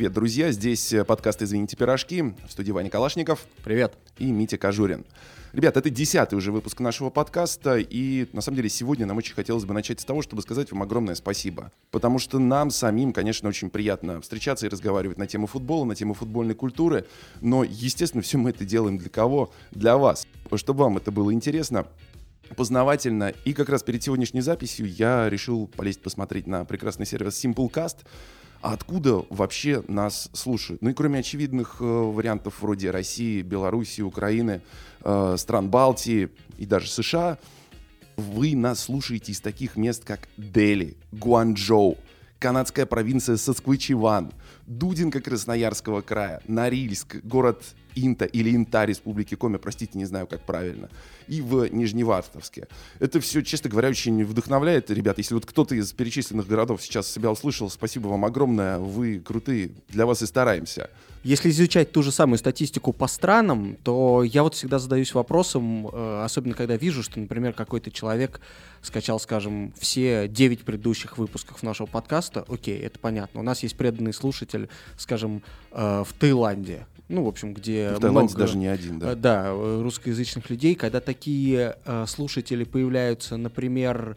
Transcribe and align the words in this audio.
Привет, 0.00 0.14
друзья! 0.14 0.50
Здесь 0.50 0.94
э, 0.94 1.04
подкаст 1.04 1.42
«Извините, 1.42 1.76
пирожки» 1.76 2.22
в 2.22 2.50
студии 2.50 2.72
Ваня 2.72 2.88
Калашников. 2.88 3.44
Привет. 3.62 3.98
И 4.16 4.32
Митя 4.32 4.56
Кожурин. 4.56 5.04
Ребят, 5.52 5.76
это 5.76 5.90
десятый 5.90 6.38
уже 6.38 6.52
выпуск 6.52 6.80
нашего 6.80 7.10
подкаста, 7.10 7.76
и 7.76 8.26
на 8.32 8.40
самом 8.40 8.56
деле 8.56 8.70
сегодня 8.70 9.04
нам 9.04 9.18
очень 9.18 9.34
хотелось 9.34 9.66
бы 9.66 9.74
начать 9.74 10.00
с 10.00 10.06
того, 10.06 10.22
чтобы 10.22 10.40
сказать 10.40 10.72
вам 10.72 10.82
огромное 10.82 11.14
спасибо. 11.16 11.70
Потому 11.90 12.18
что 12.18 12.38
нам 12.38 12.70
самим, 12.70 13.12
конечно, 13.12 13.46
очень 13.50 13.68
приятно 13.68 14.22
встречаться 14.22 14.64
и 14.64 14.70
разговаривать 14.70 15.18
на 15.18 15.26
тему 15.26 15.46
футбола, 15.46 15.84
на 15.84 15.94
тему 15.94 16.14
футбольной 16.14 16.54
культуры, 16.54 17.04
но, 17.42 17.62
естественно, 17.62 18.22
все 18.22 18.38
мы 18.38 18.48
это 18.48 18.64
делаем 18.64 18.96
для 18.96 19.10
кого? 19.10 19.52
Для 19.70 19.98
вас. 19.98 20.26
Чтобы 20.54 20.84
вам 20.84 20.96
это 20.96 21.10
было 21.10 21.30
интересно, 21.30 21.86
познавательно. 22.56 23.34
И 23.44 23.52
как 23.52 23.68
раз 23.68 23.82
перед 23.82 24.02
сегодняшней 24.02 24.40
записью 24.40 24.90
я 24.90 25.28
решил 25.28 25.66
полезть 25.66 26.00
посмотреть 26.00 26.46
на 26.46 26.64
прекрасный 26.64 27.04
сервис 27.04 27.44
Simplecast, 27.44 27.98
а 28.62 28.72
откуда 28.72 29.24
вообще 29.30 29.82
нас 29.88 30.30
слушают? 30.32 30.82
Ну 30.82 30.90
и 30.90 30.94
кроме 30.94 31.20
очевидных 31.20 31.76
э, 31.80 31.84
вариантов 31.84 32.60
вроде 32.60 32.90
России, 32.90 33.42
Белоруссии, 33.42 34.02
Украины, 34.02 34.60
э, 35.02 35.36
стран 35.38 35.70
Балтии 35.70 36.28
и 36.58 36.66
даже 36.66 36.88
США, 36.88 37.38
вы 38.16 38.54
нас 38.54 38.80
слушаете 38.80 39.32
из 39.32 39.40
таких 39.40 39.76
мест, 39.76 40.04
как 40.04 40.28
Дели, 40.36 40.96
Гуанчжоу, 41.12 41.96
канадская 42.38 42.84
провинция 42.84 43.36
Сосквичеван, 43.36 44.32
Дудинка 44.66 45.20
Красноярского 45.20 46.02
края, 46.02 46.42
Норильск, 46.46 47.16
город 47.22 47.64
Инта 47.94 48.24
или 48.24 48.54
Инта 48.54 48.84
Республики 48.84 49.34
Коми, 49.34 49.56
простите, 49.56 49.98
не 49.98 50.04
знаю, 50.04 50.26
как 50.26 50.42
правильно, 50.42 50.88
и 51.28 51.40
в 51.40 51.72
Нижневартовске. 51.72 52.68
Это 52.98 53.20
все, 53.20 53.42
честно 53.42 53.70
говоря, 53.70 53.88
очень 53.88 54.24
вдохновляет, 54.24 54.90
ребят. 54.90 55.18
Если 55.18 55.34
вот 55.34 55.46
кто-то 55.46 55.74
из 55.74 55.92
перечисленных 55.92 56.46
городов 56.46 56.82
сейчас 56.82 57.10
себя 57.10 57.30
услышал, 57.30 57.70
спасибо 57.70 58.08
вам 58.08 58.24
огромное, 58.24 58.78
вы 58.78 59.20
крутые, 59.20 59.70
для 59.88 60.06
вас 60.06 60.22
и 60.22 60.26
стараемся. 60.26 60.90
Если 61.22 61.50
изучать 61.50 61.92
ту 61.92 62.02
же 62.02 62.12
самую 62.12 62.38
статистику 62.38 62.94
по 62.94 63.06
странам, 63.06 63.76
то 63.84 64.22
я 64.24 64.42
вот 64.42 64.54
всегда 64.54 64.78
задаюсь 64.78 65.12
вопросом, 65.12 65.86
э, 65.86 66.22
особенно 66.24 66.54
когда 66.54 66.76
вижу, 66.76 67.02
что, 67.02 67.20
например, 67.20 67.52
какой-то 67.52 67.90
человек 67.90 68.40
скачал, 68.80 69.20
скажем, 69.20 69.74
все 69.78 70.28
9 70.28 70.64
предыдущих 70.64 71.18
выпусков 71.18 71.62
нашего 71.62 71.86
подкаста, 71.86 72.46
окей, 72.48 72.78
это 72.78 72.98
понятно. 72.98 73.40
У 73.40 73.42
нас 73.42 73.62
есть 73.62 73.76
преданный 73.76 74.14
слушатель, 74.14 74.70
скажем, 74.96 75.42
э, 75.72 76.04
в 76.06 76.12
Таиланде, 76.14 76.86
ну, 77.10 77.24
в 77.24 77.28
общем, 77.28 77.52
где... 77.52 77.90
В 77.90 78.00
Таиланде 78.00 78.34
много, 78.34 78.38
даже 78.38 78.56
не 78.56 78.68
один, 78.68 78.98
да? 78.98 79.12
Э, 79.12 79.14
да, 79.16 79.52
русскоязычных 79.52 80.48
людей, 80.48 80.74
когда 80.74 81.00
такие 81.00 81.76
э, 81.84 82.04
слушатели 82.06 82.64
появляются, 82.64 83.36
например, 83.36 84.16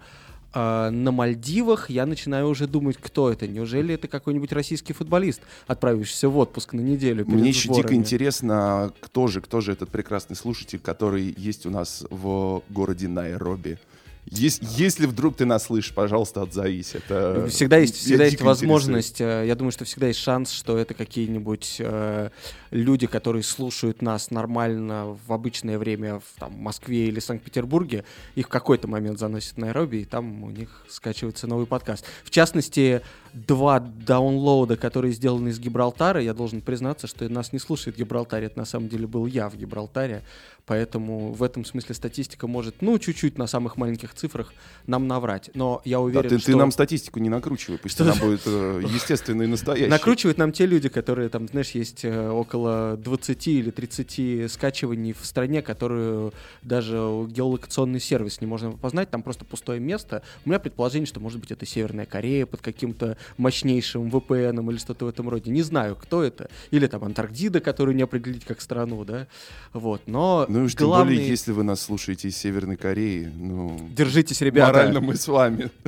э, 0.53 0.89
на 0.89 1.11
Мальдивах, 1.11 1.89
я 1.89 2.05
начинаю 2.05 2.47
уже 2.47 2.67
думать, 2.67 2.97
кто 2.97 3.31
это. 3.31 3.47
Неужели 3.47 3.95
это 3.95 4.08
какой-нибудь 4.08 4.52
российский 4.53 4.94
футболист, 4.94 5.41
отправившийся 5.66 6.30
в 6.30 6.38
отпуск 6.38 6.73
на 6.73 6.81
неделю 6.81 7.25
Мне 7.27 7.50
еще 7.50 7.67
сборами? 7.67 7.81
дико 7.81 7.95
интересно, 7.95 8.94
кто 9.02 9.28
же, 9.28 9.41
кто 9.41 9.59
же 9.59 9.72
этот 9.72 9.89
прекрасный 9.89 10.35
слушатель, 10.35 10.80
который 10.80 11.33
есть 11.35 11.66
у 11.66 11.72
нас 11.72 12.05
в 12.09 12.61
городе 12.69 13.07
Найроби. 13.07 13.80
Если, 14.25 14.66
если 14.77 15.05
вдруг 15.05 15.35
ты 15.35 15.45
нас 15.45 15.66
слышишь, 15.66 15.93
пожалуйста, 15.93 16.41
отзовись. 16.41 16.95
Это 16.95 17.47
всегда 17.49 17.77
есть, 17.77 17.95
всегда 17.95 18.25
есть 18.25 18.41
возможность. 18.41 19.19
Э, 19.21 19.43
я 19.45 19.55
думаю, 19.55 19.71
что 19.71 19.85
всегда 19.85 20.07
есть 20.07 20.19
шанс, 20.19 20.52
что 20.52 20.77
это 20.77 20.93
какие-нибудь 20.93 21.77
э, 21.79 22.29
люди, 22.71 23.05
которые 23.07 23.44
слушают 23.44 24.01
нас 24.01 24.31
нормально 24.31 25.17
в 25.27 25.33
обычное 25.33 25.77
время 25.77 26.19
в 26.19 26.39
там, 26.39 26.53
Москве 26.53 27.07
или 27.07 27.19
Санкт-Петербурге. 27.19 28.05
Их 28.35 28.47
в 28.47 28.49
какой-то 28.49 28.88
момент 28.88 29.19
заносят 29.19 29.55
в 29.55 29.57
Найроби, 29.57 29.97
и 29.97 30.05
там 30.05 30.44
у 30.44 30.49
них 30.49 30.85
скачивается 30.89 31.47
новый 31.47 31.66
подкаст. 31.66 32.05
В 32.23 32.29
частности, 32.29 33.01
два 33.33 33.79
даунлоуда, 33.79 34.78
которые 34.78 35.13
сделаны 35.13 35.50
из 35.50 35.59
Гибралтара, 35.59 36.22
я 36.22 36.33
должен 36.33 36.62
признаться, 36.62 37.07
что 37.07 37.28
нас 37.29 37.51
не 37.51 37.59
слушает 37.59 37.97
Гибралтар. 37.97 38.44
Это 38.44 38.57
на 38.57 38.66
самом 38.66 38.89
деле 38.89 39.07
был 39.07 39.25
я 39.25 39.50
в 39.50 39.56
Гибралтаре. 39.56 40.23
Поэтому 40.66 41.34
в 41.34 41.44
этом 41.44 41.66
смысле 41.66 41.94
статистика 41.94 42.47
может, 42.47 42.81
ну, 42.81 42.97
чуть-чуть 42.97 43.38
на 43.38 43.47
самых 43.47 43.75
маленьких 43.75 44.13
цифрах 44.13 44.53
нам 44.88 45.07
наврать. 45.07 45.50
Но 45.53 45.81
я 45.84 46.00
уверен, 46.00 46.24
да, 46.24 46.29
ты, 46.29 46.40
что... 46.40 46.51
ты 46.51 46.57
нам 46.57 46.72
статистику 46.72 47.19
не 47.19 47.29
накручивай, 47.29 47.78
пусть 47.78 48.00
она 48.00 48.16
будет 48.16 48.41
э, 48.46 48.81
естественной 48.88 49.46
и 49.46 49.47
настоящей. 49.50 49.90
Накручивают 49.90 50.38
нам 50.38 50.53
те 50.53 50.66
люди, 50.66 50.88
которые 50.88 51.28
там, 51.28 51.50
знаешь, 51.50 51.72
есть 51.72 52.06
э, 52.06 52.29
около 52.29 52.96
20 52.97 53.47
или 53.47 53.72
30 53.72 54.50
скачиваний 54.50 55.12
в 55.12 55.25
стране, 55.25 55.62
которые 55.62 56.31
даже 56.62 56.95
геолокационный 57.28 58.00
сервис 58.00 58.40
не 58.40 58.47
можно 58.47 58.72
познать, 58.72 59.09
там 59.09 59.22
просто 59.22 59.44
пустое 59.44 59.81
место. 59.81 60.24
У 60.45 60.50
меня 60.50 60.59
предположение, 60.59 61.07
что, 61.07 61.19
может 61.19 61.41
быть, 61.41 61.51
это 61.51 61.66
Северная 61.66 62.06
Корея 62.06 62.45
под 62.45 62.62
каким-то 62.62 63.18
мощнейшим 63.38 64.07
VPN 64.07 64.69
или 64.72 64.78
что-то 64.78 65.06
в 65.06 65.09
этом 65.09 65.28
роде. 65.28 65.51
Не 65.51 65.62
знаю, 65.62 65.97
кто 65.97 66.24
это. 66.24 66.50
Или 66.72 66.88
там 66.88 67.03
Антарктида, 67.03 67.59
которую 67.59 67.97
не 67.97 68.03
определить 68.03 68.45
как 68.45 68.62
страну, 68.62 69.03
да. 69.03 69.28
Вот, 69.74 70.03
но 70.07 70.45
ну 70.53 70.66
и 70.66 70.69
тем 70.69 70.88
главный... 70.88 71.16
более, 71.16 71.30
если 71.30 71.52
вы 71.52 71.64
нас 71.64 71.81
слушаете 71.81 72.28
из 72.28 72.38
Северной 72.38 72.78
Кореи, 72.78 73.31
ну... 73.36 73.90
Держитесь, 73.90 74.40
ребята. 74.41 74.72
Морально 74.72 75.02
мы 75.02 75.16
с 75.16 75.28
вами. 75.28 75.69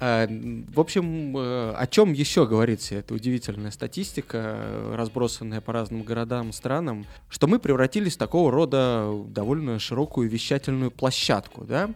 А, 0.00 0.28
в 0.28 0.78
общем, 0.78 1.36
э, 1.36 1.72
о 1.72 1.86
чем 1.88 2.12
еще 2.12 2.46
говорится? 2.46 2.94
Это 2.94 3.14
удивительная 3.14 3.72
статистика, 3.72 4.92
разбросанная 4.94 5.60
по 5.60 5.72
разным 5.72 6.04
городам, 6.04 6.52
странам, 6.52 7.04
что 7.28 7.48
мы 7.48 7.58
превратились 7.58 8.14
в 8.14 8.18
такого 8.18 8.52
рода 8.52 9.12
довольно 9.26 9.80
широкую 9.80 10.30
вещательную 10.30 10.92
площадку, 10.92 11.64
да? 11.64 11.90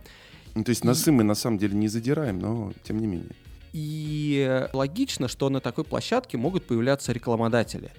Ну, 0.57 0.65
то 0.65 0.71
есть 0.71 0.83
носы 0.83 1.13
мы 1.13 1.23
на 1.23 1.37
самом 1.37 1.59
деле 1.59 1.77
не 1.77 1.87
задираем, 1.87 2.41
но 2.41 2.73
тем 2.83 2.99
не 2.99 3.07
менее. 3.07 3.37
И 3.73 4.67
логично, 4.73 5.29
что 5.29 5.49
на 5.49 5.61
такой 5.61 5.85
площадке 5.85 6.37
могут 6.37 6.67
появляться 6.67 7.13
рекламодатели. 7.13 7.93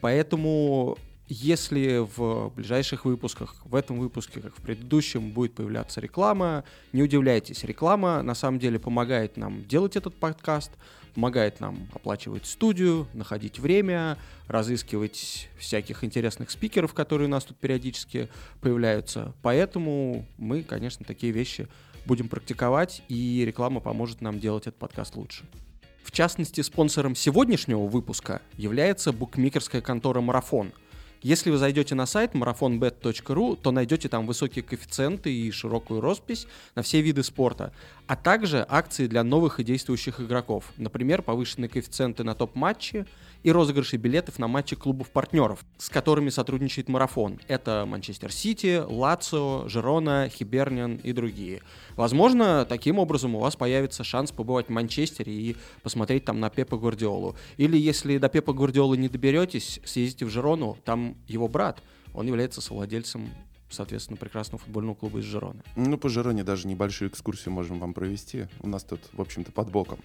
Поэтому 0.00 0.98
если 1.26 1.98
в 1.98 2.50
ближайших 2.50 3.04
выпусках, 3.04 3.56
в 3.64 3.74
этом 3.74 3.98
выпуске, 3.98 4.40
как 4.40 4.54
в 4.56 4.60
предыдущем, 4.60 5.30
будет 5.30 5.54
появляться 5.54 6.00
реклама, 6.00 6.64
не 6.92 7.02
удивляйтесь, 7.02 7.64
реклама 7.64 8.22
на 8.22 8.34
самом 8.34 8.58
деле 8.58 8.78
помогает 8.78 9.36
нам 9.36 9.64
делать 9.64 9.96
этот 9.96 10.14
подкаст, 10.14 10.72
помогает 11.14 11.60
нам 11.60 11.88
оплачивать 11.94 12.44
студию, 12.44 13.06
находить 13.14 13.58
время, 13.58 14.18
разыскивать 14.48 15.48
всяких 15.58 16.04
интересных 16.04 16.50
спикеров, 16.50 16.92
которые 16.92 17.26
у 17.26 17.30
нас 17.30 17.44
тут 17.44 17.56
периодически 17.56 18.28
появляются. 18.60 19.32
Поэтому 19.40 20.26
мы, 20.36 20.62
конечно, 20.62 21.06
такие 21.06 21.32
вещи 21.32 21.68
будем 22.04 22.28
практиковать, 22.28 23.02
и 23.08 23.44
реклама 23.46 23.80
поможет 23.80 24.20
нам 24.20 24.38
делать 24.38 24.66
этот 24.66 24.78
подкаст 24.78 25.16
лучше. 25.16 25.44
В 26.02 26.12
частности, 26.12 26.60
спонсором 26.60 27.14
сегодняшнего 27.14 27.86
выпуска 27.86 28.42
является 28.58 29.10
букмекерская 29.10 29.80
контора 29.80 30.20
«Марафон», 30.20 30.72
если 31.24 31.50
вы 31.50 31.56
зайдете 31.56 31.94
на 31.94 32.04
сайт 32.04 32.34
marathonbet.ru, 32.34 33.56
то 33.56 33.70
найдете 33.70 34.10
там 34.10 34.26
высокие 34.26 34.62
коэффициенты 34.62 35.32
и 35.32 35.50
широкую 35.50 36.02
роспись 36.02 36.46
на 36.74 36.82
все 36.82 37.00
виды 37.00 37.22
спорта, 37.22 37.72
а 38.06 38.16
также 38.16 38.64
акции 38.68 39.06
для 39.06 39.24
новых 39.24 39.60
и 39.60 39.64
действующих 39.64 40.20
игроков. 40.20 40.72
Например, 40.76 41.22
повышенные 41.22 41.68
коэффициенты 41.68 42.24
на 42.24 42.34
топ-матчи 42.34 43.06
и 43.42 43.50
розыгрыши 43.50 43.96
билетов 43.96 44.38
на 44.38 44.48
матчи 44.48 44.76
клубов-партнеров, 44.76 45.64
с 45.78 45.88
которыми 45.88 46.30
сотрудничает 46.30 46.88
марафон. 46.88 47.38
Это 47.48 47.84
Манчестер 47.86 48.32
Сити, 48.32 48.82
Лацио, 48.86 49.68
Жерона, 49.68 50.28
Хиберниан 50.28 50.96
и 50.96 51.12
другие. 51.12 51.62
Возможно, 51.96 52.64
таким 52.64 52.98
образом 52.98 53.34
у 53.34 53.38
вас 53.38 53.56
появится 53.56 54.04
шанс 54.04 54.32
побывать 54.32 54.66
в 54.66 54.70
Манчестере 54.70 55.32
и 55.32 55.56
посмотреть 55.82 56.24
там 56.24 56.40
на 56.40 56.50
Пепа 56.50 56.76
Гвардиолу. 56.76 57.36
Или 57.56 57.78
если 57.78 58.18
до 58.18 58.28
Пепа 58.28 58.52
Гвардиолы 58.52 58.96
не 58.96 59.08
доберетесь, 59.08 59.80
съездите 59.84 60.24
в 60.24 60.30
Жерону, 60.30 60.78
там 60.84 61.16
его 61.26 61.48
брат, 61.48 61.82
он 62.14 62.26
является 62.26 62.60
совладельцем 62.60 63.28
соответственно, 63.70 64.16
прекрасного 64.16 64.62
футбольного 64.62 64.94
клуба 64.94 65.20
из 65.20 65.24
Жероны. 65.24 65.62
Ну, 65.76 65.98
по 65.98 66.08
Жероне 66.08 66.44
даже 66.44 66.68
небольшую 66.68 67.10
экскурсию 67.10 67.52
можем 67.52 67.80
вам 67.80 67.94
провести. 67.94 68.48
У 68.60 68.68
нас 68.68 68.84
тут, 68.84 69.00
в 69.12 69.20
общем-то, 69.20 69.52
под 69.52 69.70
боком. 69.70 69.98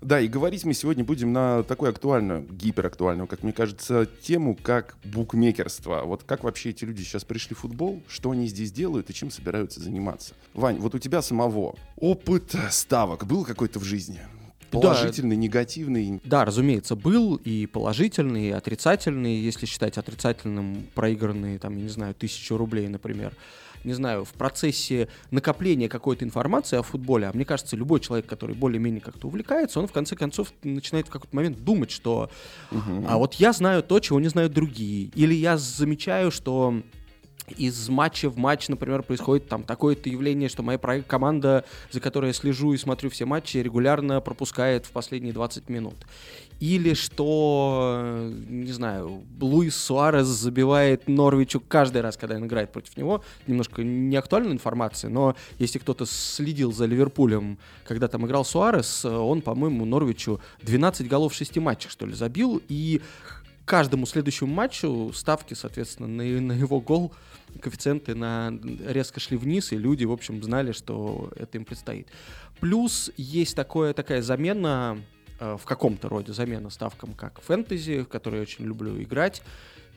Да, 0.00 0.20
и 0.20 0.28
говорить 0.28 0.64
мы 0.64 0.74
сегодня 0.74 1.04
будем 1.04 1.32
на 1.32 1.64
такую 1.64 1.90
актуальную, 1.90 2.46
гиперактуальную, 2.48 3.26
как 3.26 3.42
мне 3.42 3.52
кажется, 3.52 4.06
тему, 4.06 4.56
как 4.60 4.96
букмекерство. 5.04 6.02
Вот 6.04 6.22
как 6.22 6.44
вообще 6.44 6.70
эти 6.70 6.84
люди 6.84 7.02
сейчас 7.02 7.24
пришли 7.24 7.56
в 7.56 7.60
футбол, 7.60 8.02
что 8.08 8.30
они 8.30 8.46
здесь 8.46 8.70
делают 8.70 9.10
и 9.10 9.14
чем 9.14 9.30
собираются 9.30 9.80
заниматься. 9.80 10.34
Вань, 10.54 10.78
вот 10.78 10.94
у 10.94 10.98
тебя 10.98 11.20
самого 11.20 11.74
опыт 11.96 12.54
ставок 12.70 13.26
был 13.26 13.44
какой-то 13.44 13.80
в 13.80 13.84
жизни? 13.84 14.20
Положительный, 14.70 15.36
да, 15.36 15.42
негативный? 15.42 16.20
Да, 16.24 16.44
разумеется, 16.44 16.96
был 16.96 17.36
и 17.36 17.66
положительный, 17.66 18.48
и 18.48 18.50
отрицательный. 18.50 19.36
Если 19.36 19.66
считать 19.66 19.98
отрицательным 19.98 20.86
проигранные, 20.94 21.58
там, 21.58 21.76
я 21.76 21.82
не 21.82 21.88
знаю, 21.88 22.14
тысячу 22.14 22.56
рублей, 22.56 22.88
например 22.88 23.34
не 23.84 23.92
знаю, 23.92 24.24
в 24.24 24.32
процессе 24.32 25.08
накопления 25.30 25.88
какой-то 25.88 26.24
информации 26.24 26.76
о 26.76 26.82
футболе, 26.82 27.28
а 27.28 27.32
мне 27.32 27.44
кажется, 27.44 27.76
любой 27.76 28.00
человек, 28.00 28.26
который 28.26 28.54
более-менее 28.54 29.00
как-то 29.00 29.28
увлекается, 29.28 29.80
он 29.80 29.86
в 29.86 29.92
конце 29.92 30.16
концов 30.16 30.52
начинает 30.62 31.08
в 31.08 31.10
какой-то 31.10 31.34
момент 31.34 31.62
думать, 31.62 31.90
что 31.90 32.30
угу. 32.70 33.04
а 33.08 33.16
вот 33.18 33.34
я 33.34 33.52
знаю 33.52 33.82
то, 33.82 34.00
чего 34.00 34.20
не 34.20 34.28
знают 34.28 34.52
другие, 34.52 35.10
или 35.14 35.34
я 35.34 35.56
замечаю, 35.56 36.30
что 36.30 36.82
из 37.52 37.88
матча 37.88 38.28
в 38.28 38.36
матч, 38.36 38.68
например, 38.68 39.02
происходит 39.02 39.48
там 39.48 39.62
такое-то 39.62 40.08
явление, 40.08 40.48
что 40.48 40.62
моя 40.62 40.78
команда, 40.78 41.64
за 41.90 42.00
которой 42.00 42.28
я 42.28 42.32
слежу 42.32 42.72
и 42.72 42.76
смотрю 42.76 43.10
все 43.10 43.24
матчи, 43.24 43.58
регулярно 43.58 44.20
пропускает 44.20 44.86
в 44.86 44.90
последние 44.90 45.32
20 45.32 45.68
минут. 45.68 45.96
Или 46.60 46.94
что, 46.94 48.30
не 48.48 48.72
знаю, 48.72 49.22
Луис 49.40 49.76
Суарес 49.76 50.26
забивает 50.26 51.06
Норвичу 51.06 51.60
каждый 51.60 52.02
раз, 52.02 52.16
когда 52.16 52.34
он 52.34 52.46
играет 52.46 52.72
против 52.72 52.96
него. 52.96 53.22
Немножко 53.46 53.82
не 53.84 54.16
актуальная 54.16 54.52
информация, 54.52 55.08
но 55.08 55.36
если 55.60 55.78
кто-то 55.78 56.04
следил 56.04 56.72
за 56.72 56.86
Ливерпулем, 56.86 57.58
когда 57.84 58.08
там 58.08 58.26
играл 58.26 58.44
Суарес, 58.44 59.04
он, 59.04 59.40
по-моему, 59.40 59.84
Норвичу 59.84 60.40
12 60.62 61.06
голов 61.06 61.32
в 61.32 61.36
6 61.36 61.58
матчах, 61.58 61.92
что 61.92 62.06
ли, 62.06 62.14
забил. 62.14 62.60
И 62.68 63.02
каждому 63.64 64.06
следующему 64.06 64.52
матчу 64.52 65.12
ставки, 65.14 65.54
соответственно, 65.54 66.08
на, 66.08 66.24
на 66.24 66.52
его 66.52 66.80
гол, 66.80 67.12
коэффициенты 67.60 68.14
на, 68.14 68.52
резко 68.86 69.20
шли 69.20 69.36
вниз, 69.36 69.72
и 69.72 69.76
люди, 69.76 70.04
в 70.04 70.12
общем, 70.12 70.42
знали, 70.42 70.72
что 70.72 71.32
это 71.36 71.58
им 71.58 71.64
предстоит. 71.64 72.08
Плюс 72.60 73.10
есть 73.16 73.56
такое, 73.56 73.92
такая 73.94 74.22
замена, 74.22 75.00
э, 75.40 75.56
в 75.58 75.64
каком-то 75.64 76.08
роде 76.08 76.32
замена 76.32 76.70
ставкам, 76.70 77.14
как 77.14 77.40
фэнтези, 77.40 78.00
в 78.02 78.06
которые 78.06 78.40
я 78.40 78.42
очень 78.42 78.64
люблю 78.64 79.00
играть. 79.02 79.42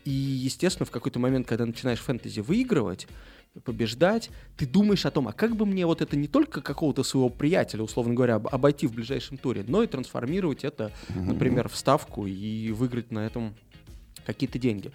И, 0.05 0.11
естественно, 0.11 0.85
в 0.85 0.91
какой-то 0.91 1.19
момент, 1.19 1.47
когда 1.47 1.65
начинаешь 1.65 1.99
фэнтези 1.99 2.39
выигрывать, 2.39 3.07
побеждать, 3.63 4.29
ты 4.57 4.65
думаешь 4.65 5.05
о 5.05 5.11
том, 5.11 5.27
а 5.27 5.33
как 5.33 5.55
бы 5.55 5.65
мне 5.65 5.85
вот 5.85 6.01
это 6.01 6.15
не 6.15 6.27
только 6.27 6.61
какого-то 6.61 7.03
своего 7.03 7.29
приятеля, 7.29 7.83
условно 7.83 8.13
говоря, 8.13 8.35
обойти 8.35 8.87
в 8.87 8.93
ближайшем 8.93 9.37
туре, 9.37 9.65
но 9.67 9.83
и 9.83 9.87
трансформировать 9.87 10.63
это, 10.63 10.91
например, 11.13 11.67
в 11.67 11.75
ставку 11.75 12.25
и 12.25 12.71
выиграть 12.71 13.11
на 13.11 13.25
этом 13.25 13.53
какие-то 14.25 14.57
деньги. 14.57 14.91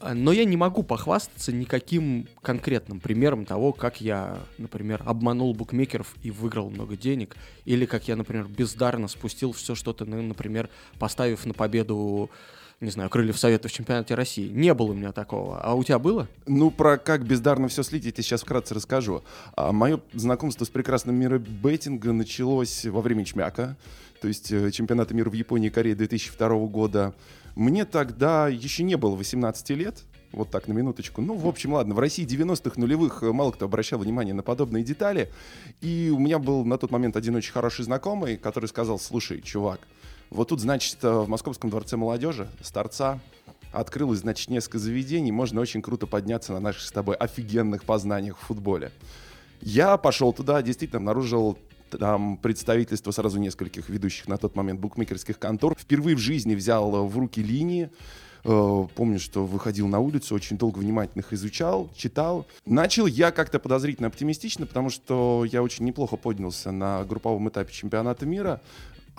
А, 0.00 0.14
но 0.14 0.32
я 0.32 0.46
не 0.46 0.56
могу 0.56 0.82
похвастаться 0.82 1.52
никаким 1.52 2.26
конкретным 2.40 3.00
примером 3.00 3.44
того, 3.44 3.72
как 3.72 4.00
я, 4.00 4.38
например, 4.56 5.02
обманул 5.04 5.52
букмекеров 5.54 6.14
и 6.22 6.30
выиграл 6.30 6.70
много 6.70 6.96
денег, 6.96 7.36
или 7.66 7.84
как 7.84 8.08
я, 8.08 8.16
например, 8.16 8.46
бездарно 8.46 9.08
спустил 9.08 9.52
все 9.52 9.74
что-то, 9.74 10.06
например, 10.06 10.70
поставив 10.98 11.44
на 11.44 11.52
победу 11.52 12.30
не 12.80 12.90
знаю, 12.90 13.10
крыльев 13.10 13.38
Совета 13.38 13.68
в 13.68 13.72
чемпионате 13.72 14.14
России. 14.14 14.48
Не 14.48 14.72
было 14.72 14.92
у 14.92 14.94
меня 14.94 15.12
такого. 15.12 15.60
А 15.60 15.74
у 15.74 15.84
тебя 15.84 15.98
было? 15.98 16.28
Ну, 16.46 16.70
про 16.70 16.96
как 16.96 17.26
бездарно 17.26 17.68
все 17.68 17.82
слить, 17.82 18.06
я 18.06 18.10
тебе 18.10 18.22
сейчас 18.22 18.42
вкратце 18.42 18.74
расскажу. 18.74 19.22
А, 19.54 19.72
мое 19.72 20.00
знакомство 20.14 20.64
с 20.64 20.70
прекрасным 20.70 21.14
миром 21.16 21.42
беттинга 21.42 22.12
началось 22.12 22.86
во 22.86 23.02
время 23.02 23.24
чмяка, 23.24 23.76
то 24.22 24.28
есть 24.28 24.50
э, 24.50 24.70
чемпионата 24.70 25.12
мира 25.14 25.28
в 25.28 25.34
Японии 25.34 25.68
и 25.68 25.70
Корее 25.70 25.94
2002 25.94 26.48
года. 26.66 27.14
Мне 27.54 27.84
тогда 27.84 28.48
еще 28.48 28.82
не 28.82 28.96
было 28.96 29.14
18 29.14 29.70
лет, 29.70 30.04
вот 30.32 30.50
так, 30.50 30.66
на 30.66 30.72
минуточку. 30.72 31.20
Ну, 31.20 31.34
в 31.34 31.46
общем, 31.46 31.74
ладно, 31.74 31.94
в 31.94 31.98
России 31.98 32.26
90-х 32.26 32.80
нулевых 32.80 33.22
э, 33.22 33.30
мало 33.30 33.52
кто 33.52 33.66
обращал 33.66 33.98
внимание 33.98 34.32
на 34.32 34.42
подобные 34.42 34.84
детали. 34.84 35.30
И 35.82 36.10
у 36.14 36.18
меня 36.18 36.38
был 36.38 36.64
на 36.64 36.78
тот 36.78 36.90
момент 36.90 37.16
один 37.16 37.36
очень 37.36 37.52
хороший 37.52 37.84
знакомый, 37.84 38.38
который 38.38 38.70
сказал, 38.70 38.98
слушай, 38.98 39.42
чувак, 39.42 39.80
вот 40.30 40.48
тут, 40.48 40.60
значит, 40.60 40.98
э, 41.02 41.10
в 41.10 41.28
Московском 41.28 41.70
дворце 41.70 41.96
молодежи 41.96 42.48
с 42.62 42.70
торца 42.70 43.20
открылось, 43.72 44.20
значит, 44.20 44.48
несколько 44.48 44.78
заведений. 44.78 45.32
Можно 45.32 45.60
очень 45.60 45.82
круто 45.82 46.06
подняться 46.06 46.52
на 46.52 46.60
наших 46.60 46.82
с 46.82 46.92
тобой 46.92 47.16
офигенных 47.16 47.84
познаниях 47.84 48.38
в 48.38 48.40
футболе. 48.40 48.92
Я 49.60 49.96
пошел 49.96 50.32
туда, 50.32 50.62
действительно 50.62 50.98
обнаружил 50.98 51.58
там 51.90 52.36
представительство 52.36 53.10
сразу 53.10 53.40
нескольких 53.40 53.88
ведущих 53.88 54.28
на 54.28 54.38
тот 54.38 54.54
момент 54.54 54.78
букмекерских 54.80 55.38
контор. 55.38 55.76
Впервые 55.78 56.16
в 56.16 56.20
жизни 56.20 56.54
взял 56.54 56.94
э, 56.94 57.08
в 57.08 57.18
руки 57.18 57.42
линии, 57.42 57.90
э, 58.44 58.86
помню, 58.94 59.18
что 59.18 59.44
выходил 59.44 59.88
на 59.88 59.98
улицу, 59.98 60.36
очень 60.36 60.56
долго 60.56 60.78
внимательно 60.78 61.22
их 61.22 61.32
изучал, 61.32 61.90
читал. 61.96 62.46
Начал 62.64 63.06
я 63.06 63.32
как-то 63.32 63.58
подозрительно 63.58 64.06
оптимистично, 64.06 64.66
потому 64.66 64.90
что 64.90 65.44
я 65.50 65.62
очень 65.62 65.84
неплохо 65.84 66.16
поднялся 66.16 66.70
на 66.70 67.04
групповом 67.04 67.48
этапе 67.48 67.72
чемпионата 67.72 68.24
мира 68.24 68.60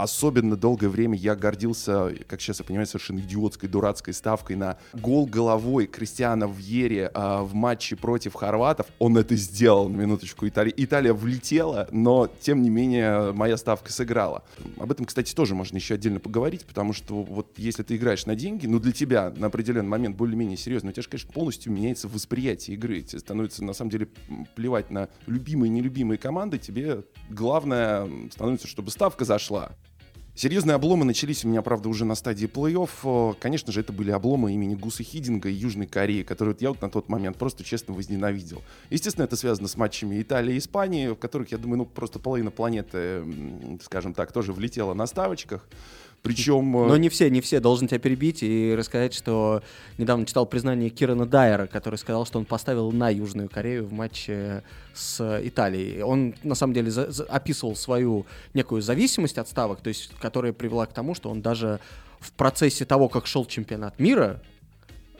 особенно 0.03 0.55
долгое 0.55 0.89
время 0.89 1.17
я 1.17 1.35
гордился, 1.35 2.13
как 2.27 2.41
сейчас 2.41 2.59
я 2.59 2.65
понимаю, 2.65 2.87
совершенно 2.87 3.19
идиотской, 3.19 3.69
дурацкой 3.69 4.13
ставкой 4.13 4.55
на 4.55 4.77
гол 4.93 5.25
головой 5.25 5.87
Кристиана 5.87 6.45
Вьере 6.45 7.11
а, 7.13 7.43
в 7.43 7.53
матче 7.53 7.95
против 7.95 8.33
хорватов. 8.33 8.87
Он 8.99 9.17
это 9.17 9.35
сделал, 9.35 9.89
на 9.89 9.97
минуточку. 9.97 10.47
Италия, 10.47 10.73
Италия 10.75 11.13
влетела, 11.13 11.87
но, 11.91 12.29
тем 12.41 12.61
не 12.61 12.69
менее, 12.69 13.31
моя 13.33 13.57
ставка 13.57 13.91
сыграла. 13.91 14.43
Об 14.77 14.91
этом, 14.91 15.05
кстати, 15.05 15.33
тоже 15.33 15.55
можно 15.55 15.77
еще 15.77 15.95
отдельно 15.95 16.19
поговорить, 16.19 16.65
потому 16.65 16.93
что 16.93 17.23
вот 17.23 17.53
если 17.57 17.83
ты 17.83 17.95
играешь 17.95 18.25
на 18.25 18.35
деньги, 18.35 18.67
ну, 18.67 18.79
для 18.79 18.91
тебя 18.91 19.31
на 19.35 19.47
определенный 19.47 19.89
момент 19.89 20.15
более-менее 20.15 20.57
серьезно, 20.57 20.89
у 20.89 20.93
тебя 20.93 21.03
же, 21.03 21.09
конечно, 21.09 21.31
полностью 21.31 21.71
меняется 21.71 22.07
восприятие 22.07 22.75
игры. 22.75 23.01
Тебе 23.01 23.19
становится, 23.19 23.63
на 23.63 23.73
самом 23.73 23.91
деле, 23.91 24.07
плевать 24.55 24.89
на 24.91 25.09
любимые 25.27 25.69
и 25.69 25.71
нелюбимые 25.71 26.17
команды. 26.17 26.57
Тебе 26.57 27.03
главное 27.29 28.09
становится, 28.31 28.67
чтобы 28.67 28.91
ставка 28.91 29.25
зашла. 29.25 29.71
Серьезные 30.33 30.75
обломы 30.75 31.03
начались 31.03 31.43
у 31.43 31.49
меня, 31.49 31.61
правда, 31.61 31.89
уже 31.89 32.05
на 32.05 32.15
стадии 32.15 32.47
плей-офф. 32.47 33.35
Конечно 33.39 33.73
же, 33.73 33.81
это 33.81 33.91
были 33.91 34.11
обломы 34.11 34.53
имени 34.53 34.75
Гуса 34.75 35.03
Хидинга 35.03 35.49
и 35.49 35.53
Южной 35.53 35.87
Кореи, 35.87 36.23
которые 36.23 36.55
я 36.61 36.69
вот 36.69 36.81
на 36.81 36.89
тот 36.89 37.09
момент 37.09 37.37
просто 37.37 37.65
честно 37.65 37.93
возненавидел. 37.93 38.63
Естественно, 38.89 39.25
это 39.25 39.35
связано 39.35 39.67
с 39.67 39.75
матчами 39.75 40.21
Италии 40.21 40.55
и 40.55 40.57
Испании, 40.57 41.09
в 41.09 41.15
которых, 41.15 41.51
я 41.51 41.57
думаю, 41.57 41.79
ну 41.79 41.85
просто 41.85 42.17
половина 42.17 42.49
планеты, 42.49 43.23
скажем 43.83 44.13
так, 44.13 44.31
тоже 44.31 44.53
влетела 44.53 44.93
на 44.93 45.05
ставочках. 45.05 45.67
Причем... 46.23 46.77
Э, 46.77 46.87
Но 46.87 46.97
не 46.97 47.09
все, 47.09 47.29
не 47.29 47.41
все. 47.41 47.59
Должен 47.59 47.87
тебя 47.87 47.99
перебить 47.99 48.43
и 48.43 48.75
рассказать, 48.77 49.13
что 49.13 49.63
недавно 49.97 50.25
читал 50.25 50.45
признание 50.45 50.89
Кирана 50.89 51.25
Дайера, 51.25 51.65
который 51.67 51.97
сказал, 51.97 52.25
что 52.25 52.37
он 52.37 52.45
поставил 52.45 52.91
на 52.91 53.09
Южную 53.09 53.49
Корею 53.49 53.85
в 53.85 53.93
матче 53.93 54.63
с 54.93 55.41
Италией. 55.43 56.03
Он, 56.03 56.35
на 56.43 56.55
самом 56.55 56.73
деле, 56.73 56.91
за, 56.91 57.11
за, 57.11 57.23
описывал 57.23 57.75
свою 57.75 58.25
некую 58.53 58.81
зависимость 58.81 59.37
от 59.37 59.47
ставок, 59.47 59.81
то 59.81 59.87
есть, 59.87 60.11
которая 60.19 60.53
привела 60.53 60.85
к 60.85 60.93
тому, 60.93 61.15
что 61.15 61.29
он 61.29 61.41
даже 61.41 61.79
в 62.19 62.31
процессе 62.33 62.85
того, 62.85 63.09
как 63.09 63.25
шел 63.25 63.45
чемпионат 63.45 63.97
мира, 63.99 64.41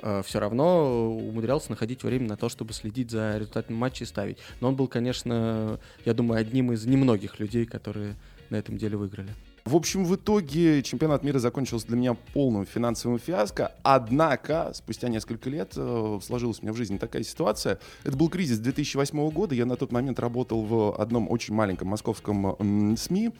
э, 0.04 0.21
все 0.24 0.39
равно 0.39 1.12
умудрялся 1.12 1.71
находить 1.71 2.04
время 2.04 2.27
на 2.27 2.38
то, 2.38 2.47
чтобы 2.47 2.74
следить 2.74 3.09
за 3.09 3.38
результатами 3.38 3.75
матча 3.75 4.04
и 4.04 4.07
ставить. 4.07 4.38
Но 4.59 4.68
он 4.68 4.75
был, 4.75 4.88
конечно, 4.88 5.80
я 6.06 6.13
думаю, 6.13 6.39
одним 6.39 6.71
из 6.74 6.86
немногих 6.86 7.39
людей, 7.39 7.65
которые 7.65 8.15
на 8.51 8.57
этом 8.57 8.77
деле 8.77 8.97
выиграли. 8.97 9.33
В 9.63 9.75
общем, 9.75 10.06
в 10.06 10.16
итоге 10.16 10.81
чемпионат 10.81 11.24
мира 11.24 11.38
закончился 11.38 11.88
для 11.88 11.96
меня 11.96 12.13
полным 12.34 12.66
финансовым 12.66 13.19
фиаско. 13.19 13.74
Однако, 13.84 14.72
спустя 14.74 15.08
несколько 15.08 15.50
лет 15.50 15.74
э, 15.75 16.19
сложилась 16.24 16.60
у 16.60 16.63
меня 16.63 16.74
в 16.74 16.78
жизни 16.78 16.98
такая 16.98 17.24
ситуация. 17.24 17.80
Это 18.04 18.18
был 18.18 18.30
кризис 18.30 18.58
2008 18.58 19.30
года. 19.30 19.54
Я 19.54 19.68
на 19.68 19.75
тот 19.75 19.92
момент 19.92 20.19
работал 20.19 20.64
в 20.64 21.00
одном 21.00 21.30
очень 21.30 21.54
маленьком 21.54 21.90
московском 21.90 22.97
СМИ. 22.97 23.31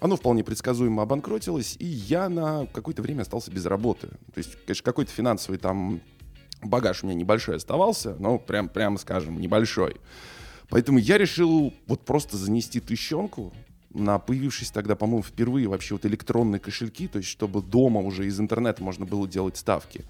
Оно 0.00 0.16
вполне 0.16 0.44
предсказуемо 0.44 1.02
обанкротилось, 1.02 1.76
и 1.78 1.86
я 1.86 2.28
на 2.28 2.66
какое-то 2.66 3.02
время 3.02 3.22
остался 3.22 3.50
без 3.50 3.64
работы. 3.64 4.08
То 4.08 4.38
есть, 4.38 4.56
конечно, 4.66 4.84
какой-то 4.84 5.12
финансовый 5.12 5.56
там 5.56 6.00
багаж 6.60 7.02
у 7.02 7.06
меня 7.06 7.14
небольшой 7.14 7.56
оставался, 7.56 8.16
но 8.18 8.38
прям, 8.38 8.68
прямо 8.68 8.98
скажем, 8.98 9.40
небольшой. 9.40 9.96
Поэтому 10.68 10.98
я 10.98 11.18
решил 11.18 11.72
вот 11.86 12.04
просто 12.04 12.36
занести 12.36 12.80
тыщенку, 12.80 13.52
на 13.94 14.18
появившись 14.18 14.70
тогда, 14.70 14.96
по-моему, 14.96 15.22
впервые 15.22 15.68
вообще 15.68 15.94
вот 15.94 16.06
электронные 16.06 16.60
кошельки, 16.60 17.08
то 17.08 17.18
есть 17.18 17.28
чтобы 17.28 17.62
дома 17.62 18.00
уже 18.00 18.26
из 18.26 18.38
интернета 18.40 18.82
можно 18.82 19.06
было 19.06 19.28
делать 19.28 19.56
ставки. 19.56 20.04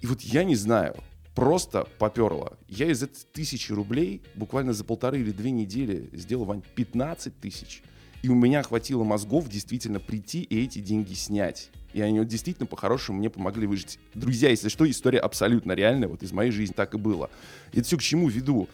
И 0.00 0.06
вот 0.06 0.20
я 0.22 0.44
не 0.44 0.56
знаю, 0.56 0.96
просто 1.34 1.86
поперло. 1.98 2.58
Я 2.68 2.90
из 2.90 3.02
этой 3.02 3.22
тысячи 3.32 3.72
рублей 3.72 4.22
буквально 4.34 4.72
за 4.72 4.84
полторы 4.84 5.20
или 5.20 5.30
две 5.30 5.50
недели 5.50 6.08
сделал, 6.12 6.44
Вань, 6.44 6.62
15 6.74 7.40
тысяч. 7.40 7.82
И 8.22 8.28
у 8.28 8.34
меня 8.34 8.62
хватило 8.62 9.02
мозгов 9.02 9.48
действительно 9.48 9.98
прийти 9.98 10.42
и 10.42 10.62
эти 10.62 10.80
деньги 10.80 11.14
снять. 11.14 11.70
И 11.92 12.02
они 12.02 12.18
вот 12.20 12.28
действительно 12.28 12.66
по-хорошему 12.66 13.18
мне 13.18 13.30
помогли 13.30 13.66
выжить. 13.66 13.98
Друзья, 14.14 14.50
если 14.50 14.68
что, 14.68 14.88
история 14.88 15.18
абсолютно 15.18 15.72
реальная. 15.72 16.08
Вот 16.08 16.22
из 16.22 16.30
моей 16.30 16.50
жизни 16.50 16.74
так 16.74 16.94
и 16.94 16.98
было. 16.98 17.30
Это 17.72 17.82
все 17.82 17.96
к 17.96 18.02
чему 18.02 18.28
веду? 18.28 18.68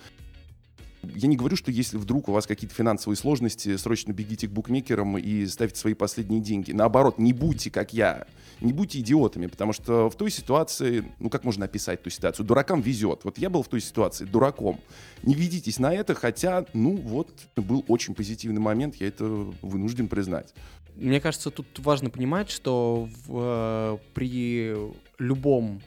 Я 1.15 1.29
не 1.29 1.37
говорю, 1.37 1.57
что 1.57 1.71
если 1.71 1.97
вдруг 1.97 2.29
у 2.29 2.33
вас 2.33 2.47
какие-то 2.47 2.75
финансовые 2.75 3.17
сложности, 3.17 3.77
срочно 3.77 4.13
бегите 4.13 4.49
к 4.49 4.51
букмекерам 4.51 5.19
и 5.19 5.47
ставьте 5.47 5.79
свои 5.79 5.95
последние 5.95 6.41
деньги. 6.41 6.73
Наоборот, 6.73 7.19
не 7.19 7.33
будьте 7.33 7.71
как 7.71 7.93
я. 7.93 8.27
Не 8.61 8.73
будьте 8.73 9.01
идиотами, 9.01 9.47
потому 9.47 9.73
что 9.73 10.09
в 10.09 10.17
той 10.17 10.31
ситуации, 10.31 11.05
ну 11.21 11.29
как 11.29 11.45
можно 11.45 11.67
описать 11.67 12.03
ту 12.03 12.11
ситуацию? 12.11 12.47
Дуракам 12.47 12.81
везет. 12.81 13.21
Вот 13.25 13.39
я 13.39 13.51
был 13.51 13.63
в 13.63 13.69
той 13.69 13.81
ситуации 13.81 14.25
дураком. 14.25 14.81
Не 15.23 15.35
ведитесь 15.35 15.79
на 15.79 15.93
это, 15.95 16.15
хотя, 16.15 16.65
ну 16.73 16.97
вот, 16.97 17.29
был 17.57 17.85
очень 17.89 18.15
позитивный 18.15 18.61
момент, 18.61 18.97
я 18.97 19.09
это 19.09 19.25
вынужден 19.63 20.09
признать. 20.09 20.55
Мне 20.97 21.21
кажется, 21.21 21.51
тут 21.51 21.67
важно 21.81 22.09
понимать, 22.09 22.51
что 22.51 23.09
в, 23.27 23.33
э, 23.35 23.99
при 24.15 24.75
любом 25.19 25.83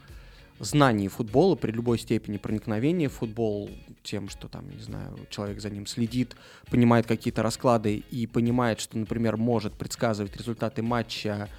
знании 0.60 1.08
футбола, 1.08 1.56
при 1.56 1.72
любой 1.72 1.98
степени 2.00 2.38
проникновения 2.38 3.10
в 3.10 3.13
футбол, 3.13 3.70
тем, 4.04 4.30
что 4.30 4.48
там, 4.48 4.70
не 4.70 4.82
знаю, 4.82 5.18
человек 5.30 5.62
за 5.62 5.70
ним 5.70 5.86
следит, 5.86 6.36
понимает 6.70 7.06
какие-то 7.08 7.44
расклады 7.44 8.04
и 8.12 8.28
понимает, 8.28 8.80
что, 8.80 8.98
например, 8.98 9.38
может 9.38 9.74
предсказывать 9.74 10.36
результаты 10.36 10.82
матча 10.82 11.50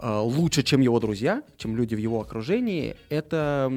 э, 0.00 0.18
лучше, 0.18 0.62
чем 0.62 0.80
его 0.80 0.98
друзья, 1.00 1.42
чем 1.56 1.76
люди 1.76 1.94
в 1.94 1.98
его 1.98 2.20
окружении, 2.20 2.96
это 3.08 3.70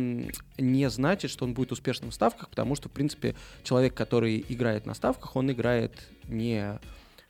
не 0.58 0.90
значит, 0.90 1.32
что 1.32 1.46
он 1.46 1.54
будет 1.54 1.72
успешным 1.72 2.12
в 2.12 2.14
ставках, 2.14 2.50
потому 2.50 2.76
что, 2.76 2.90
в 2.90 2.92
принципе, 2.92 3.36
человек, 3.64 3.94
который 3.94 4.44
играет 4.50 4.86
на 4.86 4.94
ставках, 4.94 5.36
он 5.36 5.52
играет 5.52 5.94
не 6.28 6.80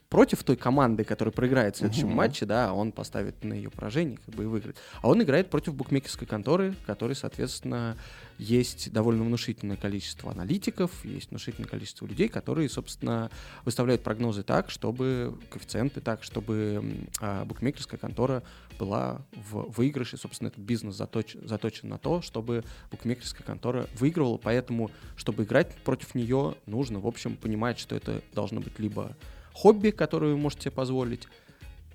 против 0.08 0.42
той 0.42 0.56
команды, 0.56 1.04
которая 1.04 1.32
проиграет 1.32 1.76
в 1.76 1.78
следующем 1.78 2.08
uh-huh. 2.08 2.14
матче, 2.14 2.46
да, 2.46 2.72
он 2.72 2.92
поставит 2.92 3.44
на 3.44 3.52
ее 3.52 3.70
поражение, 3.70 4.18
как 4.24 4.34
бы 4.34 4.44
и 4.44 4.46
выиграет. 4.46 4.78
А 5.02 5.08
он 5.08 5.22
играет 5.22 5.50
против 5.50 5.74
букмекерской 5.74 6.26
конторы, 6.26 6.74
которой, 6.86 7.14
соответственно, 7.14 7.96
есть 8.38 8.90
довольно 8.92 9.24
внушительное 9.24 9.76
количество 9.76 10.30
аналитиков, 10.30 11.04
есть 11.04 11.30
внушительное 11.30 11.68
количество 11.68 12.06
людей, 12.06 12.28
которые, 12.28 12.70
собственно, 12.70 13.30
выставляют 13.64 14.02
прогнозы 14.02 14.42
так, 14.42 14.70
чтобы 14.70 15.38
коэффициенты 15.50 16.00
так, 16.00 16.22
чтобы 16.22 17.06
а, 17.20 17.44
букмекерская 17.44 18.00
контора 18.00 18.42
была 18.78 19.22
в 19.32 19.72
выигрыше. 19.76 20.16
Собственно, 20.16 20.48
этот 20.48 20.60
бизнес 20.60 20.94
заточ, 20.94 21.34
заточен 21.42 21.88
на 21.90 21.98
то, 21.98 22.22
чтобы 22.22 22.64
букмекерская 22.90 23.44
контора 23.44 23.88
выигрывала. 23.98 24.38
Поэтому, 24.38 24.90
чтобы 25.16 25.42
играть 25.42 25.74
против 25.84 26.14
нее, 26.14 26.54
нужно, 26.64 27.00
в 27.00 27.06
общем, 27.06 27.36
понимать, 27.36 27.78
что 27.78 27.94
это 27.94 28.22
должно 28.32 28.60
быть 28.60 28.78
либо 28.78 29.16
хобби, 29.58 29.90
которое 29.90 30.32
вы 30.32 30.38
можете 30.38 30.70
позволить, 30.70 31.26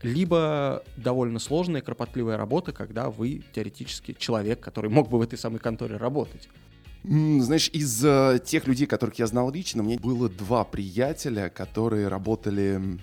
либо 0.01 0.83
довольно 0.97 1.39
сложная, 1.39 1.81
кропотливая 1.81 2.37
работа, 2.37 2.73
когда 2.73 3.09
вы 3.09 3.41
теоретически 3.53 4.15
человек, 4.19 4.59
который 4.59 4.89
мог 4.89 5.09
бы 5.09 5.17
в 5.17 5.21
этой 5.21 5.39
самой 5.39 5.59
конторе 5.59 5.97
работать. 5.97 6.49
Знаешь, 7.03 7.69
из 7.73 8.05
uh, 8.05 8.39
тех 8.39 8.67
людей, 8.67 8.87
которых 8.87 9.19
я 9.19 9.27
знал 9.27 9.51
лично, 9.51 9.81
у 9.81 9.85
меня 9.85 9.97
было 9.99 10.29
два 10.29 10.63
приятеля, 10.63 11.49
которые 11.49 12.07
работали 12.07 12.99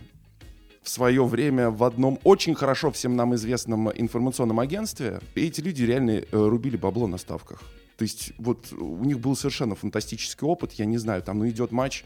в 0.83 0.89
свое 0.89 1.25
время 1.25 1.71
в 1.71 1.85
одном 1.85 2.19
очень 2.25 2.55
хорошо 2.55 2.91
всем 2.91 3.17
нам 3.17 3.35
известном 3.35 3.91
информационном 3.93 4.61
агентстве. 4.61 5.21
И 5.35 5.47
эти 5.47 5.61
люди 5.61 5.85
реально 5.85 6.11
э, 6.11 6.25
рубили 6.33 6.79
бабло 6.79 7.07
на 7.07 7.19
ставках. 7.19 7.63
То 7.99 8.05
есть 8.05 8.33
вот 8.39 8.73
у 8.73 9.05
них 9.05 9.21
был 9.21 9.37
совершенно 9.37 9.75
фантастический 9.75 10.47
опыт. 10.47 10.73
Я 10.73 10.87
не 10.87 10.97
знаю, 10.97 11.23
там 11.23 11.39
ну, 11.39 11.49
идет 11.49 11.71
матч 11.71 12.05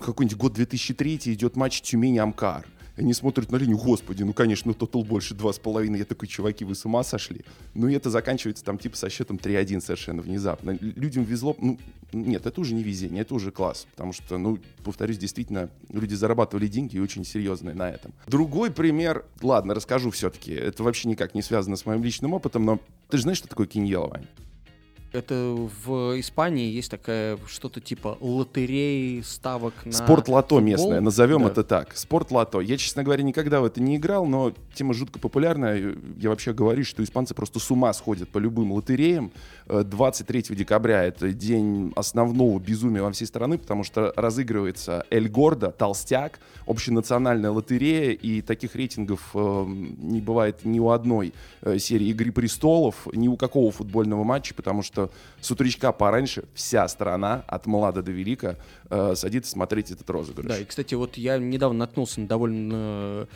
какой-нибудь 0.00 0.36
год 0.36 0.52
2003 0.54 1.20
идет 1.26 1.56
матч 1.56 1.82
Тюмень-Амкар. 1.82 2.66
Они 2.96 3.14
смотрят 3.14 3.50
на 3.50 3.56
линию, 3.56 3.78
господи, 3.78 4.22
ну, 4.22 4.34
конечно, 4.34 4.68
ну, 4.68 4.74
тотал 4.74 5.02
больше 5.02 5.34
2,5. 5.34 5.96
Я 5.96 6.04
такой, 6.04 6.28
чуваки, 6.28 6.64
вы 6.64 6.74
с 6.74 6.84
ума 6.84 7.02
сошли? 7.02 7.40
Ну, 7.74 7.88
и 7.88 7.94
это 7.94 8.10
заканчивается 8.10 8.64
там 8.64 8.76
типа 8.76 8.96
со 8.96 9.08
счетом 9.08 9.38
3-1 9.38 9.80
совершенно 9.80 10.20
внезапно. 10.20 10.76
Людям 10.80 11.24
везло, 11.24 11.56
ну, 11.58 11.78
нет, 12.12 12.44
это 12.44 12.60
уже 12.60 12.74
не 12.74 12.82
везение, 12.82 13.22
это 13.22 13.34
уже 13.34 13.50
класс. 13.50 13.86
Потому 13.92 14.12
что, 14.12 14.36
ну, 14.36 14.58
повторюсь, 14.84 15.16
действительно, 15.16 15.70
люди 15.88 16.14
зарабатывали 16.14 16.66
деньги 16.66 16.96
и 16.96 17.00
очень 17.00 17.24
серьезные 17.24 17.74
на 17.74 17.88
этом. 17.88 18.12
Другой 18.26 18.70
пример, 18.70 19.24
ладно, 19.40 19.74
расскажу 19.74 20.10
все-таки. 20.10 20.52
Это 20.52 20.82
вообще 20.82 21.08
никак 21.08 21.34
не 21.34 21.40
связано 21.40 21.76
с 21.76 21.86
моим 21.86 22.04
личным 22.04 22.34
опытом, 22.34 22.66
но 22.66 22.78
ты 23.08 23.16
же 23.16 23.22
знаешь, 23.22 23.38
что 23.38 23.48
такое 23.48 23.66
киньела, 23.66 24.08
Вань? 24.08 24.26
Это 25.12 25.68
в 25.84 26.18
Испании 26.18 26.70
есть 26.70 26.90
такая 26.90 27.38
что-то 27.46 27.80
типа 27.80 28.16
лотереи 28.20 29.20
ставок 29.20 29.74
на 29.84 29.92
Спорт-лото 29.92 30.60
местное, 30.60 31.00
назовем 31.00 31.42
да. 31.42 31.48
это 31.48 31.64
так. 31.64 31.94
Спорт-лото. 31.96 32.60
Я, 32.60 32.78
честно 32.78 33.04
говоря, 33.04 33.22
никогда 33.22 33.60
в 33.60 33.64
это 33.66 33.82
не 33.82 33.96
играл, 33.96 34.24
но 34.24 34.52
тема 34.74 34.94
жутко 34.94 35.18
популярная. 35.18 35.94
Я 36.18 36.30
вообще 36.30 36.54
говорю, 36.54 36.84
что 36.84 37.04
испанцы 37.04 37.34
просто 37.34 37.58
с 37.58 37.70
ума 37.70 37.92
сходят 37.92 38.30
по 38.30 38.38
любым 38.38 38.72
лотереям. 38.72 39.32
23 39.66 40.46
э, 40.48 40.54
декабря 40.54 41.04
это 41.04 41.32
день 41.32 41.92
основного 41.94 42.58
безумия 42.58 43.02
во 43.02 43.12
всей 43.12 43.26
страны, 43.26 43.58
потому 43.58 43.84
что 43.84 44.12
разыгрывается 44.16 45.04
Эль 45.10 45.28
Гордо, 45.28 45.70
Толстяк, 45.70 46.40
общенациональная 46.66 47.50
лотерея, 47.50 48.12
и 48.12 48.40
таких 48.40 48.74
рейтингов 48.74 49.30
э, 49.34 49.64
не 49.66 50.20
бывает 50.20 50.64
ни 50.64 50.78
у 50.80 50.90
одной 50.90 51.34
э, 51.62 51.78
серии 51.78 52.08
«Игры 52.08 52.32
престолов», 52.32 53.06
ни 53.12 53.28
у 53.28 53.36
какого 53.36 53.70
футбольного 53.70 54.24
матча, 54.24 54.54
потому 54.54 54.82
что 54.82 55.01
с 55.40 55.50
утречка 55.50 55.92
пораньше 55.92 56.44
вся 56.54 56.86
страна, 56.88 57.44
от 57.46 57.66
млада 57.66 58.02
до 58.02 58.12
велика, 58.12 58.56
э, 58.90 59.14
садится 59.14 59.50
смотреть 59.50 59.90
этот 59.90 60.08
розыгрыш. 60.10 60.46
Да, 60.46 60.58
и, 60.58 60.64
кстати, 60.64 60.94
вот 60.94 61.16
я 61.16 61.38
недавно 61.38 61.80
наткнулся 61.80 62.20
на 62.20 62.28
довольно 62.28 63.28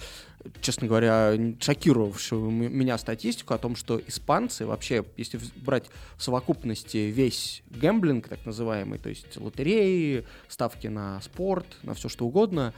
честно 0.61 0.87
говоря, 0.87 1.35
шокировавшую 1.61 2.51
меня 2.51 2.99
статистику 2.99 3.55
о 3.55 3.59
том, 3.59 3.77
что 3.77 4.01
испанцы 4.07 4.67
вообще, 4.67 5.05
если 5.17 5.41
брать 5.57 5.87
в 6.17 6.23
совокупности 6.23 6.99
весь 6.99 7.63
гэмблинг, 7.71 8.29
так 8.29 8.45
называемый, 8.47 8.99
то 8.99 9.09
есть 9.09 9.37
лотереи, 9.37 10.25
ставки 10.49 10.87
на 10.87 11.21
спорт, 11.21 11.67
на 11.83 11.95
все 11.95 12.09
что 12.09 12.27
угодно, 12.27 12.75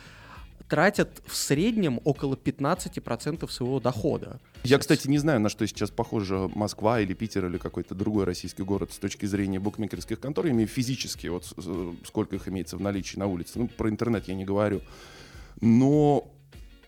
тратят 0.69 1.23
в 1.27 1.35
среднем 1.35 2.01
около 2.05 2.35
15% 2.35 3.51
своего 3.51 3.81
дохода. 3.81 4.41
Я, 4.65 4.79
кстати, 4.79 5.09
не 5.09 5.19
знаю, 5.19 5.41
на 5.41 5.49
что 5.49 5.67
сейчас 5.67 5.91
похожа 5.91 6.51
Москва 6.55 7.01
или 7.01 7.15
Питер 7.15 7.47
или 7.47 7.59
какой-то 7.59 7.95
другой 7.95 8.25
российский 8.25 8.63
город 8.63 8.93
с 8.93 8.99
точки 8.99 9.27
зрения 9.27 9.59
букмекерских 9.59 10.21
контор, 10.21 10.49
имею 10.49 10.69
физически, 10.69 11.29
вот 11.29 11.47
сколько 12.05 12.37
их 12.37 12.49
имеется 12.49 12.77
в 12.77 12.81
наличии 12.81 13.19
на 13.19 13.27
улице. 13.27 13.59
Ну, 13.59 13.69
про 13.69 13.89
интернет 13.89 14.29
я 14.29 14.35
не 14.35 14.45
говорю. 14.45 14.83
Но 15.61 16.31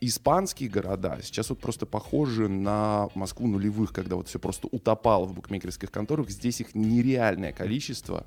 испанские 0.00 0.68
города 0.68 1.18
сейчас 1.22 1.50
вот 1.50 1.60
просто 1.60 1.86
похожи 1.86 2.48
на 2.48 3.08
Москву 3.14 3.46
нулевых, 3.46 3.92
когда 3.92 4.16
вот 4.16 4.28
все 4.28 4.38
просто 4.38 4.68
утопало 4.70 5.24
в 5.24 5.34
букмекерских 5.34 5.90
конторах. 5.90 6.30
Здесь 6.30 6.60
их 6.60 6.74
нереальное 6.74 7.52
количество 7.52 8.26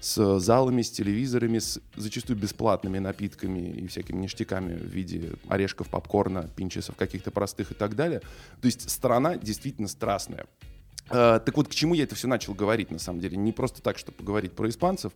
с 0.00 0.38
залами, 0.40 0.82
с 0.82 0.90
телевизорами, 0.90 1.58
с 1.58 1.80
зачастую 1.96 2.38
бесплатными 2.38 2.98
напитками 2.98 3.70
и 3.70 3.86
всякими 3.86 4.22
ништяками 4.22 4.74
в 4.74 4.86
виде 4.86 5.32
орешков, 5.48 5.88
попкорна, 5.88 6.48
пинчесов 6.56 6.96
каких-то 6.96 7.30
простых 7.30 7.72
и 7.72 7.74
так 7.74 7.94
далее. 7.94 8.20
То 8.60 8.66
есть 8.66 8.88
страна 8.90 9.36
действительно 9.36 9.88
страстная. 9.88 10.46
Uh, 11.10 11.40
так 11.40 11.56
вот, 11.56 11.66
к 11.66 11.74
чему 11.74 11.94
я 11.94 12.04
это 12.04 12.14
все 12.14 12.28
начал 12.28 12.54
говорить, 12.54 12.92
на 12.92 13.00
самом 13.00 13.20
деле? 13.20 13.36
Не 13.36 13.50
просто 13.50 13.82
так, 13.82 13.98
чтобы 13.98 14.16
поговорить 14.18 14.52
про 14.52 14.68
испанцев. 14.68 15.12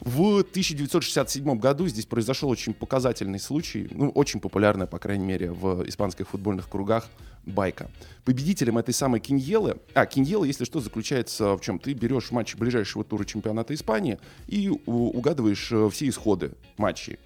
В 0.00 0.38
1967 0.40 1.58
году 1.58 1.86
здесь 1.86 2.06
произошел 2.06 2.48
очень 2.48 2.72
показательный 2.72 3.38
случай, 3.38 3.86
ну, 3.90 4.08
очень 4.10 4.40
популярная, 4.40 4.86
по 4.86 4.98
крайней 4.98 5.26
мере, 5.26 5.52
в 5.52 5.86
испанских 5.86 6.28
футбольных 6.28 6.70
кругах 6.70 7.06
байка. 7.44 7.90
Победителем 8.24 8.78
этой 8.78 8.94
самой 8.94 9.20
Киньелы, 9.20 9.76
а, 9.92 10.06
Киньела, 10.06 10.44
если 10.44 10.64
что, 10.64 10.80
заключается 10.80 11.54
в 11.56 11.60
чем? 11.60 11.78
Ты 11.78 11.92
берешь 11.92 12.30
матч 12.30 12.54
ближайшего 12.56 13.04
тура 13.04 13.24
чемпионата 13.24 13.74
Испании 13.74 14.18
и 14.46 14.70
угадываешь 14.86 15.70
э, 15.70 15.90
все 15.90 16.08
исходы 16.08 16.52
матчей. 16.78 17.18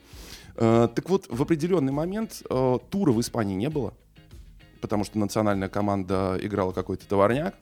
Э, 0.56 0.88
так 0.92 1.08
вот, 1.08 1.26
в 1.28 1.42
определенный 1.42 1.92
момент 1.92 2.42
э, 2.48 2.78
тура 2.90 3.12
в 3.12 3.20
Испании 3.20 3.54
не 3.54 3.68
было, 3.70 3.94
потому 4.80 5.04
что 5.04 5.18
национальная 5.18 5.68
команда 5.68 6.38
играла 6.40 6.72
какой-то 6.72 7.06
товарняк. 7.06 7.54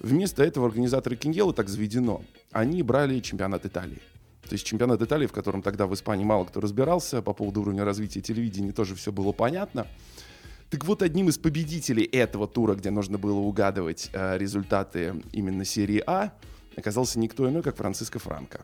Вместо 0.00 0.42
этого 0.42 0.66
организаторы 0.66 1.16
Киньелы, 1.16 1.52
так 1.52 1.68
заведено, 1.68 2.22
они 2.52 2.82
брали 2.82 3.20
чемпионат 3.20 3.66
Италии. 3.66 4.00
То 4.48 4.54
есть 4.54 4.64
чемпионат 4.64 5.02
Италии, 5.02 5.26
в 5.26 5.32
котором 5.32 5.62
тогда 5.62 5.86
в 5.86 5.94
Испании 5.94 6.24
мало 6.24 6.44
кто 6.44 6.60
разбирался, 6.60 7.22
по 7.22 7.32
поводу 7.32 7.60
уровня 7.60 7.84
развития 7.84 8.20
телевидения 8.20 8.72
тоже 8.72 8.94
все 8.94 9.12
было 9.12 9.32
понятно. 9.32 9.86
Так 10.70 10.84
вот, 10.84 11.02
одним 11.02 11.28
из 11.28 11.38
победителей 11.38 12.04
этого 12.04 12.46
тура, 12.46 12.74
где 12.74 12.90
нужно 12.90 13.16
было 13.16 13.38
угадывать 13.38 14.10
э, 14.12 14.36
результаты 14.36 15.22
именно 15.32 15.64
серии 15.64 16.02
А, 16.06 16.32
оказался 16.76 17.18
никто 17.18 17.48
иной, 17.48 17.62
как 17.62 17.76
Франциско 17.76 18.18
Франко. 18.18 18.60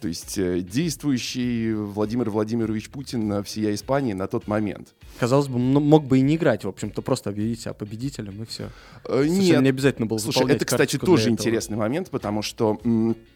То 0.00 0.08
есть 0.08 0.38
э, 0.38 0.60
действующий 0.60 1.72
Владимир 1.72 2.30
Владимирович 2.30 2.88
Путин 2.88 3.42
всея 3.42 3.74
Испании 3.74 4.12
на 4.12 4.28
тот 4.28 4.46
момент. 4.46 4.94
Казалось 5.18 5.48
бы, 5.48 5.58
мог 5.58 6.04
бы 6.04 6.18
и 6.18 6.20
не 6.20 6.36
играть, 6.36 6.64
в 6.64 6.68
общем-то, 6.68 7.02
просто 7.02 7.30
объявить 7.30 7.62
себя 7.62 7.72
победителем 7.72 8.42
и 8.42 8.46
все. 8.46 8.70
Э, 9.04 9.24
нет. 9.26 9.60
не 9.60 9.68
обязательно 9.68 10.06
было 10.06 10.18
Слушай, 10.18 10.46
это, 10.50 10.64
кстати, 10.64 10.98
тоже 10.98 11.30
интересный 11.30 11.76
момент, 11.76 12.10
потому 12.10 12.42
что 12.42 12.78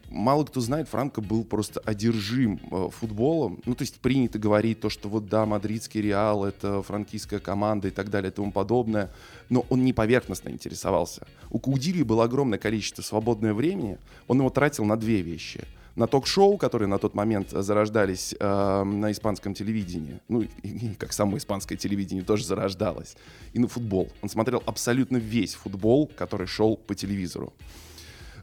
мало 0.09 0.45
кто 0.45 0.61
знает, 0.61 0.89
Франко 0.89 1.21
был 1.21 1.45
просто 1.45 1.81
одержим 1.81 2.61
э, 2.71 2.89
футболом. 2.93 3.61
Ну, 3.65 3.75
то 3.75 3.83
есть 3.83 3.97
принято 4.01 4.39
говорить 4.39 4.81
то, 4.81 4.89
что 4.89 5.09
вот 5.09 5.29
да, 5.29 5.47
мадридский 5.47 6.01
Реал— 6.01 6.45
это 6.47 6.83
франкийская 6.83 7.41
команда 7.41 7.89
и 7.89 7.91
так 7.91 8.11
далее 8.11 8.31
и 8.31 8.35
тому 8.35 8.53
подобное. 8.53 9.11
Но 9.49 9.67
он 9.69 9.85
не 9.85 9.93
поверхностно 9.93 10.51
интересовался. 10.51 11.27
У 11.51 11.59
Каудили 11.59 12.03
было 12.03 12.25
огромное 12.25 12.59
количество 12.59 13.03
свободного 13.03 13.55
времени. 13.55 13.99
Он 14.29 14.39
его 14.39 14.51
тратил 14.51 14.85
на 14.85 14.97
две 14.97 15.23
вещи— 15.23 15.65
на 15.97 16.07
ток-шоу, 16.07 16.57
которые 16.57 16.89
на 16.89 16.99
тот 16.99 17.15
момент 17.15 17.51
зарождались 17.51 18.35
э, 18.39 18.83
на 18.85 19.13
испанском 19.13 19.55
телевидении, 19.55 20.21
ну, 20.29 20.43
и, 20.43 20.49
и 20.63 20.95
как 20.95 21.13
само 21.13 21.37
испанское 21.37 21.77
телевидение 21.77 22.25
тоже 22.25 22.45
зарождалось, 22.45 23.17
и 23.53 23.59
на 23.59 23.69
футбол. 23.69 24.09
Он 24.23 24.29
смотрел 24.29 24.63
абсолютно 24.67 25.17
весь 25.17 25.55
футбол, 25.55 26.11
который 26.17 26.47
шел 26.47 26.77
по 26.77 26.95
телевизору. 26.95 27.53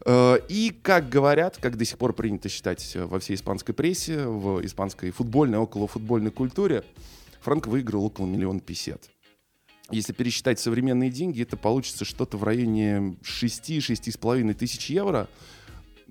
Э, 0.06 0.38
и, 0.48 0.74
как 0.82 1.08
говорят, 1.08 1.58
как 1.58 1.76
до 1.76 1.84
сих 1.84 1.98
пор 1.98 2.12
принято 2.12 2.48
считать 2.48 2.96
во 2.96 3.18
всей 3.18 3.34
испанской 3.34 3.74
прессе, 3.74 4.26
в 4.26 4.64
испанской 4.64 5.10
футбольной, 5.10 5.58
околофутбольной 5.58 6.30
культуре, 6.30 6.84
Франк 7.40 7.66
выиграл 7.66 8.04
около 8.04 8.26
миллиона 8.26 8.60
песет. 8.60 9.10
Если 9.90 10.12
пересчитать 10.12 10.60
современные 10.60 11.10
деньги, 11.10 11.42
это 11.42 11.56
получится 11.56 12.04
что-то 12.04 12.36
в 12.36 12.44
районе 12.44 13.16
6-6,5 13.22 14.54
тысяч 14.54 14.88
евро. 14.88 15.28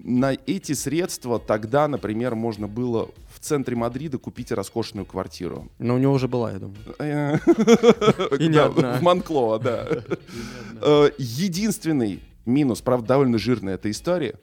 На 0.02 0.32
эти 0.32 0.72
средства 0.72 1.40
тогда, 1.40 1.88
например, 1.90 2.34
можно 2.34 2.68
было 2.68 3.10
в 3.34 3.40
центре 3.40 3.76
Мадрида 3.76 4.18
купить 4.18 4.52
роскошную 4.52 5.06
квартиру. 5.06 5.70
Но 5.78 5.96
у 5.96 5.98
него 5.98 6.14
уже 6.14 6.30
была, 6.30 6.54
я 6.54 6.60
думаю. 6.60 6.78
И 8.40 8.48
не 8.48 8.58
одна. 8.58 8.94
В 8.94 9.02
Монклоа, 9.02 9.60
да. 9.60 9.88
Э, 10.82 11.10
единственный 11.18 12.22
минус, 12.46 12.82
правда, 12.82 13.10
довольно 13.10 13.38
жирная 13.38 13.76
эта 13.76 13.92
история, 13.92 14.36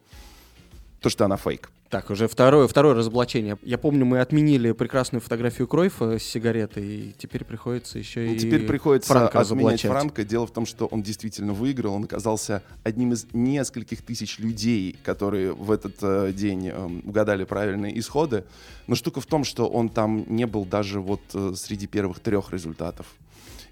то, 1.00 1.08
что 1.08 1.24
она 1.24 1.36
фейк. 1.38 1.70
Так, 1.88 2.10
уже 2.10 2.26
второе, 2.26 2.66
второе 2.66 2.94
разоблачение. 2.94 3.58
Я 3.62 3.78
помню, 3.78 4.04
мы 4.04 4.20
отменили 4.20 4.72
прекрасную 4.72 5.20
фотографию 5.20 5.68
Кройфа 5.68 6.18
с 6.18 6.22
сигаретой, 6.22 6.84
и 6.84 7.14
теперь 7.16 7.44
приходится 7.44 7.98
еще 7.98 8.20
ну, 8.20 8.32
и 8.32 8.38
Теперь 8.38 8.66
приходится 8.66 9.12
Франка 9.12 9.40
отменять 9.40 9.82
Франка. 9.82 10.24
Дело 10.24 10.46
в 10.46 10.50
том, 10.50 10.66
что 10.66 10.86
он 10.86 11.02
действительно 11.02 11.52
выиграл. 11.52 11.94
Он 11.94 12.04
оказался 12.04 12.62
одним 12.82 13.12
из 13.12 13.26
нескольких 13.32 14.02
тысяч 14.02 14.38
людей, 14.38 14.98
которые 15.04 15.52
в 15.52 15.70
этот 15.70 15.96
э, 16.02 16.32
день 16.32 16.68
э, 16.68 16.86
угадали 17.04 17.44
правильные 17.44 17.96
исходы. 17.98 18.44
Но 18.88 18.96
штука 18.96 19.20
в 19.20 19.26
том, 19.26 19.44
что 19.44 19.68
он 19.68 19.88
там 19.88 20.24
не 20.28 20.46
был 20.46 20.64
даже 20.64 21.00
вот 21.00 21.20
э, 21.34 21.52
среди 21.56 21.86
первых 21.86 22.18
трех 22.18 22.52
результатов. 22.52 23.06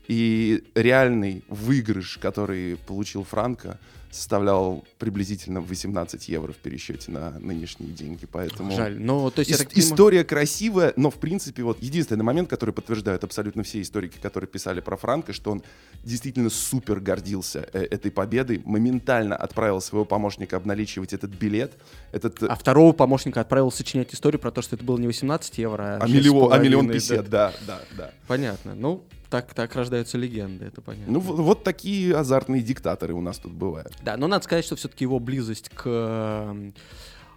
И 0.08 0.64
реальный 0.74 1.44
выигрыш, 1.48 2.18
который 2.18 2.76
получил 2.76 3.24
Франко, 3.24 3.78
составлял 4.14 4.84
приблизительно 4.98 5.60
18 5.60 6.28
евро 6.28 6.52
в 6.52 6.56
пересчете 6.56 7.10
на 7.10 7.30
нынешние 7.40 7.90
деньги, 7.90 8.26
поэтому... 8.30 8.70
Жаль, 8.70 9.00
но 9.00 9.28
то 9.30 9.40
есть... 9.40 9.50
Ис- 9.50 9.68
история 9.74 10.22
красивая, 10.22 10.92
но 10.96 11.10
в 11.10 11.16
принципе 11.16 11.64
вот 11.64 11.82
единственный 11.82 12.22
момент, 12.22 12.48
который 12.48 12.72
подтверждают 12.72 13.24
абсолютно 13.24 13.64
все 13.64 13.82
историки, 13.82 14.18
которые 14.22 14.46
писали 14.46 14.80
про 14.80 14.96
Франка, 14.96 15.32
что 15.32 15.50
он 15.50 15.62
действительно 16.04 16.48
супер 16.48 17.00
гордился 17.00 17.68
э- 17.72 17.88
этой 17.90 18.12
победой, 18.12 18.62
моментально 18.64 19.34
отправил 19.34 19.80
своего 19.80 20.04
помощника 20.04 20.56
обналичивать 20.56 21.12
этот 21.12 21.32
билет. 21.32 21.72
Этот... 22.12 22.40
Э, 22.44 22.46
а 22.46 22.54
второго 22.54 22.92
помощника 22.92 23.40
отправил 23.40 23.72
сочинять 23.72 24.14
историю 24.14 24.38
про 24.38 24.52
то, 24.52 24.62
что 24.62 24.76
это 24.76 24.84
было 24.84 24.96
не 24.96 25.08
18 25.08 25.58
евро, 25.58 25.98
а, 26.00 26.04
а, 26.04 26.06
миллион, 26.06 26.52
а 26.52 26.58
миллион 26.58 26.88
пятьдесят, 26.88 27.28
да, 27.28 27.52
да, 27.66 27.80
да. 27.96 28.12
Понятно. 28.28 28.76
Ну, 28.76 29.02
так, 29.34 29.52
так 29.52 29.74
рождаются 29.74 30.16
легенды, 30.16 30.66
это 30.66 30.80
понятно. 30.80 31.14
Ну, 31.14 31.18
вот, 31.18 31.64
такие 31.64 32.14
азартные 32.14 32.62
диктаторы 32.62 33.14
у 33.14 33.20
нас 33.20 33.38
тут 33.38 33.50
бывают. 33.50 33.92
Да, 34.04 34.16
но 34.16 34.28
надо 34.28 34.44
сказать, 34.44 34.64
что 34.64 34.76
все-таки 34.76 35.02
его 35.02 35.18
близость 35.18 35.70
к 35.70 36.54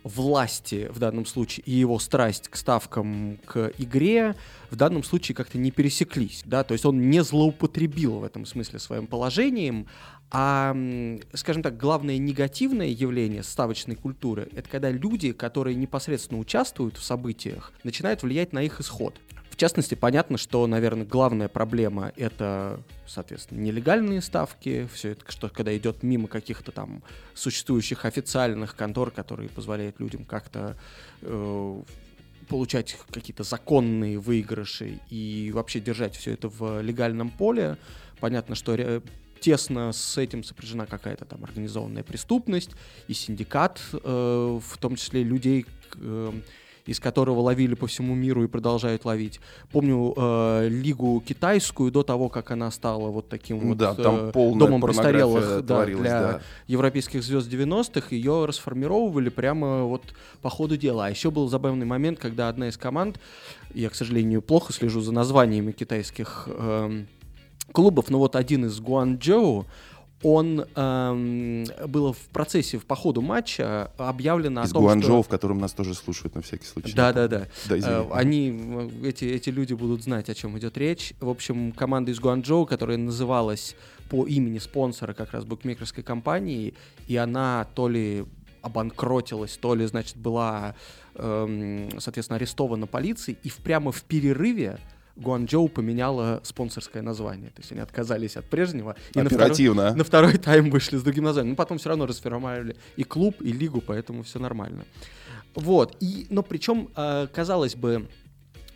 власти 0.03 0.89
в 0.91 0.99
данном 0.99 1.25
случае 1.25 1.63
и 1.65 1.71
его 1.71 1.97
страсть 1.97 2.49
к 2.49 2.55
ставкам, 2.55 3.39
к 3.45 3.71
игре 3.79 4.35
в 4.69 4.75
данном 4.75 5.03
случае 5.03 5.35
как-то 5.35 5.57
не 5.57 5.71
пересеклись, 5.71 6.43
да, 6.45 6.63
то 6.63 6.73
есть 6.73 6.85
он 6.85 7.09
не 7.09 7.23
злоупотребил 7.23 8.19
в 8.19 8.23
этом 8.23 8.45
смысле 8.45 8.77
своим 8.77 9.07
положением, 9.07 9.87
а, 10.29 10.77
скажем 11.33 11.63
так, 11.63 11.77
главное 11.77 12.19
негативное 12.19 12.89
явление 12.89 13.41
ставочной 13.41 13.95
культуры— 13.95 14.49
это 14.55 14.69
когда 14.69 14.91
люди, 14.91 15.31
которые 15.31 15.75
непосредственно 15.75 16.39
участвуют 16.39 16.97
в 16.97 17.03
событиях, 17.03 17.73
начинают 17.83 18.21
влиять 18.21 18.53
на 18.53 18.61
их 18.61 18.79
исход. 18.79 19.19
В 19.57 19.59
частности, 19.59 19.95
понятно, 19.95 20.37
что, 20.37 20.67
наверное, 20.67 21.03
главная 21.03 21.47
проблема— 21.47 22.11
это, 22.15 22.79
соответственно, 23.07 23.59
нелегальные 23.61 24.21
ставки, 24.21 24.87
все 24.93 25.13
это, 25.13 25.31
что 25.31 25.49
когда 25.49 25.75
идет 25.75 26.03
мимо 26.03 26.27
каких-то 26.27 26.71
там 26.71 27.01
существующих 27.33 28.05
официальных 28.05 28.75
контор, 28.75 29.09
которые 29.09 29.49
позволяют 29.49 29.99
людям 29.99 30.25
как-то 30.25 30.77
э, 31.23 31.81
получать 32.47 32.97
какие-то 33.09 33.41
законные 33.41 34.19
выигрыши 34.19 34.99
и 35.09 35.49
вообще 35.51 35.79
держать 35.79 36.15
все 36.15 36.33
это 36.33 36.49
в 36.49 36.79
легальном 36.81 37.31
поле. 37.31 37.79
Понятно, 38.19 38.53
что 38.53 39.01
тесно 39.39 39.91
с 39.91 40.19
этим 40.19 40.43
сопряжена 40.43 40.85
какая-то 40.85 41.25
там 41.25 41.43
организованная 41.43 42.03
преступность 42.03 42.73
и 43.07 43.15
синдикат, 43.15 43.81
э, 43.91 43.97
в 44.63 44.77
том 44.77 44.97
числе 44.97 45.23
людей, 45.23 45.65
э, 45.95 46.31
из 46.87 46.99
которого 46.99 47.41
ловили 47.41 47.75
по 47.75 47.85
всему 47.85 48.15
миру 48.15 48.43
и 48.43 48.47
продолжают 48.47 49.05
ловить. 49.05 49.39
Помню 49.71 50.13
э, 50.15 50.67
лигу 50.69 51.21
китайскую 51.25 51.91
до 51.91 52.01
того, 52.03 52.29
как 52.29 52.51
она 52.51 52.71
стала 52.71 53.09
вот 53.09 53.29
таким 53.29 53.59
вот 53.59 53.77
да, 53.77 53.93
там 53.93 54.29
э, 54.29 54.31
домом 54.33 54.81
престарелых 54.81 55.65
да, 55.65 55.85
для 55.85 56.03
да. 56.03 56.41
европейских 56.67 57.23
звезд 57.23 57.51
90-х. 57.51 58.07
Ее 58.15 58.45
расформировывали 58.45 59.29
прямо 59.29 59.83
вот 59.83 60.03
по 60.41 60.49
ходу 60.49 60.77
дела. 60.77 61.07
А 61.07 61.09
еще 61.09 61.29
был 61.29 61.49
забавный 61.49 61.85
момент, 61.85 62.19
когда 62.19 62.49
одна 62.49 62.69
из 62.69 62.77
команд, 62.77 63.19
я, 63.73 63.89
к 63.89 63.95
сожалению, 63.95 64.41
плохо 64.41 64.73
слежу 64.73 65.01
за 65.01 65.11
названиями 65.11 65.73
китайских 65.73 66.47
э, 66.47 67.03
клубов, 67.71 68.09
но 68.09 68.19
вот 68.19 68.35
один 68.35 68.65
из 68.65 68.79
Гуанчжоу, 68.79 69.65
он 70.23 70.65
эм, 70.75 71.65
было 71.87 72.13
в 72.13 72.19
процессе, 72.29 72.79
в 72.79 72.85
по 72.85 72.95
ходу 72.95 73.21
матча 73.21 73.91
объявлено 73.97 74.63
Из 74.63 74.71
о 74.71 74.73
том, 74.73 74.83
Гуанчжоу, 74.83 75.21
что... 75.21 75.23
в 75.23 75.27
котором 75.27 75.59
нас 75.59 75.73
тоже 75.73 75.93
слушают 75.93 76.33
на 76.35 76.41
всякий 76.41 76.65
случай. 76.65 76.93
Да, 76.95 77.13
да, 77.13 77.47
э, 77.69 78.09
они, 78.11 78.89
эти, 79.03 79.25
эти 79.25 79.49
люди 79.49 79.73
будут 79.73 80.03
знать, 80.03 80.29
о 80.29 80.33
чем 80.33 80.57
идет 80.57 80.77
речь. 80.77 81.13
В 81.19 81.29
общем, 81.29 81.71
команда 81.71 82.11
из 82.11 82.19
Гуанчжоу, 82.19 82.65
которая 82.65 82.97
называлась 82.97 83.75
по 84.09 84.25
имени 84.25 84.57
спонсора 84.57 85.13
как 85.13 85.31
раз 85.31 85.45
букмекерской 85.45 86.03
компании, 86.03 86.73
и 87.07 87.15
она 87.15 87.67
то 87.75 87.87
ли 87.87 88.25
обанкротилась, 88.63 89.57
то 89.57 89.75
ли, 89.75 89.85
значит, 89.85 90.17
была, 90.17 90.75
эм, 91.15 91.89
соответственно, 91.99 92.37
арестована 92.37 92.87
полицией, 92.87 93.37
и 93.43 93.51
прямо 93.63 93.91
в 93.91 94.01
перерыве 94.03 94.79
Гуанчжоу 95.17 95.67
поменяла 95.67 96.39
спонсорское 96.43 97.01
название. 97.01 97.49
То 97.49 97.61
есть 97.61 97.71
они 97.71 97.81
отказались 97.81 98.37
от 98.37 98.45
прежнего. 98.45 98.95
И 99.13 99.19
Оперативно. 99.19 99.93
На 99.93 100.03
второй, 100.03 100.27
на 100.31 100.33
второй 100.33 100.37
тайм 100.37 100.69
вышли 100.69 100.97
с 100.97 101.03
другим 101.03 101.25
названием. 101.25 101.51
Но 101.51 101.55
потом 101.55 101.77
все 101.77 101.89
равно 101.89 102.05
расформировали 102.05 102.75
и 102.95 103.03
клуб, 103.03 103.41
и 103.41 103.51
лигу, 103.51 103.81
поэтому 103.81 104.23
все 104.23 104.39
нормально. 104.39 104.85
Вот. 105.55 105.97
И, 105.99 106.27
но 106.29 106.43
причем, 106.43 106.89
э, 106.95 107.27
казалось 107.33 107.75
бы, 107.75 108.07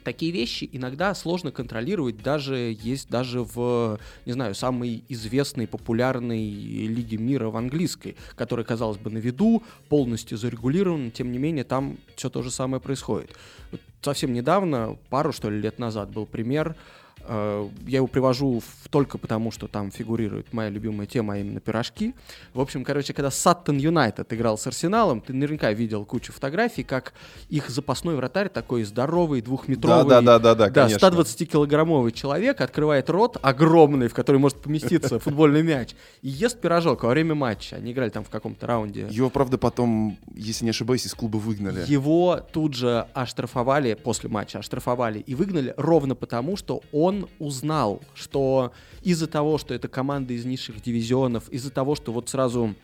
такие 0.04 0.32
вещи 0.32 0.68
иногда 0.72 1.14
сложно 1.14 1.52
контролировать, 1.52 2.22
даже 2.22 2.76
есть 2.82 3.10
даже 3.10 3.44
в, 3.44 4.00
не 4.26 4.34
знаю, 4.34 4.56
самой 4.56 5.04
известной, 5.10 5.68
популярной 5.68 6.50
лиге 6.50 7.18
мира 7.18 7.50
в 7.50 7.58
английской, 7.58 8.16
которая, 8.36 8.66
казалось 8.66 8.98
бы, 8.98 9.10
на 9.10 9.20
виду, 9.20 9.64
полностью 9.90 10.38
зарегулирована, 10.38 11.12
тем 11.12 11.32
не 11.32 11.38
менее, 11.38 11.64
там 11.64 11.98
все 12.16 12.30
то 12.30 12.42
же 12.42 12.52
самое 12.52 12.82
происходит. 12.82 13.32
Совсем 14.02 14.34
недавно, 14.34 14.98
пару, 15.10 15.32
что 15.32 15.50
ли, 15.50 15.60
лет 15.60 15.78
назад 15.78 16.10
был 16.12 16.26
пример, 16.26 16.76
я 17.32 17.98
его 17.98 18.08
привожу 18.08 18.62
только 18.90 19.18
потому, 19.18 19.52
что 19.52 19.68
там 19.68 19.90
фигурирует 19.90 20.52
моя 20.52 20.70
любимая 20.70 21.08
тема, 21.08 21.36
а 21.36 21.38
именно 21.38 21.60
пирожки. 21.60 22.14
В 22.54 22.60
общем, 22.60 22.84
короче, 22.84 23.14
когда 23.14 23.32
Саттон 23.32 23.78
Юнайтед 23.78 24.32
играл 24.34 24.58
с 24.58 24.68
Арсеналом, 24.68 25.22
ты 25.22 25.34
наверняка 25.34 25.72
видел 25.72 26.04
кучу 26.04 26.34
фотографий, 26.34 26.84
как 26.84 27.14
их 27.50 27.70
запасной 27.70 28.16
вратарь 28.16 28.50
такой 28.50 28.84
здоровый, 28.84 29.42
двухметровый, 29.42 30.10
да, 30.10 30.22
да, 30.22 30.40
да, 30.40 30.56
да, 30.56 30.70
да, 30.70 30.88
да 30.88 30.96
120-килограммовый 30.98 32.12
человек 32.12 32.60
открывает 32.60 33.10
рот 33.10 33.38
огромный, 33.42 34.10
в 34.10 34.14
который 34.14 34.38
может 34.38 34.60
поместиться 34.62 35.20
футбольный 35.20 35.64
мяч, 35.64 35.92
и 36.22 36.28
ест 36.28 36.60
пирожок 36.60 37.04
во 37.04 37.10
время 37.10 37.36
матча. 37.36 37.78
Они 37.78 37.94
играли 37.94 38.10
там 38.10 38.24
в 38.24 38.30
каком-то 38.30 38.68
раунде. 38.68 39.08
Его, 39.10 39.30
правда, 39.30 39.58
потом, 39.58 40.18
если 40.34 40.66
не 40.66 40.72
ошибаюсь, 40.72 41.06
из 41.06 41.14
клуба 41.14 41.38
выгнали. 41.38 41.84
Его 41.88 42.42
тут 42.52 42.74
же 42.74 43.08
оштрафовали, 43.14 43.94
после 43.94 44.30
матча 44.30 44.60
оштрафовали 44.60 45.20
и 45.20 45.36
выгнали 45.36 45.74
ровно 45.78 46.16
потому, 46.16 46.58
что 46.58 46.82
он 46.92 47.21
узнал, 47.40 48.02
что 48.14 48.72
из-за 49.02 49.28
того, 49.28 49.58
что 49.58 49.74
это 49.74 49.88
команда 49.88 50.34
из 50.34 50.46
низших 50.46 50.82
дивизионов, 50.82 51.50
из-за 51.50 51.72
того, 51.72 51.96
что 51.96 52.12
вот 52.12 52.30
сразу 52.30 52.76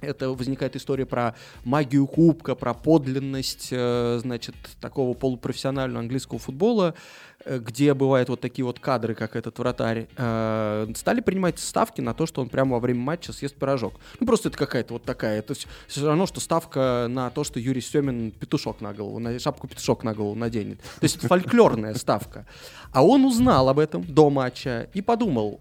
это 0.00 0.30
возникает 0.30 0.76
история 0.76 1.06
про 1.06 1.34
магию 1.64 2.06
кубка, 2.06 2.54
про 2.54 2.74
подлинность, 2.74 3.68
э, 3.70 4.18
значит, 4.20 4.54
такого 4.80 5.14
полупрофессионального 5.14 6.00
английского 6.00 6.38
футбола, 6.38 6.94
э, 7.44 7.58
где 7.58 7.94
бывают 7.94 8.28
вот 8.28 8.40
такие 8.40 8.64
вот 8.64 8.80
кадры, 8.80 9.14
как 9.14 9.36
этот 9.36 9.58
вратарь, 9.58 10.08
э, 10.16 10.86
стали 10.96 11.20
принимать 11.20 11.58
ставки 11.58 12.00
на 12.00 12.14
то, 12.14 12.26
что 12.26 12.42
он 12.42 12.48
прямо 12.48 12.72
во 12.72 12.80
время 12.80 13.00
матча 13.00 13.32
съест 13.32 13.56
пирожок. 13.56 13.94
Ну, 14.20 14.26
просто 14.26 14.48
это 14.48 14.58
какая-то 14.58 14.94
вот 14.94 15.04
такая, 15.04 15.38
это 15.38 15.54
все 15.54 16.06
равно, 16.06 16.26
что 16.26 16.40
ставка 16.40 17.06
на 17.08 17.30
то, 17.30 17.44
что 17.44 17.60
Юрий 17.60 17.80
Семин 17.80 18.30
петушок 18.32 18.80
на 18.80 18.92
голову, 18.92 19.18
на 19.18 19.38
шапку 19.38 19.68
петушок 19.68 20.04
на 20.04 20.14
голову 20.14 20.34
наденет. 20.34 20.80
То 20.80 21.04
есть 21.04 21.16
это 21.16 21.28
фольклорная 21.28 21.94
ставка. 21.94 22.46
А 22.92 23.04
он 23.04 23.24
узнал 23.24 23.68
об 23.68 23.78
этом 23.78 24.02
до 24.04 24.30
матча 24.30 24.88
и 24.92 25.02
подумал, 25.02 25.60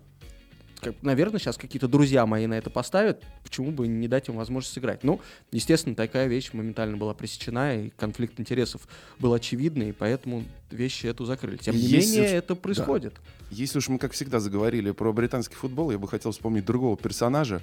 как, 0.84 1.02
наверное, 1.02 1.39
сейчас 1.39 1.58
какие-то 1.58 1.88
друзья 1.88 2.26
мои 2.26 2.48
на 2.48 2.56
это 2.56 2.69
поставят, 2.69 3.24
почему 3.43 3.72
бы 3.72 3.88
не 3.88 4.08
дать 4.08 4.30
им 4.30 4.36
возможность 4.36 4.74
сыграть. 4.74 5.04
Ну, 5.04 5.22
естественно, 5.52 5.96
такая 5.96 6.28
вещь 6.28 6.52
моментально 6.54 6.98
была 6.98 7.13
пресечена, 7.13 7.86
и 7.86 7.89
конфликт 7.89 8.39
интересов 8.39 8.88
был 9.19 9.34
очевидный, 9.34 9.89
и 9.89 9.91
поэтому 9.91 10.43
вещи 10.72 11.08
эту 11.08 11.26
закрыли. 11.26 11.58
Тем 11.58 11.76
не 11.76 11.82
Если 11.82 12.17
менее, 12.17 12.30
уж... 12.30 12.43
это 12.43 12.56
происходит. 12.56 13.13
Да. 13.13 13.22
Если 13.52 13.78
уж 13.78 13.88
мы, 13.88 14.00
как 14.00 14.13
всегда, 14.13 14.39
заговорили 14.39 14.91
про 14.91 15.12
британский 15.13 15.56
футбол, 15.56 15.91
я 15.91 15.98
бы 15.98 16.08
хотел 16.08 16.32
вспомнить 16.32 16.65
другого 16.65 16.98
персонажа, 16.98 17.62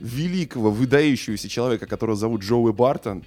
великого, 0.00 0.70
выдающегося 0.70 1.48
человека, 1.48 1.86
которого 1.86 2.16
зовут 2.16 2.42
Джоуи 2.42 2.72
Бартон, 2.72 3.24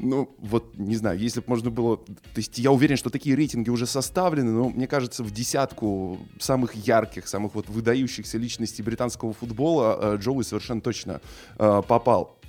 ну, 0.00 0.34
вот, 0.38 0.78
не 0.78 0.96
знаю, 0.96 1.18
если 1.18 1.40
бы 1.40 1.46
можно 1.48 1.70
было... 1.70 1.98
То 1.98 2.36
есть 2.36 2.58
я 2.58 2.72
уверен, 2.72 2.96
что 2.96 3.10
такие 3.10 3.36
рейтинги 3.36 3.70
уже 3.70 3.86
составлены, 3.86 4.50
но 4.50 4.70
мне 4.70 4.86
кажется, 4.86 5.22
в 5.22 5.30
десятку 5.30 6.18
самых 6.38 6.74
ярких, 6.74 7.28
самых 7.28 7.54
вот 7.54 7.68
выдающихся 7.68 8.38
личностей 8.38 8.82
британского 8.82 9.32
футбола 9.32 9.98
э, 10.00 10.16
Джоуи 10.16 10.42
совершенно 10.42 10.80
точно 10.80 11.20
э, 11.58 11.82
попал. 11.86 12.39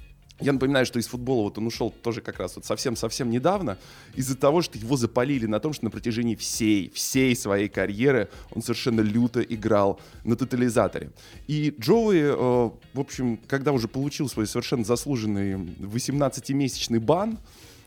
Я 0.41 0.53
напоминаю, 0.53 0.87
что 0.87 0.97
из 0.97 1.07
футбола 1.07 1.43
вот 1.43 1.57
он 1.59 1.67
ушел 1.67 1.91
тоже 1.91 2.21
как 2.21 2.39
раз 2.39 2.55
вот 2.55 2.65
совсем-совсем 2.65 3.29
недавно 3.29 3.77
из-за 4.15 4.35
того, 4.35 4.63
что 4.63 4.77
его 4.77 4.97
запалили 4.97 5.45
на 5.45 5.59
том, 5.59 5.71
что 5.71 5.85
на 5.85 5.91
протяжении 5.91 6.35
всей, 6.35 6.89
всей 6.89 7.35
своей 7.35 7.69
карьеры 7.69 8.27
он 8.49 8.63
совершенно 8.63 9.01
люто 9.01 9.41
играл 9.41 9.99
на 10.23 10.35
тотализаторе. 10.35 11.11
И 11.47 11.75
Джоуи, 11.79 12.21
э, 12.21 12.69
в 12.93 12.99
общем, 12.99 13.37
когда 13.47 13.71
уже 13.71 13.87
получил 13.87 14.27
свой 14.29 14.47
совершенно 14.47 14.83
заслуженный 14.83 15.53
18-месячный 15.53 16.99
бан, 16.99 17.37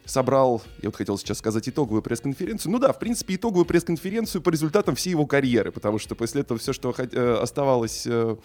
собрал, 0.04 0.62
я 0.82 0.88
вот 0.88 0.96
хотел 0.96 1.16
сейчас 1.18 1.38
сказать 1.38 1.68
итоговую 1.68 2.02
пресс-конференцию. 2.02 2.72
Ну 2.72 2.78
да, 2.78 2.92
в 2.92 2.98
принципе, 2.98 3.36
итоговую 3.36 3.64
пресс-конференцию 3.64 4.42
по 4.42 4.50
результатам 4.50 4.94
всей 4.94 5.10
его 5.10 5.26
карьеры, 5.26 5.72
потому 5.72 5.98
что 5.98 6.14
после 6.14 6.42
этого 6.42 6.58
все, 6.58 6.72
что 6.72 6.94
э, 6.96 7.38
оставалось 7.40 8.04
э, 8.06 8.36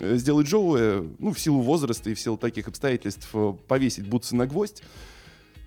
сделать 0.00 0.46
Джоуэ, 0.46 1.06
ну, 1.18 1.32
в 1.32 1.40
силу 1.40 1.62
возраста 1.62 2.10
и 2.10 2.14
в 2.14 2.20
силу 2.20 2.36
таких 2.36 2.68
обстоятельств, 2.68 3.28
э, 3.32 3.54
повесить 3.66 4.06
бутсы 4.06 4.36
на 4.36 4.46
гвоздь. 4.46 4.82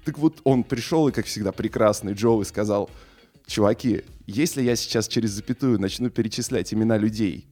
Так 0.06 0.18
вот, 0.20 0.40
он 0.44 0.64
пришел 0.64 1.08
и, 1.08 1.12
как 1.12 1.26
всегда, 1.26 1.52
прекрасный 1.52 2.14
Джоуэ 2.14 2.46
сказал, 2.46 2.90
чуваки, 3.48 4.04
если 4.28 4.62
я 4.62 4.76
сейчас 4.76 5.08
через 5.08 5.32
запятую 5.32 5.80
начну 5.80 6.10
перечислять 6.10 6.74
имена 6.74 6.98
людей, 6.98 7.48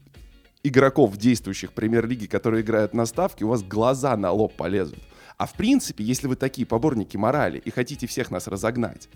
игроков, 0.63 1.17
действующих 1.17 1.73
премьер-лиги, 1.73 2.27
которые 2.27 2.62
играют 2.62 2.93
на 2.93 3.05
ставке, 3.05 3.45
у 3.45 3.49
вас 3.49 3.63
глаза 3.63 4.15
на 4.15 4.31
лоб 4.31 4.55
полезут. 4.55 4.99
А 5.38 5.45
в 5.45 5.54
принципе, 5.54 6.04
если 6.04 6.28
вы 6.28 6.36
такие 6.36 6.65
поборники 6.65 7.15
морали 7.15 7.62
и 7.63 7.69
хотите 7.69 8.08
всех 8.08 8.32
нас 8.32 8.47
разогнать, 8.47 9.08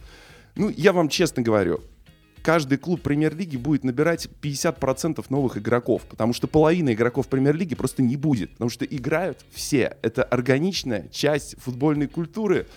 ну, 0.56 0.70
я 0.70 0.94
вам 0.94 1.10
честно 1.10 1.42
говорю, 1.42 1.82
каждый 2.44 2.78
клуб 2.78 3.02
премьер-лиги 3.02 3.58
будет 3.58 3.84
набирать 3.84 4.28
50% 4.42 5.26
новых 5.30 5.58
игроков, 5.58 6.04
потому 6.04 6.34
что 6.34 6.48
половина 6.48 6.94
игроков 6.94 7.28
премьер-лиги 7.28 7.74
просто 7.74 8.04
не 8.04 8.18
будет, 8.18 8.52
потому 8.52 8.70
что 8.70 8.86
играют 8.86 9.44
все. 9.52 9.98
Это 10.04 10.24
органичная 10.24 11.08
часть 11.10 11.60
футбольной 11.60 12.08
культуры. 12.08 12.68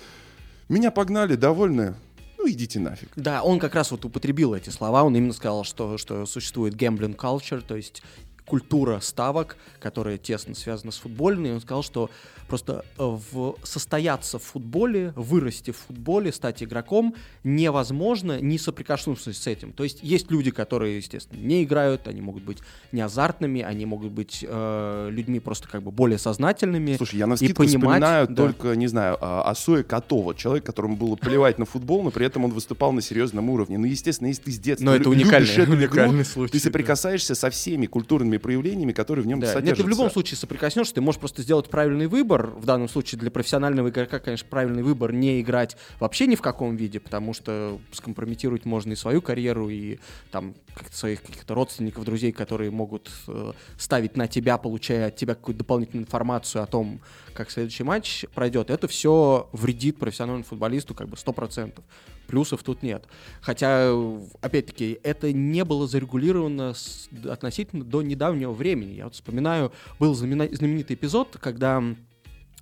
Меня 0.71 0.91
погнали, 0.91 1.35
довольны, 1.35 1.97
ну 2.39 2.51
идите 2.51 2.81
нафиг. 2.81 3.11
Да, 3.17 3.43
он 3.43 3.59
как 3.59 3.75
раз 3.75 3.91
вот 3.91 4.07
употребил 4.07 4.55
эти 4.55 4.71
слова, 4.71 5.03
он 5.03 5.15
именно 5.15 5.35
сказал, 5.35 5.65
что, 5.65 5.99
что 5.99 6.25
существует 6.25 6.75
gambling 6.75 7.15
culture, 7.15 7.61
то 7.61 7.77
есть 7.77 8.03
культура 8.47 9.01
ставок, 9.01 9.57
которая 9.81 10.19
тесно 10.19 10.55
связана 10.55 10.93
с 10.93 10.99
футбольной. 10.99 11.55
Он 11.55 11.61
сказал, 11.61 11.83
что 11.83 12.11
просто 12.47 12.85
э, 12.99 13.03
в, 13.33 13.57
состояться 13.63 14.39
в 14.39 14.43
футболе, 14.43 15.13
вырасти 15.17 15.71
в 15.71 15.77
футболе, 15.77 16.33
стать 16.33 16.63
игроком 16.63 17.15
невозможно, 17.43 18.41
не 18.41 18.59
соприкоснувшись 18.59 19.39
с 19.39 19.47
этим. 19.47 19.73
То 19.73 19.85
есть 19.85 20.01
есть 20.03 20.31
люди, 20.31 20.51
которые, 20.51 20.99
естественно, 20.99 21.41
не 21.41 21.65
играют, 21.65 22.07
они 22.09 22.21
могут 22.21 22.43
быть 22.43 22.59
не 22.93 23.01
азартными, 23.01 23.63
они 23.63 23.87
могут 23.87 24.13
быть 24.13 24.45
э, 24.47 25.09
людьми 25.11 25.41
просто 25.41 25.69
как 25.69 25.83
бы 25.83 25.91
более 25.91 26.19
сознательными. 26.19 26.97
Слушай, 26.97 27.17
я 27.17 27.27
на 27.27 27.35
и 27.35 27.53
понимать, 27.53 27.69
вспоминаю 27.69 28.29
да. 28.29 28.35
только, 28.35 28.77
не 28.77 28.87
знаю, 28.87 29.19
а, 29.21 29.51
Асуя 29.51 29.83
Котова, 29.83 30.35
человек, 30.35 30.65
которому 30.65 30.97
было 30.97 31.17
плевать 31.17 31.59
на 31.59 31.65
футбол, 31.65 32.03
но 32.03 32.11
при 32.11 32.27
этом 32.27 32.45
он 32.45 32.53
выступал 32.53 32.93
на 32.93 33.01
серьезном 33.01 33.51
уровне. 33.51 33.79
Ну, 33.79 33.87
естественно, 33.87 34.29
если 34.29 34.43
ты 34.43 34.53
с 34.53 34.59
детства 34.59 34.87
но 34.87 34.95
это 34.95 35.09
уникальный, 35.11 35.51
эту 35.51 35.73
уникальный 35.73 36.23
игру, 36.23 36.25
случай, 36.25 36.53
ты 36.53 36.61
соприкасаешься 36.61 37.35
да. 37.35 37.41
со 37.41 37.51
всеми 37.51 37.87
культурными 37.87 38.34
проявлениями, 38.39 38.93
которые 38.93 39.25
в 39.25 39.27
нем 39.27 39.41
да. 39.41 39.47
содержатся. 39.47 39.71
Нет, 39.71 39.77
ты 39.77 39.83
в 39.85 39.89
любом 39.89 40.11
случае 40.11 40.37
соприкоснешься, 40.39 40.95
ты 40.95 41.01
можешь 41.01 41.19
просто 41.21 41.43
сделать 41.43 41.69
правильный 41.69 42.07
выбор, 42.07 42.47
в 42.57 42.65
данном 42.65 42.89
случае 42.89 43.19
для 43.19 43.31
профессионального 43.31 43.89
игрока, 43.89 44.19
конечно, 44.19 44.47
правильный 44.49 44.83
выбор 44.83 45.13
не 45.13 45.41
играть 45.41 45.77
вообще 46.01 46.27
ни 46.27 46.35
в 46.35 46.43
каком 46.43 46.77
виде, 46.77 47.01
потому 47.01 47.35
что 47.35 47.79
скомпрометировать 47.93 48.65
можно 48.65 48.93
и 48.93 48.97
свою 48.97 49.23
карьеру, 49.23 49.69
и 49.69 49.99
там 50.31 50.55
своих 50.93 51.23
каких-то 51.23 51.55
родственников, 51.55 52.05
друзей, 52.05 52.33
которые 52.33 52.71
могут 52.71 53.11
э, 53.29 53.53
ставить 53.79 54.17
на 54.17 54.29
тебя, 54.29 54.59
получая 54.59 55.09
от 55.09 55.17
тебя 55.17 55.35
какую-то 55.35 55.59
дополнительную 55.59 56.05
информацию 56.05 56.63
о 56.63 56.67
том, 56.67 57.01
как 57.35 57.51
следующий 57.51 57.83
матч 57.83 58.25
пройдет. 58.35 58.71
Это 58.71 58.89
все 58.89 59.49
вредит 59.53 59.99
профессиональному 59.99 60.45
футболисту 60.45 60.95
как 60.95 61.09
бы 61.09 61.17
100%. 61.17 61.81
Плюсов 62.27 62.63
тут 62.63 62.83
нет. 62.83 63.05
Хотя, 63.43 63.93
опять-таки, 64.41 64.99
это 65.03 65.33
не 65.33 65.65
было 65.65 65.87
зарегулировано 65.87 66.73
с, 66.73 67.09
относительно 67.29 67.85
до 67.85 68.03
недавнего 68.03 68.53
времени. 68.53 68.93
Я 68.93 69.05
вот 69.05 69.15
вспоминаю, 69.15 69.73
был 69.99 70.15
знаменитый 70.15 70.97
эпизод, 70.97 71.37
когда 71.41 71.83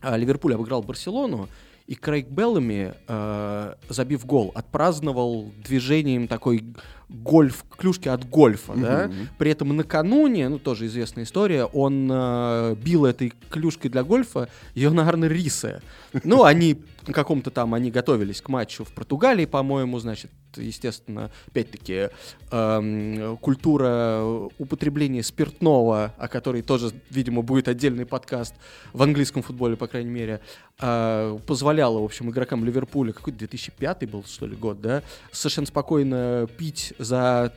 а, 0.00 0.16
Ливерпуль 0.16 0.54
обыграл 0.54 0.82
Барселону, 0.82 1.48
и 1.87 1.94
Крейг 1.94 2.28
Беллами, 2.28 2.94
э, 3.08 3.74
забив 3.88 4.24
гол, 4.24 4.52
отпраздновал 4.54 5.52
движением 5.62 6.28
такой 6.28 6.64
гольф, 7.12 7.64
клюшки 7.77 8.09
от 8.09 8.29
гольфа, 8.29 8.72
mm-hmm. 8.72 8.81
да. 8.81 9.11
При 9.38 9.51
этом 9.51 9.77
накануне, 9.77 10.48
ну 10.48 10.59
тоже 10.59 10.87
известная 10.87 11.25
история, 11.25 11.64
он 11.64 12.09
э, 12.11 12.77
бил 12.83 13.05
этой 13.05 13.33
клюшкой 13.51 13.90
для 13.90 14.03
гольфа 14.03 14.48
Йонарна 14.75 15.27
Рисе. 15.27 15.83
Ну, 16.25 16.44
они 16.44 16.79
каком-то 17.11 17.51
там, 17.51 17.75
они 17.75 17.90
готовились 17.90 18.40
к 18.40 18.48
матчу 18.48 18.85
в 18.85 18.92
Португалии, 18.92 19.46
по-моему, 19.46 19.98
значит, 19.98 20.31
естественно, 20.57 21.31
опять-таки, 21.48 22.11
эм, 22.51 23.37
культура 23.38 24.22
употребления 24.59 25.22
спиртного, 25.22 26.14
о 26.18 26.29
которой 26.29 26.62
тоже, 26.62 26.92
видимо, 27.11 27.42
будет 27.42 27.68
отдельный 27.68 28.07
подкаст 28.07 28.55
в 28.92 29.03
английском 29.03 29.42
футболе, 29.42 29.77
по 29.77 29.87
крайней 29.87 30.11
мере, 30.11 30.40
э, 30.81 31.38
позволяла, 31.46 32.01
в 32.01 32.05
общем, 32.05 32.31
игрокам 32.31 32.64
Ливерпуля, 32.64 33.12
какой-то 33.12 33.38
2005 33.38 34.09
был, 34.09 34.25
что 34.25 34.46
ли, 34.46 34.55
год, 34.55 34.81
да, 34.81 35.03
совершенно 35.33 35.66
спокойно 35.66 36.46
пить 36.59 36.94
за 37.02 37.52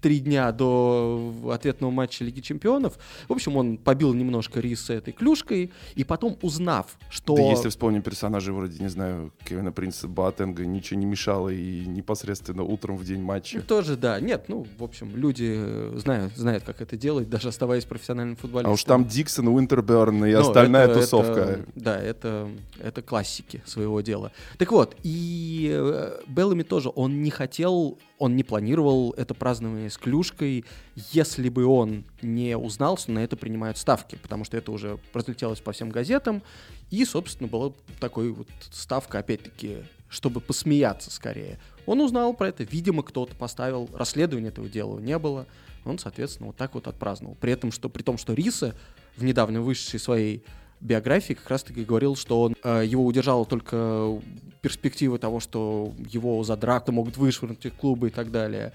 три 0.00 0.20
дня 0.20 0.52
до 0.52 1.32
ответного 1.52 1.90
матча 1.90 2.24
Лиги 2.24 2.40
Чемпионов. 2.40 2.98
В 3.28 3.32
общем, 3.32 3.56
он 3.56 3.78
побил 3.78 4.14
немножко 4.14 4.60
Риса 4.60 4.94
этой 4.94 5.12
клюшкой, 5.12 5.72
и 5.94 6.04
потом, 6.04 6.36
узнав, 6.42 6.96
что... 7.10 7.36
Да 7.36 7.42
если 7.42 7.68
вспомним 7.68 8.02
персонажей 8.02 8.54
вроде, 8.54 8.82
не 8.82 8.88
знаю, 8.88 9.32
Кевина 9.44 9.72
Принца 9.72 10.08
Боатенга, 10.08 10.64
ничего 10.66 11.00
не 11.00 11.06
мешало 11.06 11.48
и 11.48 11.84
непосредственно 11.86 12.62
утром 12.62 12.96
в 12.96 13.04
день 13.04 13.22
матча. 13.22 13.60
Тоже, 13.60 13.96
да. 13.96 14.20
Нет, 14.20 14.44
ну, 14.48 14.66
в 14.78 14.84
общем, 14.84 15.14
люди 15.16 15.54
э, 15.56 15.94
знают, 15.96 16.36
знают, 16.36 16.64
как 16.64 16.80
это 16.80 16.96
делать, 16.96 17.28
даже 17.28 17.48
оставаясь 17.48 17.84
профессиональным 17.84 18.36
футболистом. 18.36 18.70
А 18.70 18.74
уж 18.74 18.84
там 18.84 19.06
Диксон, 19.06 19.48
Уинтерберн 19.48 20.24
и 20.24 20.32
ну, 20.32 20.40
остальная 20.40 20.86
это, 20.86 21.00
тусовка. 21.00 21.40
Это, 21.40 21.64
да, 21.74 21.98
это, 21.98 22.48
это 22.78 23.02
классики 23.02 23.62
своего 23.66 24.00
дела. 24.00 24.32
Так 24.58 24.72
вот, 24.72 24.96
и 25.02 25.70
э, 25.72 26.20
Беллами 26.26 26.62
тоже, 26.62 26.90
он 26.94 27.22
не 27.22 27.30
хотел 27.30 27.98
он 28.18 28.36
не 28.36 28.44
планировал 28.44 29.12
это 29.16 29.34
празднование 29.34 29.90
с 29.96 29.98
клюшкой, 29.98 30.64
если 30.94 31.48
бы 31.48 31.64
он 31.64 32.04
не 32.20 32.56
узнал, 32.56 32.98
что 32.98 33.12
на 33.12 33.20
это 33.20 33.36
принимают 33.36 33.78
ставки, 33.78 34.16
потому 34.16 34.44
что 34.44 34.56
это 34.56 34.70
уже 34.70 34.98
разлетелось 35.14 35.60
по 35.60 35.72
всем 35.72 35.88
газетам, 35.88 36.42
и, 36.90 37.04
собственно, 37.04 37.48
была 37.48 37.72
такой 37.98 38.30
вот 38.30 38.46
ставка, 38.70 39.18
опять-таки, 39.18 39.78
чтобы 40.08 40.40
посмеяться 40.40 41.10
скорее. 41.10 41.58
Он 41.86 42.00
узнал 42.00 42.34
про 42.34 42.48
это, 42.48 42.62
видимо, 42.64 43.02
кто-то 43.02 43.34
поставил, 43.34 43.88
расследования 43.94 44.48
этого 44.48 44.68
дела 44.68 44.98
не 44.98 45.18
было, 45.18 45.46
он, 45.84 45.98
соответственно, 45.98 46.48
вот 46.48 46.56
так 46.56 46.74
вот 46.74 46.88
отпраздновал. 46.88 47.36
При 47.40 47.52
этом, 47.52 47.72
что 47.72 47.88
при 47.88 48.02
том, 48.02 48.18
что 48.18 48.34
Риса 48.34 48.74
в 49.16 49.24
недавно 49.24 49.62
вышедшей 49.62 49.98
своей 49.98 50.44
биографии 50.80 51.32
как 51.32 51.48
раз-таки 51.48 51.84
говорил, 51.84 52.16
что 52.16 52.42
он, 52.42 52.56
э, 52.62 52.82
его 52.84 53.06
удержала 53.06 53.46
только 53.46 54.20
перспектива 54.60 55.18
того, 55.18 55.40
что 55.40 55.94
его 56.10 56.42
за 56.42 56.56
драку 56.56 56.92
могут 56.92 57.16
вышвырнуть 57.16 57.64
из 57.64 57.72
клуба 57.72 58.08
и 58.08 58.10
так 58.10 58.30
далее. 58.30 58.72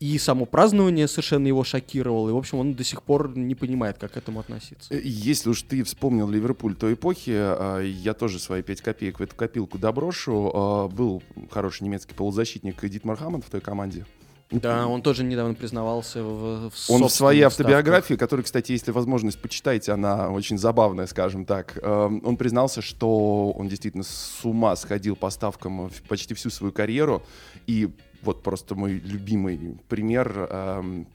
И 0.00 0.18
само 0.18 0.44
празднование 0.44 1.08
совершенно 1.08 1.46
его 1.46 1.64
шокировало. 1.64 2.28
И, 2.28 2.32
в 2.32 2.36
общем, 2.36 2.58
он 2.58 2.74
до 2.74 2.84
сих 2.84 3.02
пор 3.02 3.36
не 3.36 3.54
понимает, 3.54 3.96
как 3.98 4.12
к 4.12 4.16
этому 4.16 4.40
относиться. 4.40 4.92
Э, 4.92 5.00
если 5.02 5.50
уж 5.50 5.62
ты 5.62 5.82
вспомнил 5.84 6.28
Ливерпуль 6.28 6.74
той 6.74 6.94
эпохи, 6.94 7.32
э, 7.34 7.86
я 7.86 8.14
тоже 8.14 8.38
свои 8.38 8.62
5 8.62 8.80
копеек 8.82 9.20
в 9.20 9.22
эту 9.22 9.36
копилку 9.36 9.78
доброшу. 9.78 10.90
Был 10.92 11.22
хороший 11.50 11.84
немецкий 11.84 12.14
полузащитник 12.14 12.84
Дитмар 12.84 13.16
Хаммонд 13.16 13.44
в 13.44 13.50
той 13.50 13.60
команде. 13.60 14.04
Да, 14.50 14.86
он 14.86 15.02
тоже 15.02 15.24
недавно 15.24 15.54
признавался 15.54 16.22
в, 16.22 16.70
в 16.70 16.90
Он 16.90 17.02
в 17.02 17.10
своей 17.10 17.42
автобиографии, 17.42 18.14
которая, 18.14 18.44
кстати, 18.44 18.72
если 18.72 18.90
возможность, 18.90 19.40
почитайте, 19.40 19.92
она 19.92 20.30
очень 20.30 20.58
забавная, 20.58 21.06
скажем 21.06 21.44
так. 21.44 21.78
Эм, 21.82 22.20
он 22.24 22.36
признался, 22.36 22.82
что 22.82 23.50
он 23.52 23.68
действительно 23.68 24.04
с 24.04 24.44
ума 24.44 24.76
сходил 24.76 25.16
по 25.16 25.30
ставкам 25.30 25.90
почти 26.08 26.34
всю 26.34 26.50
свою 26.50 26.72
карьеру. 26.72 27.22
И 27.66 27.90
вот 28.24 28.42
просто 28.42 28.74
мой 28.74 28.94
любимый 28.94 29.78
пример. 29.88 30.48
Эм, 30.50 31.06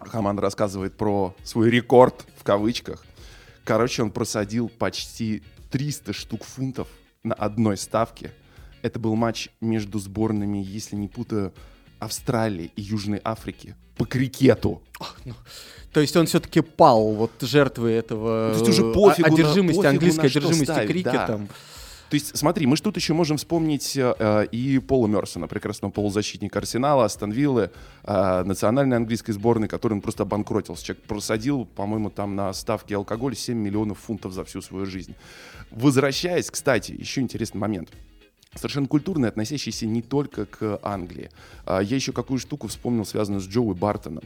Хаман 0.00 0.38
рассказывает 0.38 0.96
про 0.96 1.34
свой 1.44 1.70
рекорд 1.70 2.26
в 2.36 2.44
кавычках. 2.44 3.04
Короче, 3.64 4.02
он 4.02 4.10
просадил 4.10 4.68
почти 4.68 5.42
300 5.70 6.12
штук 6.12 6.44
фунтов 6.44 6.88
на 7.22 7.34
одной 7.34 7.76
ставке. 7.76 8.32
Это 8.82 8.98
был 8.98 9.14
матч 9.14 9.48
между 9.60 9.98
сборными, 9.98 10.58
если 10.58 10.96
не 10.96 11.08
путаю, 11.08 11.52
Австралии 11.98 12.70
и 12.76 12.82
Южной 12.82 13.20
Африки 13.24 13.74
по 13.96 14.04
крикету. 14.04 14.82
Ну, 15.24 15.34
то 15.92 16.00
есть 16.00 16.16
он 16.16 16.26
все-таки 16.26 16.60
пал 16.60 17.12
вот 17.12 17.30
жертвы 17.40 17.90
этого 17.90 18.50
то 18.50 18.58
есть 18.58 18.68
уже 18.68 18.92
пофигу 18.92 19.32
одержимости, 19.32 19.80
на, 19.80 19.90
английской 19.90 20.26
одержимости 20.26 20.64
ставить, 20.64 20.90
крикетом. 20.90 21.46
Да. 21.46 21.54
То 22.10 22.14
есть, 22.14 22.36
смотри, 22.36 22.66
мы 22.66 22.76
же 22.76 22.82
тут 22.82 22.96
еще 22.96 23.14
можем 23.14 23.38
вспомнить 23.38 23.96
э, 23.96 24.46
и 24.52 24.78
Пола 24.78 25.06
Мерсона, 25.06 25.48
прекрасного 25.48 25.90
полузащитника 25.90 26.58
Арсенала, 26.58 27.04
Астон 27.06 27.30
Виллы, 27.32 27.70
э, 28.04 28.42
национальной 28.44 28.96
английской 28.96 29.32
сборной, 29.32 29.68
который 29.68 29.94
он 29.94 30.00
просто 30.00 30.22
обанкротился. 30.22 30.84
Человек 30.84 31.04
просадил, 31.04 31.64
по-моему, 31.64 32.10
там 32.10 32.36
на 32.36 32.52
ставке 32.52 32.96
алкоголя 32.96 33.34
7 33.34 33.56
миллионов 33.56 33.98
фунтов 33.98 34.32
за 34.32 34.44
всю 34.44 34.60
свою 34.60 34.86
жизнь. 34.86 35.14
Возвращаясь, 35.70 36.50
кстати, 36.50 36.92
еще 36.92 37.20
интересный 37.20 37.58
момент 37.58 37.90
совершенно 38.54 38.86
культурный, 38.86 39.28
относящийся 39.28 39.86
не 39.86 40.02
только 40.02 40.46
к 40.46 40.78
Англии. 40.82 41.30
А, 41.66 41.80
я 41.80 41.96
еще 41.96 42.12
какую 42.12 42.38
штуку 42.38 42.68
вспомнил, 42.68 43.04
связанную 43.04 43.40
с 43.40 43.48
Джоуи 43.48 43.74
Бартоном. 43.74 44.24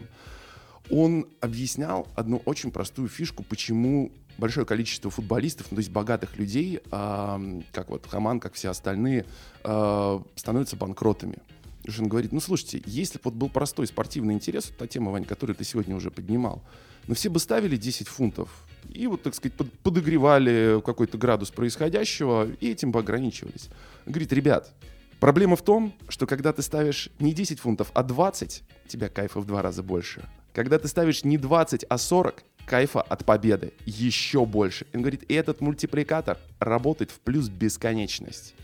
Он 0.91 1.27
объяснял 1.41 2.09
одну 2.15 2.43
очень 2.45 2.71
простую 2.71 3.09
фишку, 3.09 3.43
почему 3.43 4.11
большое 4.39 4.65
количество 4.65 5.11
футболистов, 5.11 5.67
ну, 5.71 5.77
то 5.77 5.81
есть 5.81 5.91
богатых 5.91 6.39
людей, 6.39 6.81
э, 6.91 7.61
как 7.73 7.91
вот 7.91 8.07
Хаман, 8.07 8.41
как 8.41 8.55
все 8.55 8.71
остальные, 8.71 9.27
э, 9.65 10.21
становятся 10.37 10.77
банкротами. 10.77 11.39
Потому 11.79 11.93
что 11.93 12.03
он 12.03 12.09
говорит, 12.09 12.33
ну 12.33 12.41
слушайте, 12.41 12.83
если 12.87 13.19
бы 13.19 13.23
вот 13.25 13.35
был 13.35 13.49
простой 13.49 13.87
спортивный 13.87 14.35
интерес, 14.35 14.73
та 14.79 14.87
тема, 14.87 15.11
Вань, 15.11 15.25
которую 15.25 15.57
ты 15.57 15.65
сегодня 15.65 15.97
уже 15.97 16.11
поднимал, 16.11 16.63
но 17.07 17.15
все 17.15 17.31
бы 17.31 17.39
ставили 17.39 17.77
10 17.77 18.09
фунтов 18.09 18.51
и 18.91 19.07
вот, 19.07 19.23
так 19.23 19.35
сказать, 19.35 19.55
под, 19.55 19.73
подогревали 19.81 20.81
какой-то 20.85 21.19
градус 21.19 21.51
происходящего 21.51 22.49
и 22.61 22.71
этим 22.71 22.93
бы 22.93 23.01
ограничивались. 23.01 23.69
Он 24.07 24.13
говорит, 24.13 24.33
ребят, 24.33 24.73
проблема 25.19 25.57
в 25.57 25.63
том, 25.63 25.95
что 26.09 26.27
когда 26.27 26.53
ты 26.53 26.63
ставишь 26.63 27.11
не 27.19 27.33
10 27.33 27.61
фунтов, 27.61 27.91
а 27.95 28.03
20, 28.03 28.63
тебя 28.87 29.09
кайфа 29.09 29.41
в 29.41 29.47
два 29.47 29.63
раза 29.63 29.83
больше. 29.83 30.29
Когда 30.53 30.79
ты 30.79 30.89
ставишь 30.89 31.25
не 31.25 31.39
20, 31.39 31.85
а 31.89 31.99
40, 31.99 32.45
кайфа 32.69 33.01
от 33.01 33.25
победы 33.25 33.73
еще 33.87 34.45
больше. 34.45 34.87
Он 34.93 35.01
говорит, 35.01 35.25
и 35.29 35.35
этот 35.35 35.61
мультипликатор 35.61 36.39
работает 36.61 37.11
в 37.11 37.19
плюс 37.21 37.49
бесконечность. 37.49 38.55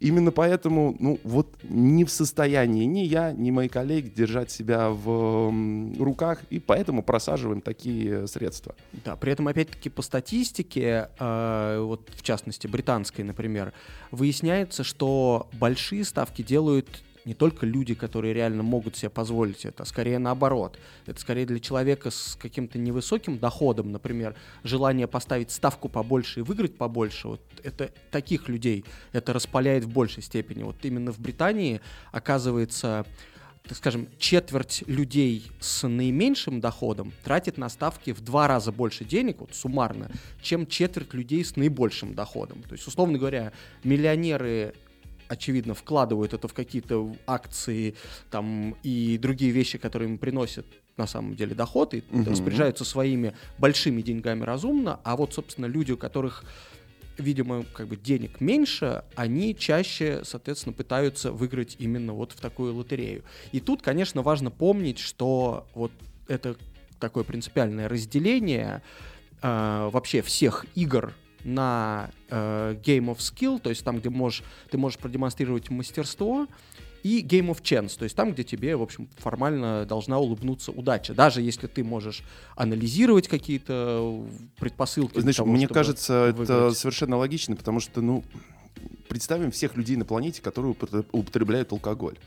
Именно 0.00 0.32
поэтому, 0.32 0.96
ну, 0.98 1.20
вот 1.24 1.54
не 1.62 2.06
в 2.06 2.10
состоянии 2.10 2.86
ни 2.86 3.00
я, 3.00 3.32
ни 3.32 3.50
мои 3.50 3.68
коллеги 3.68 4.08
держать 4.08 4.50
себя 4.50 4.88
в 4.88 5.52
руках, 5.98 6.40
и 6.48 6.58
поэтому 6.58 7.02
просаживаем 7.02 7.60
такие 7.60 8.26
средства. 8.26 8.74
Да, 9.04 9.16
при 9.16 9.32
этом, 9.32 9.46
опять-таки, 9.48 9.90
по 9.90 10.00
статистике, 10.00 11.10
э, 11.18 11.82
вот 11.82 12.08
в 12.14 12.22
частности, 12.22 12.66
британской, 12.66 13.24
например, 13.24 13.74
выясняется, 14.10 14.84
что 14.84 15.50
большие 15.52 16.04
ставки 16.06 16.40
делают 16.40 16.88
не 17.24 17.34
только 17.34 17.66
люди, 17.66 17.94
которые 17.94 18.34
реально 18.34 18.62
могут 18.62 18.96
себе 18.96 19.10
позволить 19.10 19.64
это, 19.64 19.82
а 19.82 19.86
скорее 19.86 20.18
наоборот. 20.18 20.78
Это 21.06 21.20
скорее 21.20 21.46
для 21.46 21.60
человека 21.60 22.10
с 22.10 22.36
каким-то 22.40 22.78
невысоким 22.78 23.38
доходом, 23.38 23.92
например, 23.92 24.34
желание 24.64 25.06
поставить 25.06 25.50
ставку 25.50 25.88
побольше 25.88 26.40
и 26.40 26.42
выиграть 26.42 26.76
побольше. 26.76 27.28
Вот 27.28 27.42
это 27.62 27.92
таких 28.10 28.48
людей 28.48 28.84
это 29.12 29.32
распаляет 29.32 29.84
в 29.84 29.92
большей 29.92 30.22
степени. 30.22 30.62
Вот 30.62 30.76
именно 30.82 31.12
в 31.12 31.18
Британии 31.18 31.80
оказывается 32.12 33.06
так 33.62 33.76
скажем, 33.76 34.08
четверть 34.18 34.82
людей 34.86 35.46
с 35.60 35.86
наименьшим 35.86 36.60
доходом 36.60 37.12
тратит 37.22 37.58
на 37.58 37.68
ставки 37.68 38.12
в 38.12 38.20
два 38.20 38.48
раза 38.48 38.72
больше 38.72 39.04
денег, 39.04 39.40
вот 39.40 39.54
суммарно, 39.54 40.10
чем 40.42 40.66
четверть 40.66 41.14
людей 41.14 41.44
с 41.44 41.56
наибольшим 41.56 42.14
доходом. 42.14 42.62
То 42.62 42.72
есть, 42.72 42.86
условно 42.86 43.18
говоря, 43.18 43.52
миллионеры 43.84 44.74
очевидно, 45.30 45.74
вкладывают 45.74 46.34
это 46.34 46.48
в 46.48 46.54
какие-то 46.54 47.14
акции 47.26 47.94
там, 48.30 48.74
и 48.82 49.16
другие 49.16 49.52
вещи, 49.52 49.78
которые 49.78 50.10
им 50.10 50.18
приносят 50.18 50.66
на 50.96 51.06
самом 51.06 51.36
деле 51.36 51.54
доход, 51.54 51.94
и 51.94 52.02
угу. 52.10 52.30
распоряжаются 52.30 52.84
своими 52.84 53.32
большими 53.56 54.02
деньгами 54.02 54.42
разумно, 54.42 54.98
а 55.04 55.16
вот, 55.16 55.32
собственно, 55.32 55.66
люди, 55.66 55.92
у 55.92 55.96
которых 55.96 56.44
видимо, 57.16 57.64
как 57.74 57.86
бы 57.86 57.96
денег 57.96 58.40
меньше, 58.40 59.04
они 59.14 59.54
чаще, 59.54 60.22
соответственно, 60.24 60.72
пытаются 60.72 61.32
выиграть 61.32 61.76
именно 61.78 62.14
вот 62.14 62.32
в 62.32 62.40
такую 62.40 62.74
лотерею. 62.74 63.22
И 63.52 63.60
тут, 63.60 63.82
конечно, 63.82 64.22
важно 64.22 64.50
помнить, 64.50 64.98
что 64.98 65.66
вот 65.74 65.92
это 66.28 66.56
такое 66.98 67.24
принципиальное 67.24 67.88
разделение 67.88 68.82
э, 69.42 69.90
вообще 69.92 70.22
всех 70.22 70.64
игр 70.74 71.12
на 71.44 72.10
э, 72.28 72.76
Game 72.82 73.06
of 73.06 73.18
Skill, 73.18 73.60
то 73.60 73.70
есть 73.70 73.84
там, 73.84 73.98
где 73.98 74.10
можешь, 74.10 74.42
ты 74.70 74.78
можешь 74.78 74.98
продемонстрировать 74.98 75.70
мастерство, 75.70 76.46
и 77.02 77.22
Game 77.22 77.48
of 77.50 77.62
Chance, 77.62 77.98
то 77.98 78.04
есть 78.04 78.14
там, 78.14 78.32
где 78.32 78.44
тебе, 78.44 78.76
в 78.76 78.82
общем, 78.82 79.08
формально 79.16 79.86
должна 79.86 80.18
улыбнуться 80.18 80.70
удача. 80.70 81.14
Даже 81.14 81.40
если 81.40 81.66
ты 81.66 81.82
можешь 81.82 82.22
анализировать 82.56 83.26
какие-то 83.28 84.22
предпосылки. 84.58 85.18
Знаешь, 85.18 85.36
того, 85.36 85.50
мне 85.50 85.66
кажется, 85.66 86.24
выиграть. 86.26 86.50
это 86.50 86.72
совершенно 86.72 87.16
логично, 87.16 87.56
потому 87.56 87.80
что, 87.80 88.02
ну, 88.02 88.22
представим 89.08 89.50
всех 89.50 89.76
людей 89.76 89.96
на 89.96 90.04
планете, 90.04 90.42
которые 90.42 90.74
употребляют 91.12 91.72
алкоголь. 91.72 92.18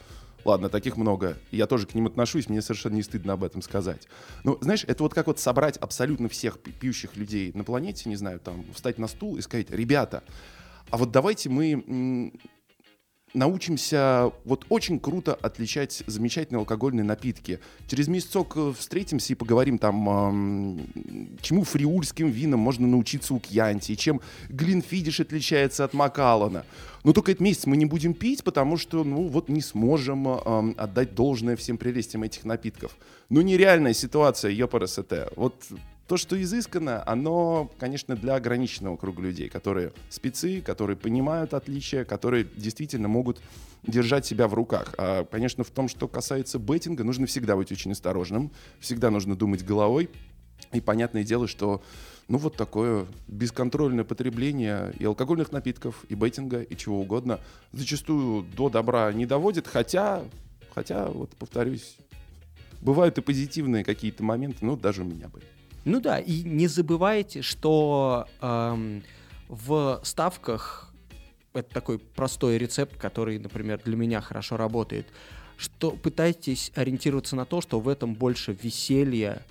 Ладно, 0.46 0.70
таких 0.70 0.98
много. 0.98 1.38
Я 1.52 1.68
тоже 1.68 1.88
к 1.88 1.96
ним 1.96 2.08
отношусь, 2.08 2.50
мне 2.50 2.62
совершенно 2.62 2.96
не 2.96 3.04
стыдно 3.04 3.34
об 3.34 3.44
этом 3.44 3.62
сказать. 3.62 4.08
Но, 4.44 4.58
знаешь, 4.62 4.84
это 4.86 5.04
вот 5.04 5.14
как 5.14 5.28
вот 5.28 5.40
собрать 5.40 5.78
абсолютно 5.78 6.28
всех 6.28 6.60
пьющих 6.60 7.16
людей 7.16 7.52
на 7.54 7.64
планете, 7.64 8.10
не 8.10 8.16
знаю, 8.16 8.40
там, 8.40 8.66
встать 8.74 8.98
на 8.98 9.08
стул 9.08 9.38
и 9.38 9.42
сказать, 9.42 9.70
ребята, 9.70 10.24
а 10.90 10.98
вот 10.98 11.12
давайте 11.12 11.50
мы 11.50 12.34
научимся 13.34 14.32
вот 14.46 14.66
очень 14.70 15.00
круто 15.00 15.34
отличать 15.34 16.04
замечательные 16.08 16.60
алкогольные 16.60 17.04
напитки. 17.04 17.60
Через 17.88 18.08
месяцок 18.08 18.54
э, 18.56 18.74
встретимся 18.78 19.34
и 19.34 19.36
поговорим 19.36 19.78
там, 19.78 20.80
чему 21.42 21.64
фриульским 21.64 22.30
винам 22.30 22.60
можно 22.60 22.88
научиться 22.88 23.34
у 23.34 23.40
Кьянти, 23.40 23.96
чем 23.96 24.22
Глинфидиш 24.50 25.20
отличается 25.20 25.84
от 25.84 25.94
Макалана. 25.94 26.66
Но 27.04 27.14
только 27.14 27.32
этот 27.32 27.42
месяц 27.42 27.66
мы 27.66 27.76
не 27.76 27.86
будем 27.86 28.14
пить, 28.14 28.44
потому 28.44 28.78
что, 28.78 29.04
ну, 29.04 29.28
вот 29.28 29.50
не 29.50 29.62
сможем 29.62 30.28
э, 30.28 30.74
отдать 30.78 31.16
должное 31.16 31.56
всем 31.56 31.78
прелестям 31.78 32.24
этих 32.24 32.46
напитков. 32.46 32.96
Ну, 33.30 33.42
нереальная 33.42 33.94
ситуация, 33.94 34.52
ёпарасете. 34.52 35.28
Вот 35.36 35.56
то, 36.08 36.18
что 36.18 36.42
изысканно, 36.42 37.02
оно, 37.06 37.72
конечно, 37.80 38.16
для 38.16 38.36
ограниченного 38.36 38.98
круга 38.98 39.22
людей, 39.22 39.50
которые 39.50 39.94
спецы, 40.10 40.62
которые 40.62 40.98
понимают 40.98 41.54
отличия, 41.54 42.04
которые 42.04 42.46
действительно 42.56 43.08
могут 43.08 43.42
держать 43.84 44.26
себя 44.26 44.48
в 44.48 44.54
руках. 44.54 44.96
А, 44.98 45.26
конечно, 45.26 45.64
в 45.64 45.70
том, 45.70 45.88
что 45.88 46.08
касается 46.08 46.60
беттинга, 46.60 47.04
нужно 47.04 47.26
всегда 47.26 47.56
быть 47.56 47.72
очень 47.72 47.92
осторожным, 47.92 48.52
всегда 48.80 49.12
нужно 49.12 49.36
думать 49.36 49.64
головой. 49.66 50.10
И 50.72 50.82
понятное 50.82 51.24
дело, 51.24 51.48
что 51.48 51.82
ну 52.28 52.38
вот 52.38 52.56
такое 52.56 53.06
бесконтрольное 53.28 54.04
потребление 54.04 54.94
и 54.98 55.06
алкогольных 55.06 55.52
напитков, 55.52 56.06
и 56.10 56.16
беттинга, 56.16 56.62
и 56.62 56.76
чего 56.76 57.00
угодно 57.02 57.40
зачастую 57.72 58.44
до 58.44 58.70
добра 58.70 59.12
не 59.14 59.26
доводит, 59.26 59.68
хотя, 59.68 60.24
хотя, 60.74 61.06
вот 61.06 61.32
повторюсь, 61.32 61.98
бывают 62.82 63.18
и 63.18 63.22
позитивные 63.22 63.84
какие-то 63.84 64.24
моменты, 64.24 64.60
ну 64.62 64.78
даже 64.78 65.02
у 65.02 65.06
меня 65.06 65.28
были. 65.28 65.46
Ну 65.86 66.00
да, 66.00 66.20
и 66.20 66.44
не 66.44 66.68
забывайте, 66.68 67.42
что 67.42 68.28
эм, 68.42 69.04
в 69.50 70.00
ставках 70.04 70.94
это 71.54 71.74
такой 71.74 72.00
простой 72.00 72.58
рецепт, 72.58 72.98
который, 72.98 73.38
например, 73.38 73.82
для 73.84 73.96
меня 73.96 74.22
хорошо 74.22 74.58
работает, 74.58 75.08
что 75.58 75.92
пытайтесь 75.92 76.72
ориентироваться 76.76 77.36
на 77.36 77.46
то, 77.46 77.62
что 77.62 77.80
в 77.80 77.88
этом 77.88 78.16
больше 78.16 78.58
веселья, 78.62 79.46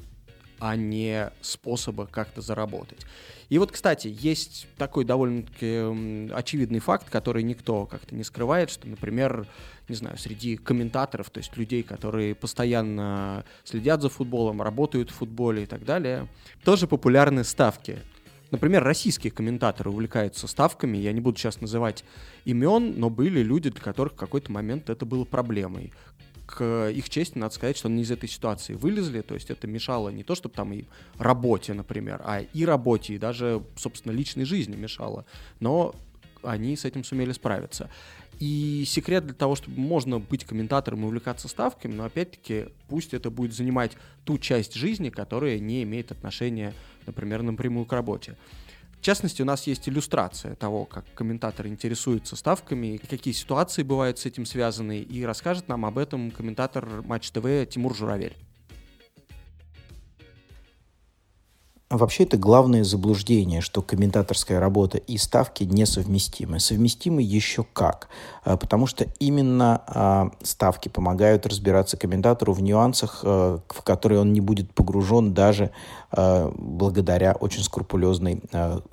а 0.59 0.77
не 0.77 1.31
способа 1.41 2.07
как-то 2.07 2.41
заработать. 2.41 3.05
И 3.49 3.59
вот, 3.59 3.71
кстати, 3.71 4.09
есть 4.09 4.67
такой 4.79 5.05
довольно-таки 5.05 6.33
очевидный 6.33 6.79
факт, 6.79 7.11
который 7.11 7.43
никто 7.43 7.85
как-то 7.85 8.15
не 8.15 8.25
скрывает, 8.25 8.71
что, 8.71 8.89
например, 8.89 9.47
не 9.89 9.95
знаю, 9.95 10.17
среди 10.19 10.57
комментаторов, 10.57 11.31
то 11.31 11.39
есть 11.39 11.57
людей, 11.57 11.83
которые 11.83 12.35
постоянно 12.35 13.45
следят 13.65 14.03
за 14.03 14.09
футболом, 14.09 14.63
работают 14.63 15.11
в 15.11 15.15
футболе 15.15 15.65
и 15.65 15.67
так 15.67 15.85
далее, 15.85 16.29
тоже 16.65 16.87
популярны 16.87 17.45
ставки. 17.45 17.99
Например, 18.51 18.85
российские 18.85 19.31
комментаторы 19.31 19.91
увлекаются 19.91 20.47
ставками. 20.47 20.99
Я 20.99 21.13
не 21.13 21.21
буду 21.21 21.39
сейчас 21.39 21.61
называть 21.63 22.05
имен, 22.45 23.01
но 23.01 23.09
были 23.09 23.43
люди, 23.43 23.71
для 23.71 23.81
которых 23.81 24.13
в 24.13 24.17
какой-то 24.17 24.53
момент 24.53 24.91
это 24.91 25.07
было 25.07 25.25
проблемой 25.25 25.93
к 26.45 26.91
их 26.91 27.09
чести 27.09 27.39
надо 27.39 27.55
сказать, 27.55 27.77
что 27.77 27.89
они 27.89 28.03
из 28.03 28.11
этой 28.11 28.29
ситуации 28.29 28.75
вылезли, 28.75 29.23
то 29.23 29.35
есть 29.35 29.51
это 29.51 29.67
мешало 29.67 30.11
не 30.11 30.23
то, 30.23 30.35
чтобы 30.35 30.55
там 30.55 30.73
и 30.73 30.85
работе, 31.17 31.73
например, 31.73 32.21
а 32.25 32.41
и 32.41 32.65
работе, 32.65 33.15
и 33.15 33.19
даже, 33.19 33.63
собственно, 33.77 34.13
личной 34.13 34.45
жизни 34.45 34.77
мешало, 34.77 35.25
но 35.61 35.95
они 36.43 36.77
с 36.77 36.85
этим 36.85 37.05
сумели 37.05 37.33
справиться. 37.33 37.89
И 38.43 38.83
секрет 38.89 39.25
для 39.25 39.35
того, 39.35 39.55
чтобы 39.55 39.79
можно 39.79 40.19
быть 40.19 40.45
комментатором 40.45 41.03
и 41.03 41.05
увлекаться 41.05 41.47
ставками, 41.47 41.95
но 41.95 42.03
опять-таки 42.03 42.71
пусть 42.89 43.15
это 43.15 43.31
будет 43.31 43.55
занимать 43.55 43.93
ту 44.25 44.37
часть 44.37 44.75
жизни, 44.75 45.11
которая 45.11 45.61
не 45.61 45.85
имеет 45.85 46.11
отношения, 46.11 46.75
например, 47.07 47.43
напрямую 47.43 47.87
к 47.87 47.93
работе. 47.93 48.37
В 48.99 49.03
частности, 49.03 49.43
у 49.43 49.45
нас 49.45 49.69
есть 49.69 49.89
иллюстрация 49.89 50.57
того, 50.57 50.87
как 50.87 51.05
комментаторы 51.15 51.69
интересуются 51.69 52.35
ставками, 52.35 52.97
какие 53.09 53.33
ситуации 53.33 53.85
бывают 53.85 54.19
с 54.19 54.27
этим 54.27 54.45
связаны, 54.45 54.99
и 54.99 55.23
расскажет 55.25 55.69
нам 55.69 55.85
об 55.85 55.97
этом 55.97 56.33
комментатор 56.33 56.85
Матч 57.03 57.31
ТВ 57.31 57.47
Тимур 57.71 57.95
Журавель. 57.95 58.35
Вообще 61.93 62.23
это 62.23 62.39
главное 62.39 62.85
заблуждение, 62.85 63.61
что 63.61 63.83
комментаторская 63.83 64.59
работа 64.59 64.97
и 64.97 65.19
ставки 65.19 65.65
несовместимы. 65.65 66.59
Совместимы 66.59 67.21
еще 67.21 67.67
как. 67.75 68.09
А, 68.45 68.57
потому 68.57 68.87
что 68.87 69.07
именно 69.19 69.83
а, 69.87 70.31
ставки 70.43 70.89
помогают 70.89 71.45
разбираться 71.45 71.99
комментатору 71.99 72.55
в 72.55 72.63
нюансах, 72.63 73.21
а, 73.25 73.61
в 73.69 73.83
которые 73.83 74.23
он 74.23 74.33
не 74.33 74.41
будет 74.41 74.73
погружен 74.73 75.35
даже 75.35 75.71
благодаря 76.15 77.33
очень 77.33 77.63
скрупулезной 77.63 78.43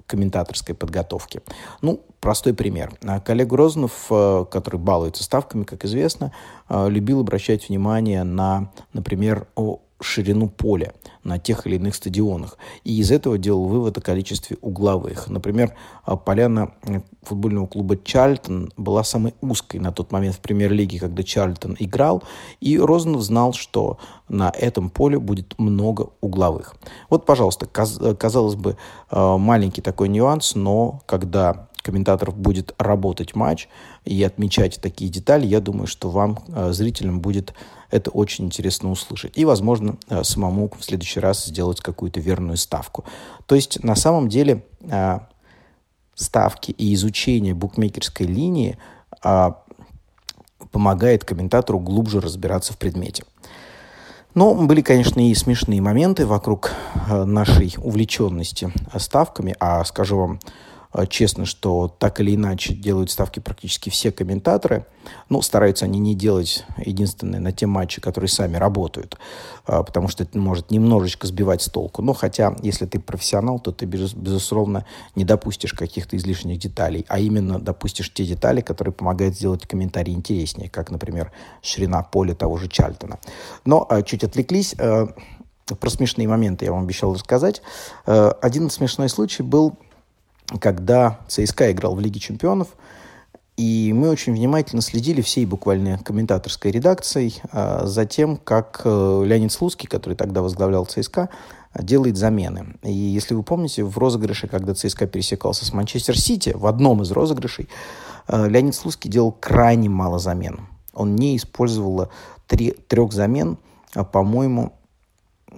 комментаторской 0.05 0.73
подготовке. 0.73 1.41
Ну, 1.81 1.99
простой 2.21 2.53
пример. 2.53 2.93
Коллег 3.25 3.51
Розанов, 3.51 4.05
который 4.49 4.79
балуется 4.79 5.25
ставками, 5.25 5.65
как 5.65 5.83
известно, 5.83 6.31
любил 6.69 7.19
обращать 7.19 7.67
внимание 7.67 8.23
на, 8.23 8.71
например, 8.93 9.47
ширину 10.01 10.49
поля 10.49 10.93
на 11.23 11.37
тех 11.37 11.67
или 11.67 11.75
иных 11.75 11.95
стадионах. 11.95 12.57
И 12.83 12.97
из 12.99 13.11
этого 13.11 13.37
делал 13.37 13.65
вывод 13.65 13.97
о 13.97 14.01
количестве 14.01 14.57
угловых. 14.61 15.27
Например, 15.27 15.75
а, 16.03 16.15
поляна 16.15 16.71
э, 16.83 17.01
футбольного 17.21 17.67
клуба 17.67 17.97
«Чарльтон» 17.97 18.71
была 18.77 19.03
самой 19.03 19.33
узкой 19.41 19.77
на 19.79 19.91
тот 19.91 20.11
момент 20.11 20.35
в 20.35 20.39
премьер-лиге, 20.39 20.99
когда 20.99 21.23
Чарльтон 21.23 21.75
играл, 21.79 22.23
и 22.59 22.79
Розанов 22.79 23.21
знал, 23.21 23.53
что 23.53 23.99
на 24.27 24.49
этом 24.49 24.89
поле 24.89 25.19
будет 25.19 25.57
много 25.57 26.09
угловых. 26.21 26.75
Вот, 27.09 27.25
пожалуйста, 27.25 27.65
казалось 27.67 28.55
бы, 28.55 28.77
э, 29.11 29.37
маленький 29.37 29.81
такой 29.81 30.09
нюанс, 30.09 30.55
но 30.55 31.01
когда 31.05 31.68
комментаторов 31.81 32.37
будет 32.37 32.73
работать 32.77 33.35
матч 33.35 33.67
и 34.05 34.21
отмечать 34.23 34.79
такие 34.81 35.09
детали, 35.09 35.45
я 35.45 35.59
думаю, 35.59 35.87
что 35.87 36.09
вам, 36.09 36.39
э, 36.47 36.71
зрителям, 36.71 37.19
будет 37.19 37.53
это 37.91 38.11
очень 38.11 38.45
интересно 38.45 38.91
услышать. 38.91 39.37
И, 39.37 39.45
возможно, 39.45 39.97
э, 40.09 40.23
самому 40.23 40.69
в 40.77 40.83
следующий 40.83 41.19
раз 41.19 41.45
сделать 41.45 41.81
какую-то 41.81 42.19
верную 42.19 42.57
ставку. 42.57 43.05
То 43.45 43.55
есть, 43.55 43.83
на 43.83 43.95
самом 43.95 44.29
деле, 44.29 44.63
э, 44.81 45.19
ставки 46.15 46.71
и 46.71 46.93
изучение 46.93 47.53
букмекерской 47.53 48.25
линии 48.25 48.77
помогает 50.71 51.25
комментатору 51.25 51.79
глубже 51.79 52.19
разбираться 52.19 52.73
в 52.73 52.77
предмете. 52.77 53.23
Но 54.35 54.53
были, 54.53 54.81
конечно, 54.81 55.27
и 55.27 55.33
смешные 55.33 55.81
моменты 55.81 56.25
вокруг 56.25 56.71
нашей 57.07 57.73
увлеченности 57.77 58.71
ставками. 58.97 59.55
А 59.59 59.83
скажу 59.85 60.17
вам, 60.17 60.39
честно, 61.07 61.45
что 61.45 61.87
так 61.87 62.19
или 62.19 62.35
иначе 62.35 62.73
делают 62.73 63.11
ставки 63.11 63.39
практически 63.39 63.89
все 63.89 64.11
комментаторы. 64.11 64.85
Ну, 65.29 65.41
стараются 65.41 65.85
они 65.85 65.99
не 65.99 66.15
делать 66.15 66.65
единственное 66.77 67.39
на 67.39 67.51
те 67.51 67.67
матчи, 67.67 68.01
которые 68.01 68.27
сами 68.27 68.57
работают, 68.57 69.17
а, 69.65 69.83
потому 69.83 70.07
что 70.07 70.23
это 70.23 70.37
может 70.37 70.71
немножечко 70.71 71.27
сбивать 71.27 71.61
с 71.61 71.69
толку. 71.69 72.01
Но 72.01 72.13
хотя, 72.13 72.55
если 72.63 72.85
ты 72.85 72.99
профессионал, 72.99 73.59
то 73.59 73.71
ты, 73.71 73.85
безусловно, 73.85 74.85
не 75.15 75.25
допустишь 75.25 75.73
каких-то 75.73 76.17
излишних 76.17 76.57
деталей, 76.59 77.05
а 77.07 77.19
именно 77.19 77.59
допустишь 77.59 78.11
те 78.11 78.25
детали, 78.25 78.61
которые 78.61 78.93
помогают 78.93 79.35
сделать 79.35 79.67
комментарий 79.67 80.13
интереснее, 80.13 80.69
как, 80.69 80.89
например, 80.89 81.31
ширина 81.61 82.01
поля 82.01 82.33
того 82.33 82.57
же 82.57 82.67
Чальтона. 82.67 83.19
Но 83.63 83.85
а, 83.89 84.01
чуть 84.01 84.23
отвлеклись. 84.23 84.75
Про 85.79 85.89
смешные 85.91 86.27
моменты 86.27 86.65
я 86.65 86.71
вам 86.71 86.83
обещал 86.83 87.13
рассказать. 87.13 87.61
Один 88.05 88.71
смешной 88.71 89.07
случай 89.07 89.43
был 89.43 89.77
когда 90.59 91.19
ЦСКА 91.27 91.71
играл 91.71 91.95
в 91.95 91.99
Лиге 91.99 92.19
чемпионов, 92.19 92.69
и 93.59 93.91
мы 93.93 94.09
очень 94.09 94.33
внимательно 94.33 94.81
следили 94.81 95.21
всей 95.21 95.45
буквально 95.45 95.97
комментаторской 95.99 96.71
редакцией 96.71 97.41
а, 97.51 97.85
за 97.85 98.05
тем, 98.05 98.37
как 98.37 98.81
а, 98.85 99.21
Леонид 99.21 99.51
Слуцкий, 99.51 99.85
который 99.85 100.13
тогда 100.13 100.41
возглавлял 100.41 100.85
ЦСКА, 100.85 101.27
делает 101.77 102.15
замены. 102.15 102.77
И 102.83 102.93
если 102.93 103.33
вы 103.33 103.43
помните, 103.43 103.83
в 103.83 103.97
розыгрыше, 103.97 104.47
когда 104.47 104.73
ЦСКА 104.73 105.07
пересекался 105.07 105.65
с 105.65 105.73
Манчестер 105.73 106.17
Сити, 106.17 106.53
в 106.55 106.65
одном 106.67 107.01
из 107.01 107.11
розыгрышей, 107.11 107.67
а, 108.27 108.47
Леонид 108.47 108.75
Слуцкий 108.75 109.11
делал 109.11 109.33
крайне 109.33 109.89
мало 109.89 110.19
замен. 110.19 110.61
Он 110.93 111.17
не 111.17 111.35
использовал 111.35 112.07
три, 112.47 112.71
трех 112.87 113.11
замен, 113.11 113.57
а, 113.93 114.05
по-моему, 114.05 114.71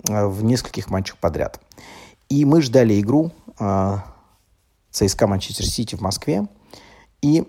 в 0.07 0.43
нескольких 0.43 0.89
матчах 0.89 1.17
подряд. 1.17 1.59
И 2.29 2.45
мы 2.45 2.63
ждали 2.63 2.99
игру 2.99 3.31
ЦСКА 4.91 5.27
Манчестер 5.27 5.65
Сити 5.65 5.95
в 5.95 6.01
Москве. 6.01 6.47
И 7.21 7.43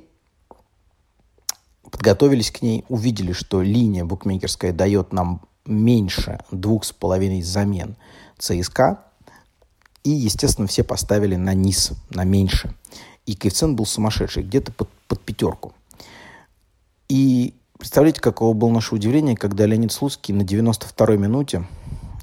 подготовились 1.90 2.50
к 2.50 2.62
ней, 2.62 2.84
увидели, 2.88 3.32
что 3.32 3.62
линия 3.62 4.04
букмекерская 4.04 4.72
дает 4.72 5.12
нам 5.12 5.42
меньше 5.66 6.40
двух 6.50 6.84
с 6.84 6.92
половиной 6.92 7.42
замен 7.42 7.96
ЦСКА. 8.38 9.04
И, 10.04 10.10
естественно, 10.10 10.66
все 10.66 10.82
поставили 10.82 11.36
на 11.36 11.54
низ, 11.54 11.92
на 12.10 12.24
меньше. 12.24 12.74
И 13.26 13.36
коэффициент 13.36 13.76
был 13.76 13.86
сумасшедший, 13.86 14.42
где-то 14.42 14.72
под, 14.72 14.88
под 15.06 15.20
пятерку. 15.20 15.74
И 17.08 17.54
представляете, 17.78 18.20
каково 18.20 18.52
было 18.54 18.70
наше 18.70 18.94
удивление, 18.94 19.36
когда 19.36 19.66
Леонид 19.66 19.92
Слуцкий 19.92 20.34
на 20.34 20.42
92-й 20.42 21.18
минуте 21.18 21.64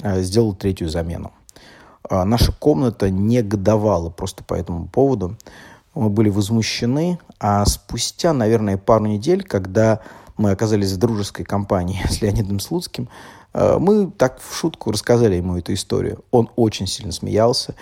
э, 0.02 0.22
сделал 0.24 0.54
третью 0.54 0.90
замену. 0.90 1.32
А, 2.08 2.26
наша 2.26 2.52
комната 2.52 3.10
негодовала 3.10 4.10
просто 4.10 4.44
по 4.44 4.54
этому 4.54 4.88
поводу. 4.88 5.38
Мы 5.96 6.10
были 6.10 6.30
возмущены, 6.30 7.20
а 7.40 7.66
спустя, 7.66 8.34
наверное, 8.34 8.78
пару 8.78 9.06
недель, 9.06 9.44
когда 9.44 10.02
мы 10.38 10.52
оказались 10.52 10.94
в 10.94 10.98
дружеской 10.98 11.46
компании 11.46 12.02
с 12.10 12.22
Леонидом 12.22 12.60
Слуцким, 12.60 13.10
а, 13.54 13.80
мы 13.80 14.12
так 14.12 14.40
в 14.42 14.56
шутку 14.56 14.92
рассказали 14.92 15.36
ему 15.36 15.58
эту 15.58 15.74
историю. 15.74 16.24
Он 16.32 16.50
очень 16.56 16.88
сильно 16.88 17.12
смеялся 17.12 17.76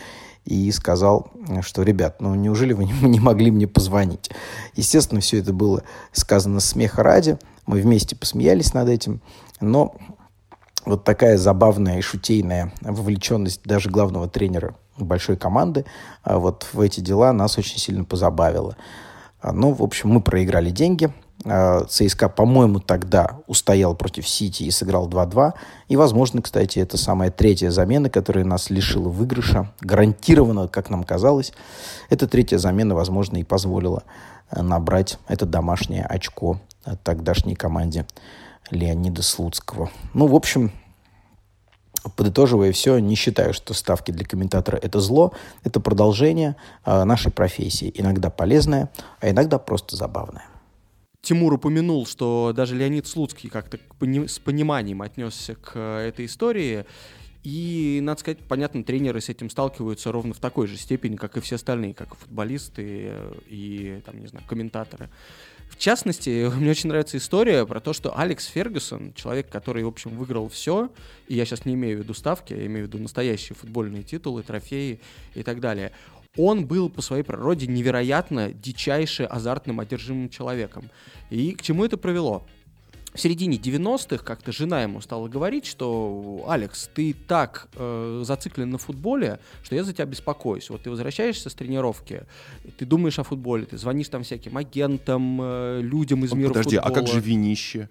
и 0.45 0.71
сказал, 0.71 1.29
что, 1.61 1.83
ребят, 1.83 2.21
ну 2.21 2.33
неужели 2.33 2.73
вы 2.73 2.85
не 3.01 3.19
могли 3.19 3.51
мне 3.51 3.67
позвонить? 3.67 4.31
Естественно, 4.75 5.21
все 5.21 5.39
это 5.39 5.53
было 5.53 5.83
сказано 6.11 6.59
смеха 6.59 7.03
ради. 7.03 7.37
Мы 7.65 7.81
вместе 7.81 8.15
посмеялись 8.15 8.73
над 8.73 8.87
этим, 8.87 9.21
но 9.59 9.93
вот 10.87 11.03
такая 11.03 11.37
забавная 11.37 11.99
и 11.99 12.01
шутейная 12.01 12.71
вовлеченность 12.81 13.61
даже 13.63 13.89
главного 13.89 14.27
тренера 14.27 14.75
большой 14.97 15.37
команды 15.37 15.85
а 16.23 16.39
вот 16.39 16.67
в 16.73 16.79
эти 16.79 17.01
дела 17.01 17.31
нас 17.33 17.57
очень 17.57 17.77
сильно 17.77 18.03
позабавила. 18.03 18.75
А, 19.39 19.51
ну, 19.51 19.71
в 19.71 19.83
общем, 19.83 20.09
мы 20.09 20.21
проиграли 20.21 20.71
деньги. 20.71 21.13
А, 21.45 21.85
ЦСКА, 21.85 22.29
по-моему, 22.29 22.79
тогда 22.79 23.37
устоял 23.45 23.95
против 23.95 24.27
Сити 24.27 24.63
и 24.63 24.71
сыграл 24.71 25.07
2-2. 25.07 25.53
И, 25.87 25.95
возможно, 25.95 26.41
кстати, 26.41 26.79
это 26.79 26.97
самая 26.97 27.29
третья 27.29 27.69
замена, 27.69 28.09
которая 28.09 28.45
нас 28.45 28.69
лишила 28.69 29.09
выигрыша. 29.09 29.71
Гарантированно, 29.81 30.67
как 30.67 30.89
нам 30.89 31.03
казалось. 31.03 31.53
Эта 32.09 32.27
третья 32.27 32.57
замена, 32.57 32.95
возможно, 32.95 33.37
и 33.37 33.43
позволила 33.43 34.03
э, 34.49 34.61
набрать 34.61 35.19
это 35.27 35.45
домашнее 35.45 36.03
очко 36.03 36.59
тогдашней 37.03 37.55
команде 37.55 38.05
Леонида 38.71 39.21
Слуцкого. 39.21 39.91
Ну, 40.13 40.27
в 40.27 40.35
общем, 40.35 40.71
подытоживая 42.15 42.71
все, 42.71 42.99
не 42.99 43.15
считаю, 43.15 43.53
что 43.53 43.73
ставки 43.73 44.11
для 44.11 44.25
комментатора 44.25 44.77
это 44.77 44.99
зло, 44.99 45.33
это 45.63 45.79
продолжение 45.79 46.55
э, 46.85 47.03
нашей 47.03 47.31
профессии. 47.31 47.91
Иногда 47.95 48.29
полезное, 48.29 48.91
а 49.19 49.29
иногда 49.29 49.59
просто 49.59 49.95
забавное. 49.95 50.45
Тимур 51.21 51.53
упомянул, 51.53 52.05
что 52.05 52.53
даже 52.55 52.75
Леонид 52.75 53.07
Слуцкий 53.07 53.49
как-то 53.49 53.77
с 53.99 54.39
пониманием 54.39 55.01
отнесся 55.01 55.55
к 55.55 55.71
э, 55.75 56.07
этой 56.07 56.25
истории. 56.25 56.85
И, 57.43 57.99
надо 58.01 58.19
сказать, 58.19 58.39
понятно, 58.39 58.83
тренеры 58.83 59.21
с 59.21 59.29
этим 59.29 59.49
сталкиваются 59.49 60.11
ровно 60.11 60.33
в 60.33 60.39
такой 60.39 60.67
же 60.67 60.77
степени, 60.77 61.15
как 61.15 61.37
и 61.37 61.41
все 61.41 61.55
остальные, 61.55 61.93
как 61.93 62.13
и 62.13 62.17
футболисты 62.17 63.09
э, 63.09 63.33
и, 63.47 64.01
там, 64.05 64.19
не 64.19 64.27
знаю, 64.27 64.45
комментаторы. 64.47 65.09
В 65.69 65.77
частности, 65.77 66.49
мне 66.55 66.71
очень 66.71 66.89
нравится 66.89 67.17
история 67.17 67.65
про 67.65 67.79
то, 67.79 67.93
что 67.93 68.17
Алекс 68.17 68.45
Фергюсон, 68.45 69.13
человек, 69.13 69.49
который, 69.49 69.83
в 69.83 69.87
общем, 69.87 70.11
выиграл 70.11 70.49
все, 70.49 70.89
и 71.27 71.35
я 71.35 71.45
сейчас 71.45 71.65
не 71.65 71.73
имею 71.73 71.99
в 71.99 72.01
виду 72.01 72.13
ставки, 72.13 72.53
я 72.53 72.65
имею 72.65 72.85
в 72.85 72.87
виду 72.89 72.99
настоящие 72.99 73.55
футбольные 73.55 74.03
титулы, 74.03 74.43
трофеи 74.43 74.99
и 75.35 75.43
так 75.43 75.59
далее, 75.59 75.91
он 76.37 76.67
был 76.67 76.89
по 76.89 77.01
своей 77.01 77.23
природе 77.23 77.67
невероятно 77.67 78.51
дичайше 78.51 79.23
азартным, 79.23 79.79
одержимым 79.79 80.29
человеком. 80.29 80.89
И 81.29 81.53
к 81.53 81.61
чему 81.63 81.83
это 81.83 81.97
привело? 81.97 82.45
В 83.13 83.19
середине 83.19 83.57
90-х 83.57 84.23
как-то 84.23 84.51
жена 84.51 84.83
ему 84.83 85.01
стала 85.01 85.27
говорить, 85.27 85.65
что 85.65 86.45
«Алекс, 86.47 86.89
ты 86.93 87.15
так 87.27 87.67
э, 87.75 88.21
зациклен 88.23 88.69
на 88.69 88.77
футболе, 88.77 89.39
что 89.63 89.75
я 89.75 89.83
за 89.83 89.93
тебя 89.93 90.05
беспокоюсь. 90.05 90.69
Вот 90.69 90.83
ты 90.83 90.89
возвращаешься 90.89 91.49
с 91.49 91.53
тренировки, 91.53 92.23
ты 92.77 92.85
думаешь 92.85 93.17
о 93.19 93.23
футболе, 93.23 93.65
ты 93.65 93.77
звонишь 93.77 94.09
там 94.09 94.23
всяким 94.23 94.57
агентам, 94.57 95.39
э, 95.41 95.79
людям 95.81 96.25
из 96.25 96.33
мира 96.33 96.49
Подожди, 96.49 96.75
футбола». 96.75 96.95
а 96.95 96.99
как 96.99 97.07
же 97.07 97.19
винище? 97.19 97.89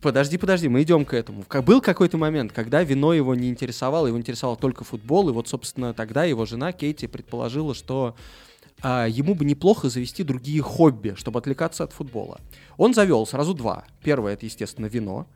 Подожди, 0.00 0.38
подожди, 0.38 0.68
мы 0.68 0.82
идем 0.82 1.04
к 1.04 1.14
этому. 1.14 1.44
Был 1.64 1.80
какой-то 1.80 2.16
момент, 2.16 2.52
когда 2.52 2.82
вино 2.84 3.12
его 3.12 3.34
не 3.34 3.48
интересовало, 3.48 4.06
его 4.06 4.18
интересовал 4.18 4.56
только 4.56 4.84
футбол, 4.84 5.30
и 5.30 5.32
вот, 5.32 5.48
собственно, 5.48 5.94
тогда 5.94 6.24
его 6.24 6.46
жена 6.46 6.72
Кейти 6.72 7.06
предположила, 7.06 7.74
что 7.74 8.14
а, 8.82 9.06
ему 9.06 9.34
бы 9.34 9.44
неплохо 9.44 9.88
завести 9.88 10.22
другие 10.22 10.62
хобби, 10.62 11.14
чтобы 11.16 11.38
отвлекаться 11.38 11.84
от 11.84 11.92
футбола. 11.92 12.40
Он 12.76 12.94
завел 12.94 13.26
сразу 13.26 13.54
два. 13.54 13.84
Первое 14.02 14.34
это, 14.34 14.46
естественно, 14.46 14.86
вино. 14.86 15.26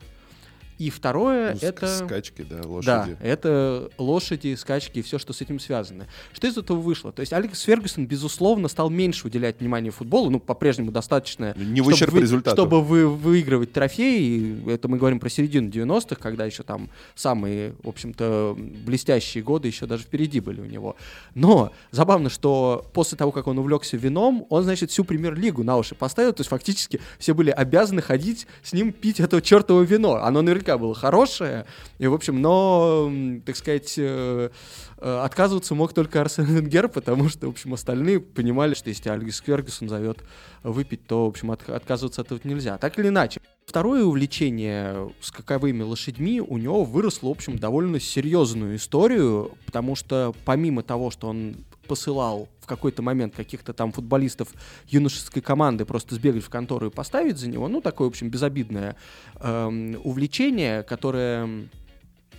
И 0.81 0.89
второе 0.89 1.53
Ну, 1.53 1.59
это... 1.68 1.87
Скачки, 1.99 2.41
да, 2.49 2.62
Да, 2.62 2.68
лошади. 2.68 3.16
это 3.20 3.91
лошади, 3.99 4.55
скачки 4.55 5.01
и 5.01 5.03
все, 5.03 5.18
что 5.18 5.35
с 5.35 5.43
этим 5.43 5.61
связано. 5.61 6.07
Что 6.33 6.47
из 6.47 6.57
этого 6.57 6.78
вышло? 6.81 7.12
То 7.12 7.20
есть 7.20 7.35
Алекс 7.35 7.61
Фергюсон, 7.61 8.07
безусловно, 8.07 8.66
стал 8.68 8.89
меньше 8.89 9.26
уделять 9.26 9.61
внимание 9.61 9.93
футболу, 9.93 10.31
ну, 10.31 10.41
по-прежнему 10.41 10.91
достаточно, 10.91 11.53
Не 11.55 11.83
в 11.83 11.93
чтобы 11.95 11.95
ущерб 11.95 12.12
вы- 12.14 12.51
чтобы 12.51 12.81
вы, 12.83 13.07
выигрывать 13.09 13.72
трофеи. 13.74 14.64
И 14.66 14.70
Это 14.70 14.89
мы 14.89 14.97
говорим 14.97 15.20
про 15.20 15.28
середину 15.28 15.68
90-х, 15.68 16.16
когда 16.18 16.47
еще 16.47 16.62
там 16.62 16.89
самые, 17.14 17.74
в 17.83 17.89
общем-то, 17.91 18.57
блестящие 18.57 19.45
годы 19.45 19.68
еще 19.68 19.85
даже 19.85 20.05
впереди 20.05 20.41
были 20.41 20.62
у 20.62 20.64
него. 20.64 20.97
Но 21.35 21.72
забавно, 21.91 22.31
что 22.31 22.87
после 22.95 23.18
того, 23.18 23.33
как 23.33 23.49
он 23.49 23.59
увлекся 23.59 23.99
вином, 23.99 24.47
он, 24.49 24.62
значит, 24.64 24.91
всю 24.91 25.05
премьер-лигу 25.05 25.62
на 25.62 25.76
уши 25.76 25.95
поставил. 25.95 26.33
То 26.33 26.41
есть 26.41 26.49
фактически 26.49 27.01
все 27.18 27.35
были 27.35 27.51
обязаны 27.51 28.01
ходить 28.01 28.47
с 28.62 28.72
ним 28.72 28.93
пить 28.93 29.20
это 29.20 29.43
чертово 29.43 29.83
вино. 29.83 30.14
Оно 30.22 30.41
наверняка 30.41 30.69
было 30.78 30.94
хорошее. 30.94 31.66
И, 31.98 32.06
в 32.06 32.14
общем, 32.14 32.40
но, 32.40 33.10
так 33.44 33.56
сказать, 33.56 33.94
э, 33.96 34.50
э, 34.98 35.20
отказываться 35.24 35.74
мог 35.74 35.92
только 35.92 36.20
Арсен 36.20 36.44
Венгер, 36.44 36.88
потому 36.88 37.28
что, 37.28 37.46
в 37.46 37.50
общем, 37.50 37.74
остальные 37.74 38.20
понимали, 38.20 38.74
что 38.74 38.88
если 38.88 39.08
Алекс 39.08 39.40
Фергюсон 39.40 39.88
зовет 39.88 40.18
выпить, 40.62 41.06
то, 41.06 41.24
в 41.26 41.28
общем, 41.28 41.50
от- 41.50 41.68
отказываться 41.68 42.20
от 42.22 42.28
этого 42.32 42.40
нельзя. 42.44 42.78
Так 42.78 42.98
или 42.98 43.08
иначе. 43.08 43.40
Второе 43.66 44.02
увлечение 44.02 45.12
скаковыми 45.20 45.82
лошадьми 45.82 46.40
у 46.40 46.58
него 46.58 46.84
выросло, 46.84 47.28
в 47.28 47.30
общем, 47.32 47.56
довольно 47.56 48.00
серьезную 48.00 48.76
историю, 48.76 49.52
потому 49.64 49.94
что 49.94 50.34
помимо 50.44 50.82
того, 50.82 51.10
что 51.10 51.28
он 51.28 51.56
посылал 51.91 52.49
в 52.61 52.66
какой-то 52.66 53.03
момент 53.03 53.34
каких-то 53.34 53.72
там 53.72 53.91
футболистов 53.91 54.51
юношеской 54.86 55.43
команды 55.43 55.84
просто 55.84 56.14
сбегать 56.14 56.45
в 56.45 56.49
контору 56.49 56.86
и 56.86 56.91
поставить 56.91 57.36
за 57.36 57.49
него, 57.49 57.66
ну, 57.66 57.80
такое, 57.80 58.07
в 58.07 58.11
общем, 58.11 58.30
безобидное 58.30 58.95
эм, 59.41 60.01
увлечение, 60.05 60.84
которое 60.84 61.43
м, 61.43 61.68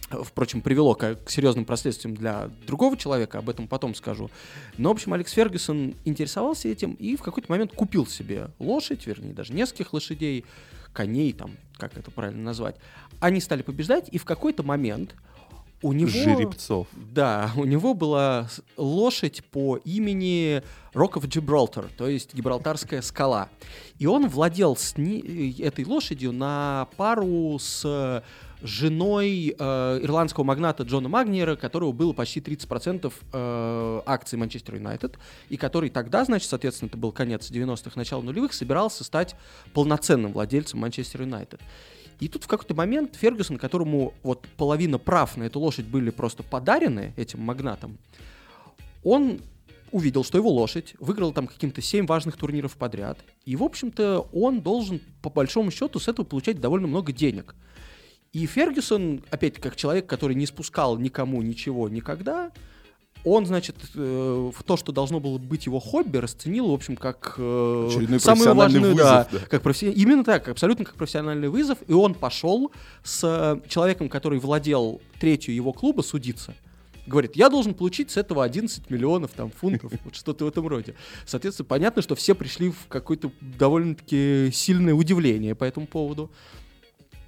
впрочем, 0.09 0.61
привело 0.61 0.95
к, 0.95 1.15
к 1.15 1.29
серьезным 1.29 1.65
последствиям 1.65 2.15
для 2.15 2.49
другого 2.65 2.95
человека, 2.95 3.39
об 3.39 3.49
этом 3.49 3.67
потом 3.67 3.93
скажу. 3.93 4.31
Но, 4.77 4.87
в 4.87 4.93
общем, 4.93 5.11
Алекс 5.11 5.33
Фергюсон 5.33 5.95
интересовался 6.05 6.69
этим 6.69 6.93
и 6.93 7.17
в 7.17 7.21
какой-то 7.21 7.51
момент 7.51 7.73
купил 7.73 8.07
себе 8.07 8.51
лошадь, 8.57 9.05
вернее, 9.05 9.33
даже 9.33 9.51
нескольких 9.51 9.91
лошадей, 9.91 10.45
коней, 10.93 11.33
там, 11.33 11.57
как 11.75 11.97
это 11.97 12.09
правильно 12.09 12.41
назвать. 12.41 12.77
Они 13.19 13.41
стали 13.41 13.63
побеждать, 13.63 14.07
и 14.13 14.17
в 14.17 14.23
какой-то 14.23 14.63
момент 14.63 15.13
у 15.81 15.93
него... 15.93 16.09
Жеребцов. 16.09 16.87
Да, 16.93 17.51
у 17.55 17.65
него 17.65 17.93
была 17.93 18.47
лошадь 18.77 19.43
по 19.45 19.77
имени 19.77 20.61
Rock 20.93 21.13
of 21.13 21.27
Gibraltar, 21.27 21.89
то 21.97 22.07
есть 22.07 22.33
Гибралтарская 22.33 23.01
скала. 23.01 23.49
И 23.97 24.05
он 24.05 24.27
владел 24.27 24.75
с 24.75 24.97
ни- 24.97 25.59
э, 25.59 25.65
этой 25.65 25.85
лошадью 25.85 26.31
на 26.31 26.87
пару 26.97 27.57
с 27.59 28.23
женой 28.61 29.55
э, 29.57 29.99
ирландского 30.03 30.43
магната 30.43 30.83
Джона 30.83 31.09
Магниера, 31.09 31.55
которого 31.55 31.91
было 31.91 32.13
почти 32.13 32.39
30% 32.39 33.11
э, 33.33 34.01
акций 34.05 34.37
Манчестер 34.37 34.75
Юнайтед, 34.75 35.17
и 35.49 35.57
который 35.57 35.89
тогда, 35.89 36.23
значит, 36.25 36.49
соответственно, 36.49 36.89
это 36.89 36.97
был 36.97 37.11
конец 37.11 37.49
90-х, 37.49 37.91
начало 37.95 38.21
нулевых, 38.21 38.53
собирался 38.53 39.03
стать 39.03 39.35
полноценным 39.73 40.33
владельцем 40.33 40.79
Манчестер 40.79 41.21
Юнайтед. 41.21 41.59
И 42.21 42.27
тут 42.27 42.43
в 42.43 42.47
какой-то 42.47 42.75
момент 42.75 43.15
Фергюсон, 43.15 43.57
которому 43.57 44.13
вот 44.21 44.47
половина 44.55 44.99
прав 44.99 45.37
на 45.37 45.43
эту 45.43 45.59
лошадь 45.59 45.85
были 45.85 46.11
просто 46.11 46.43
подарены 46.43 47.13
этим 47.17 47.41
магнатам, 47.41 47.97
он 49.03 49.41
увидел, 49.91 50.23
что 50.23 50.37
его 50.37 50.51
лошадь 50.51 50.93
выиграла 50.99 51.33
там 51.33 51.47
каким-то 51.47 51.81
7 51.81 52.05
важных 52.05 52.37
турниров 52.37 52.77
подряд. 52.77 53.17
И, 53.45 53.55
в 53.55 53.63
общем-то, 53.63 54.29
он 54.31 54.61
должен, 54.61 55.01
по 55.23 55.31
большому 55.31 55.71
счету, 55.71 55.99
с 55.99 56.07
этого 56.07 56.23
получать 56.23 56.61
довольно 56.61 56.87
много 56.87 57.11
денег. 57.11 57.55
И 58.33 58.45
Фергюсон, 58.45 59.23
опять 59.31 59.55
как 59.55 59.75
человек, 59.75 60.05
который 60.05 60.35
не 60.35 60.45
спускал 60.45 60.99
никому 60.99 61.41
ничего 61.41 61.89
никогда, 61.89 62.51
он, 63.23 63.45
значит, 63.45 63.75
э, 63.95 64.51
в 64.55 64.63
то, 64.63 64.77
что 64.77 64.91
должно 64.91 65.19
было 65.19 65.37
быть 65.37 65.65
его 65.65 65.79
хобби, 65.79 66.17
расценил, 66.17 66.69
в 66.69 66.73
общем, 66.73 66.95
как 66.95 67.35
э, 67.37 67.87
Очередной 67.89 68.19
самую 68.19 68.55
важную, 68.55 68.93
вызов, 68.93 68.97
да, 68.97 69.27
да. 69.31 69.39
как 69.49 69.63
професси- 69.63 69.93
именно 69.93 70.23
так, 70.23 70.47
абсолютно 70.47 70.85
как 70.85 70.95
профессиональный 70.95 71.49
вызов, 71.49 71.77
и 71.87 71.93
он 71.93 72.13
пошел 72.13 72.71
с 73.03 73.21
э, 73.23 73.69
человеком, 73.69 74.09
который 74.09 74.39
владел 74.39 75.01
третью 75.19 75.53
его 75.53 75.73
клуба, 75.73 76.01
судиться. 76.01 76.55
Говорит, 77.07 77.35
я 77.35 77.49
должен 77.49 77.73
получить 77.73 78.11
с 78.11 78.17
этого 78.17 78.43
11 78.43 78.89
миллионов 78.89 79.31
там 79.35 79.51
фунтов, 79.51 79.91
вот 80.03 80.15
что-то 80.15 80.45
в 80.45 80.47
этом 80.47 80.67
роде. 80.67 80.95
Соответственно, 81.25 81.65
понятно, 81.65 82.01
что 82.01 82.15
все 82.15 82.35
пришли 82.35 82.71
в 82.71 82.87
какое-то 82.87 83.31
довольно-таки 83.41 84.49
сильное 84.53 84.93
удивление 84.93 85.55
по 85.55 85.63
этому 85.63 85.87
поводу. 85.87 86.31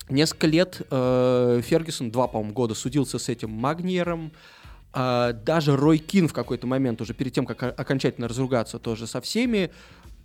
Несколько 0.10 0.48
лет 0.48 0.82
э, 0.90 1.62
Фергюсон, 1.64 2.12
два, 2.12 2.28
по-моему, 2.28 2.54
года 2.54 2.76
судился 2.76 3.18
с 3.18 3.30
этим 3.30 3.52
Магниером. 3.52 4.32
А, 4.32 4.63
даже 4.94 5.76
Рой 5.76 5.98
Кин 5.98 6.28
в 6.28 6.34
какой-то 6.34 6.68
момент, 6.68 7.02
уже 7.02 7.14
перед 7.14 7.34
тем, 7.34 7.46
как 7.46 7.64
окончательно 7.80 8.28
разругаться 8.28 8.80
тоже 8.80 9.08
со 9.08 9.22
всеми, 9.22 9.72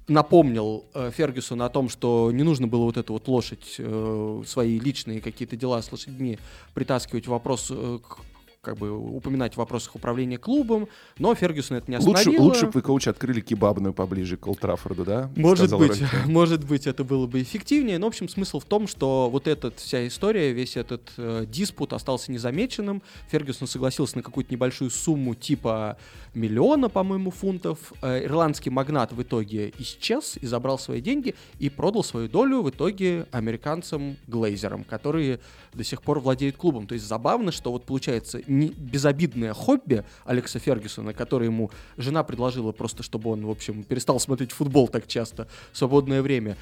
напомнил 0.09 0.85
э, 0.95 1.11
Фергюсону 1.15 1.65
о 1.65 1.69
том, 1.69 1.89
что 1.89 2.31
не 2.33 2.43
нужно 2.43 2.67
было 2.67 2.85
вот 2.85 2.97
эту 2.97 3.13
вот 3.13 3.29
лошадь, 3.29 3.77
э, 3.79 4.43
свои 4.47 4.79
личные 4.79 5.21
какие-то 5.21 5.57
дела 5.57 5.83
с 5.83 5.93
лошадьми 5.93 6.39
притаскивать 6.75 7.27
вопрос, 7.27 7.69
э, 7.71 7.99
к- 8.07 8.19
как 8.61 8.77
бы 8.77 8.91
упоминать 8.91 9.55
в 9.55 9.57
вопросах 9.59 9.95
управления 9.95 10.39
клубом, 10.39 10.89
но 11.19 11.35
Фергюсон 11.35 11.77
это 11.77 11.91
не 11.91 11.97
Лучше, 11.99 12.21
остановило. 12.21 12.43
лучше 12.43 12.67
бы 12.67 12.73
вы, 12.75 12.83
коуч, 12.83 13.07
открыли 13.07 13.41
кебабную 13.41 13.95
поближе 13.95 14.37
к 14.37 14.47
Олд-Траффорду, 14.47 15.05
да? 15.05 15.31
Может 15.37 15.77
быть, 15.77 15.99
Кин. 15.99 16.09
может 16.27 16.65
быть, 16.65 16.87
это 16.87 17.05
было 17.05 17.27
бы 17.27 17.41
эффективнее. 17.41 17.99
Но, 17.99 18.07
в 18.07 18.09
общем, 18.09 18.29
смысл 18.29 18.59
в 18.59 18.65
том, 18.65 18.89
что 18.89 19.31
вот 19.31 19.47
эта 19.47 19.71
вся 19.77 20.07
история, 20.07 20.53
весь 20.53 20.77
этот 20.77 21.13
э, 21.17 21.45
диспут 21.47 21.93
остался 21.93 22.33
незамеченным. 22.33 23.03
Фергюсон 23.29 23.69
согласился 23.69 24.17
на 24.17 24.23
какую-то 24.23 24.53
небольшую 24.53 24.91
сумму 24.91 25.35
типа 25.35 25.97
миллиона, 26.35 26.89
по-моему, 26.89 27.31
фунтов. 27.31 27.93
Э, 28.03 28.25
ирландский 28.25 28.71
магнат 28.71 29.13
в 29.13 29.23
итоге 29.23 29.73
исчез 29.79 30.37
и 30.41 30.47
забрал 30.47 30.79
свои 30.79 31.01
деньги 31.01 31.35
и 31.59 31.71
продал 31.71 32.03
свою 32.03 32.29
долю 32.29 32.63
в 32.63 32.71
итоге 32.71 33.27
американцам-глейзерам, 33.31 34.85
которые 34.85 35.41
до 35.75 35.85
сих 35.85 36.03
пор 36.03 36.21
владеют 36.21 36.57
клубом. 36.57 36.87
То 36.87 36.95
есть 36.95 37.07
забавно, 37.07 37.53
что 37.53 37.71
вот 37.71 37.85
получается 37.85 38.43
не- 38.49 38.69
безобидное 38.69 39.55
хобби 39.55 40.05
Алекса 40.25 40.59
Фергюсона, 40.59 41.15
которое 41.15 41.47
ему 41.47 41.71
жена 41.97 42.23
предложила 42.25 42.73
просто, 42.73 43.03
чтобы 43.03 43.31
он, 43.31 43.47
в 43.47 43.51
общем, 43.51 43.85
перестал 43.85 44.19
смотреть 44.19 44.53
футбол 44.53 44.89
так 44.89 45.07
часто 45.07 45.49
в 45.73 45.79
свободное 45.79 46.23
время, 46.23 46.57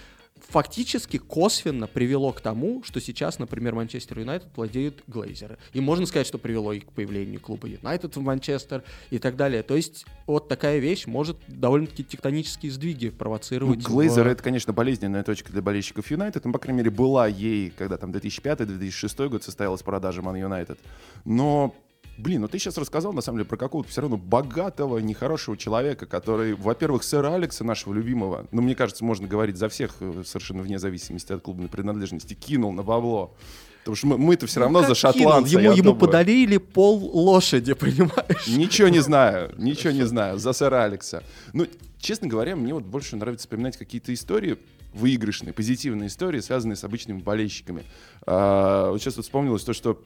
фактически 0.49 1.19
косвенно 1.19 1.87
привело 1.87 2.33
к 2.33 2.41
тому, 2.41 2.83
что 2.85 3.01
сейчас, 3.01 3.39
например, 3.39 3.75
Манчестер 3.75 4.19
Юнайтед 4.21 4.49
владеют 4.57 5.03
глейзеры. 5.07 5.59
И 5.73 5.81
можно 5.81 6.07
сказать, 6.07 6.27
что 6.27 6.39
привело 6.39 6.73
и 6.73 6.81
к 6.81 6.93
появлению 6.93 7.41
клуба 7.41 7.67
Юнайтед 7.69 8.17
в 8.17 8.21
Манчестер 8.21 8.83
и 9.11 9.19
так 9.19 9.37
далее. 9.37 9.63
То 9.63 9.77
есть 9.77 10.05
вот 10.27 10.49
такая 10.49 10.79
вещь 10.79 11.07
может 11.07 11.37
довольно-таки 11.49 12.05
тектонические 12.05 12.71
сдвиги 12.73 13.07
Ну, 13.07 13.13
провоцировать. 13.13 13.81
в- 13.81 13.89
Глейзер 13.89 14.27
это, 14.27 14.43
конечно, 14.43 14.73
болезненная 14.73 15.25
точка 15.25 15.53
для 15.53 15.63
болельщиков 15.63 16.11
Юнайтед. 16.11 16.45
Ну, 16.45 16.53
по 16.53 16.59
крайней 16.59 16.79
мере, 16.79 16.91
была 16.91 17.27
ей, 17.27 17.71
когда 17.71 17.97
там 17.97 18.11
2005-2006 18.13 19.29
год 19.29 19.43
состоялась 19.45 19.83
продажа 19.83 20.23
Ман 20.23 20.37
Юнайтед. 20.37 20.79
Но 21.25 21.75
Блин, 22.19 22.41
ну 22.43 22.49
ты 22.49 22.59
сейчас 22.59 22.79
рассказал, 22.79 23.13
на 23.13 23.21
самом 23.21 23.39
деле, 23.39 23.49
про 23.49 23.57
какого-то 23.57 23.91
все 23.91 24.01
равно 24.01 24.17
богатого, 24.17 24.99
нехорошего 24.99 25.57
человека, 25.57 26.07
который, 26.07 26.55
во-первых, 26.55 27.03
сэра 27.05 27.35
Алекса, 27.35 27.63
нашего 27.65 27.93
любимого, 27.93 28.47
ну, 28.53 28.63
мне 28.63 28.75
кажется, 28.75 29.05
можно 29.05 29.29
говорить 29.29 29.57
за 29.57 29.69
всех, 29.69 29.97
э, 30.01 30.23
совершенно 30.25 30.63
вне 30.63 30.79
зависимости 30.79 31.33
от 31.33 31.43
клубной 31.43 31.69
принадлежности, 31.69 32.35
кинул 32.35 32.73
на 32.73 32.83
бабло. 32.83 33.35
Потому 33.81 33.97
что 33.97 34.07
мы- 34.09 34.19
мы-то 34.19 34.47
все 34.47 34.61
равно 34.61 34.81
Ну, 34.83 34.89
за 34.95 35.01
как 35.01 35.15
кинул? 35.15 35.31
шотландца. 35.31 35.53
Ему, 35.61 35.73
ему 35.75 35.83
думаю. 35.93 35.99
подарили 36.01 36.57
пол 36.57 36.99
лошади, 37.15 37.73
понимаешь? 37.75 38.47
Ничего 38.49 38.89
не 38.89 38.99
знаю, 39.01 39.53
ничего 39.59 39.93
не 39.93 40.05
знаю. 40.05 40.39
За 40.39 40.53
сэра 40.53 40.85
Алекса. 40.85 41.23
Ну, 41.53 41.67
честно 41.99 42.27
говоря, 42.29 42.57
мне 42.57 42.75
вот 42.75 42.83
больше 42.85 43.15
нравится 43.17 43.45
вспоминать 43.47 43.77
какие-то 43.77 44.13
истории, 44.13 44.57
выигрышные, 44.93 45.53
позитивные 45.53 46.07
истории, 46.09 46.41
связанные 46.41 46.75
с 46.77 46.83
обычными 46.83 47.21
болельщиками. 47.21 47.85
А, 48.27 48.91
вот 48.91 49.01
сейчас 49.03 49.17
вот 49.17 49.25
вспомнилось 49.27 49.63
то, 49.63 49.75
что 49.75 50.03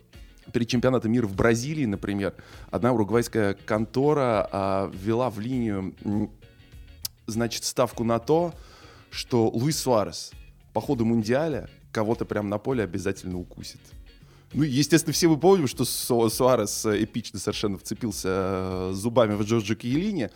перед 0.53 0.69
чемпионатом 0.69 1.13
мира 1.13 1.27
в 1.27 1.35
Бразилии, 1.35 1.87
например, 1.87 2.35
одна 2.71 2.93
уругвайская 2.93 3.55
контора 3.55 4.49
а, 4.51 4.91
ввела 4.93 5.31
в 5.31 5.41
линию, 5.41 5.95
значит, 7.27 7.65
ставку 7.65 8.05
на 8.05 8.19
то, 8.19 8.55
что 9.11 9.49
Луис 9.49 9.79
Суарес 9.79 10.33
по 10.73 10.81
ходу 10.81 11.05
Мундиаля 11.05 11.69
кого-то 11.93 12.25
прям 12.25 12.49
на 12.49 12.59
поле 12.59 12.85
обязательно 12.85 13.39
укусит. 13.39 13.81
Ну, 14.53 14.65
естественно, 14.65 15.13
все 15.13 15.29
мы 15.29 15.37
помним, 15.37 15.69
что 15.69 15.85
Су- 15.85 16.29
Суарес 16.29 16.85
э, 16.85 17.05
эпично 17.05 17.39
совершенно 17.39 17.79
вцепился 17.79 18.29
э, 18.29 18.91
зубами 18.95 19.35
в 19.35 19.43
Джорджо 19.43 19.77
Киелини. 19.77 20.31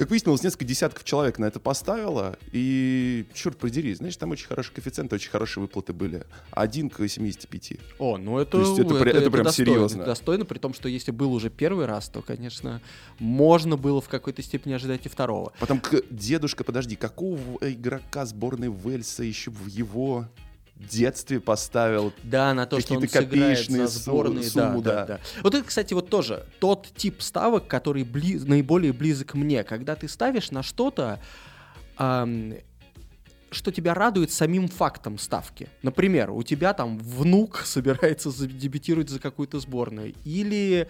Как 0.00 0.08
выяснилось, 0.08 0.42
несколько 0.42 0.64
десятков 0.64 1.04
человек 1.04 1.38
на 1.38 1.44
это 1.44 1.60
поставило, 1.60 2.38
и, 2.52 3.26
черт 3.34 3.58
подери, 3.58 3.92
знаешь, 3.92 4.16
там 4.16 4.30
очень 4.30 4.46
хороший 4.46 4.72
коэффициент, 4.72 5.12
очень 5.12 5.28
хорошие 5.28 5.60
выплаты 5.60 5.92
были. 5.92 6.24
Один 6.52 6.88
к 6.88 7.06
75. 7.06 7.72
О, 7.98 8.16
ну 8.16 8.38
это, 8.38 8.52
То 8.52 8.60
есть 8.60 8.78
это 8.78 8.94
при- 8.94 9.10
это 9.10 9.30
прям 9.30 9.44
достойно, 9.44 9.72
серьезно. 9.74 10.04
Достойно, 10.06 10.46
при 10.46 10.58
том, 10.58 10.72
что 10.72 10.88
если 10.88 11.10
был 11.10 11.34
уже 11.34 11.50
первый 11.50 11.84
раз, 11.84 12.08
то, 12.08 12.22
конечно, 12.22 12.80
можно 13.18 13.76
было 13.76 14.00
в 14.00 14.08
какой-то 14.08 14.40
степени 14.42 14.72
ожидать 14.72 15.04
и 15.04 15.10
второго. 15.10 15.52
Потом, 15.60 15.78
к- 15.78 16.02
дедушка, 16.08 16.64
подожди, 16.64 16.96
какого 16.96 17.58
игрока 17.60 18.24
сборной 18.24 18.72
Вельса 18.72 19.22
еще 19.22 19.50
в 19.50 19.66
его 19.66 20.26
детстве 20.86 21.40
поставил 21.40 22.12
Да, 22.22 22.54
на 22.54 22.66
то, 22.66 22.80
что 22.80 22.94
он 22.94 23.06
сыграет 23.08 23.66
за 23.68 23.86
сборные. 23.86 24.44
сумму, 24.44 24.82
да, 24.82 24.90
да. 24.94 25.04
да, 25.04 25.06
да. 25.16 25.20
Вот 25.42 25.54
это, 25.54 25.64
кстати, 25.64 25.94
вот 25.94 26.08
тоже 26.10 26.44
тот 26.58 26.88
тип 26.96 27.20
ставок, 27.22 27.66
который 27.66 28.02
бли- 28.04 28.42
наиболее 28.44 28.92
близок 28.92 29.34
мне. 29.34 29.62
Когда 29.64 29.94
ты 29.96 30.08
ставишь 30.08 30.50
на 30.50 30.62
что-то, 30.62 31.20
ам, 31.96 32.54
что 33.50 33.72
тебя 33.72 33.94
радует 33.94 34.30
самим 34.30 34.68
фактом 34.68 35.18
ставки. 35.18 35.68
Например, 35.82 36.30
у 36.30 36.42
тебя 36.42 36.72
там 36.72 36.98
внук 36.98 37.58
собирается 37.64 38.30
дебютировать 38.46 39.10
за 39.10 39.20
какую-то 39.20 39.60
сборную. 39.60 40.14
Или 40.24 40.88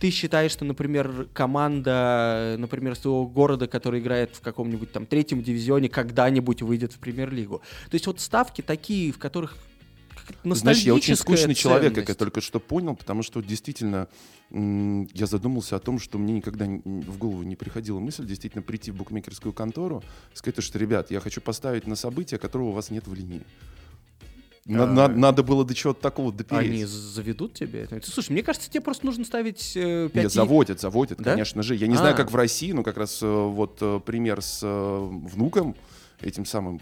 ты 0.00 0.10
считаешь, 0.10 0.52
что, 0.52 0.64
например, 0.64 1.28
команда, 1.32 2.56
например, 2.58 2.94
с 2.94 3.00
твоего 3.00 3.26
города, 3.26 3.66
которая 3.68 4.00
играет 4.00 4.36
в 4.36 4.40
каком-нибудь 4.40 4.92
там 4.92 5.06
третьем 5.06 5.42
дивизионе, 5.42 5.88
когда-нибудь 5.88 6.62
выйдет 6.62 6.92
в 6.92 6.98
премьер-лигу. 6.98 7.62
То 7.90 7.94
есть 7.94 8.06
вот 8.06 8.20
ставки 8.20 8.62
такие, 8.62 9.12
в 9.12 9.18
которых 9.18 9.56
Знаешь, 10.44 10.80
я 10.82 10.94
очень 10.94 11.16
скучный 11.16 11.54
человек, 11.54 11.90
как 11.94 12.02
я 12.02 12.14
ценность. 12.14 12.18
только 12.18 12.40
что 12.40 12.60
понял, 12.60 12.96
потому 12.96 13.22
что 13.22 13.40
действительно 13.42 14.08
я 14.50 15.26
задумался 15.26 15.76
о 15.76 15.78
том, 15.78 15.98
что 15.98 16.18
мне 16.18 16.32
никогда 16.34 16.64
в 16.66 17.18
голову 17.18 17.42
не 17.42 17.56
приходила 17.56 17.98
мысль 17.98 18.26
действительно 18.26 18.62
прийти 18.62 18.90
в 18.90 18.96
букмекерскую 18.96 19.52
контору 19.52 20.02
и 20.34 20.36
сказать, 20.36 20.62
что, 20.62 20.78
ребят, 20.78 21.10
я 21.10 21.20
хочу 21.20 21.40
поставить 21.40 21.86
на 21.86 21.96
событие, 21.96 22.38
которого 22.38 22.68
у 22.68 22.72
вас 22.72 22.90
нет 22.90 23.06
в 23.06 23.14
линии. 23.14 23.42
На- 24.64 24.84
А. 24.84 24.86
на- 24.86 25.08
надо 25.08 25.42
было 25.42 25.64
до 25.64 25.74
чего-то 25.74 26.00
такого 26.02 26.30
допереть. 26.30 26.70
Они 26.70 26.84
заведут 26.84 27.54
тебе? 27.54 27.88
Слушай, 28.04 28.32
мне 28.32 28.42
кажется, 28.42 28.70
тебе 28.70 28.82
просто 28.82 29.06
нужно 29.06 29.24
ставить 29.24 29.72
э, 29.74 30.10
5 30.12 30.24
Нет, 30.24 30.32
заводят, 30.32 30.78
заводят, 30.80 31.18
Да? 31.18 31.30
конечно 31.32 31.62
же. 31.62 31.74
Я 31.74 31.86
не 31.86 31.96
знаю, 31.96 32.12
А. 32.12 32.16
как 32.16 32.30
в 32.30 32.36
России, 32.36 32.72
но 32.72 32.82
как 32.82 32.98
раз 32.98 33.20
э, 33.22 33.26
вот 33.26 33.78
э, 33.80 33.98
пример 34.04 34.42
с 34.42 34.60
э, 34.62 35.08
внуком, 35.32 35.74
этим 36.20 36.44
самым. 36.44 36.80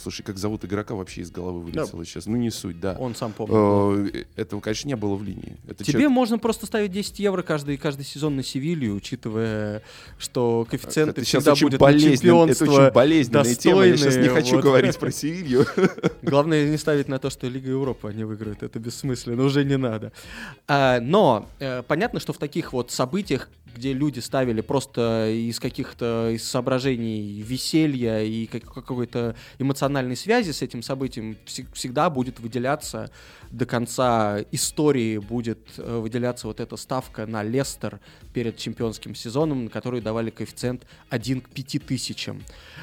Слушай, 0.00 0.22
как 0.24 0.36
зовут 0.36 0.64
игрока 0.64 0.94
вообще 0.94 1.22
из 1.22 1.30
головы 1.30 1.62
вылетело 1.62 2.04
сейчас. 2.04 2.26
Ну, 2.26 2.36
не 2.36 2.50
суть, 2.50 2.78
да. 2.80 2.96
Он 2.98 3.14
сам 3.14 3.32
помнит. 3.32 4.14
Э, 4.14 4.24
Этого, 4.40 4.60
конечно, 4.60 4.88
не 4.88 4.96
было 4.96 5.14
в 5.14 5.24
линии. 5.24 5.56
Это 5.66 5.84
Тебе 5.84 5.92
человек- 5.94 6.10
можно 6.10 6.38
просто 6.38 6.66
ставить 6.66 6.92
10 6.92 7.18
евро 7.18 7.42
каждый, 7.42 7.78
каждый 7.78 8.04
сезон 8.04 8.36
на 8.36 8.42
Севилью, 8.42 8.94
учитывая, 8.94 9.82
что 10.18 10.66
коэффициенты 10.70 11.22
это 11.22 11.24
всегда 11.24 11.52
очень 11.52 11.66
будет 11.66 11.80
на 11.80 11.86
болезненно, 11.86 12.50
это 12.50 12.64
очень 12.64 12.92
болезненная 12.92 13.54
тема. 13.54 13.82
Я 13.86 13.96
сейчас 13.96 14.16
не 14.16 14.28
хочу 14.28 14.56
вот. 14.56 14.64
говорить 14.64 14.98
про 14.98 15.10
Севилью. 15.10 15.66
Главное 16.22 16.68
не 16.68 16.76
ставить 16.76 17.08
на 17.08 17.18
то, 17.18 17.30
что 17.30 17.48
Лига 17.48 17.70
Европы 17.70 18.08
они 18.08 18.24
выиграют. 18.24 18.62
Это 18.62 18.78
бессмысленно, 18.78 19.42
уже 19.44 19.64
не 19.64 19.78
надо. 19.78 20.12
А, 20.68 21.00
но 21.00 21.48
э, 21.58 21.82
понятно, 21.82 22.20
что 22.20 22.32
в 22.34 22.38
таких 22.38 22.72
вот 22.74 22.90
событиях, 22.90 23.48
где 23.74 23.92
люди 23.92 24.20
ставили 24.20 24.62
просто 24.62 25.28
из 25.30 25.60
каких-то 25.60 26.30
из 26.34 26.44
соображений 26.48 27.42
веселья 27.42 28.22
и 28.22 28.46
как- 28.46 28.72
какой-то 28.72 29.36
эмоциональной 29.58 29.85
связи 30.16 30.52
с 30.52 30.62
этим 30.62 30.82
событием, 30.82 31.36
вс- 31.46 31.66
всегда 31.72 32.10
будет 32.10 32.40
выделяться 32.40 33.10
до 33.50 33.66
конца 33.66 34.40
истории 34.52 35.18
будет 35.18 35.58
э, 35.78 35.98
выделяться 35.98 36.46
вот 36.46 36.60
эта 36.60 36.76
ставка 36.76 37.26
на 37.26 37.42
Лестер 37.42 38.00
перед 38.32 38.56
чемпионским 38.56 39.14
сезоном, 39.14 39.64
на 39.64 39.70
которую 39.70 40.02
давали 40.02 40.30
коэффициент 40.30 40.86
1 41.10 41.40
к 41.40 41.48
5000. 41.50 42.30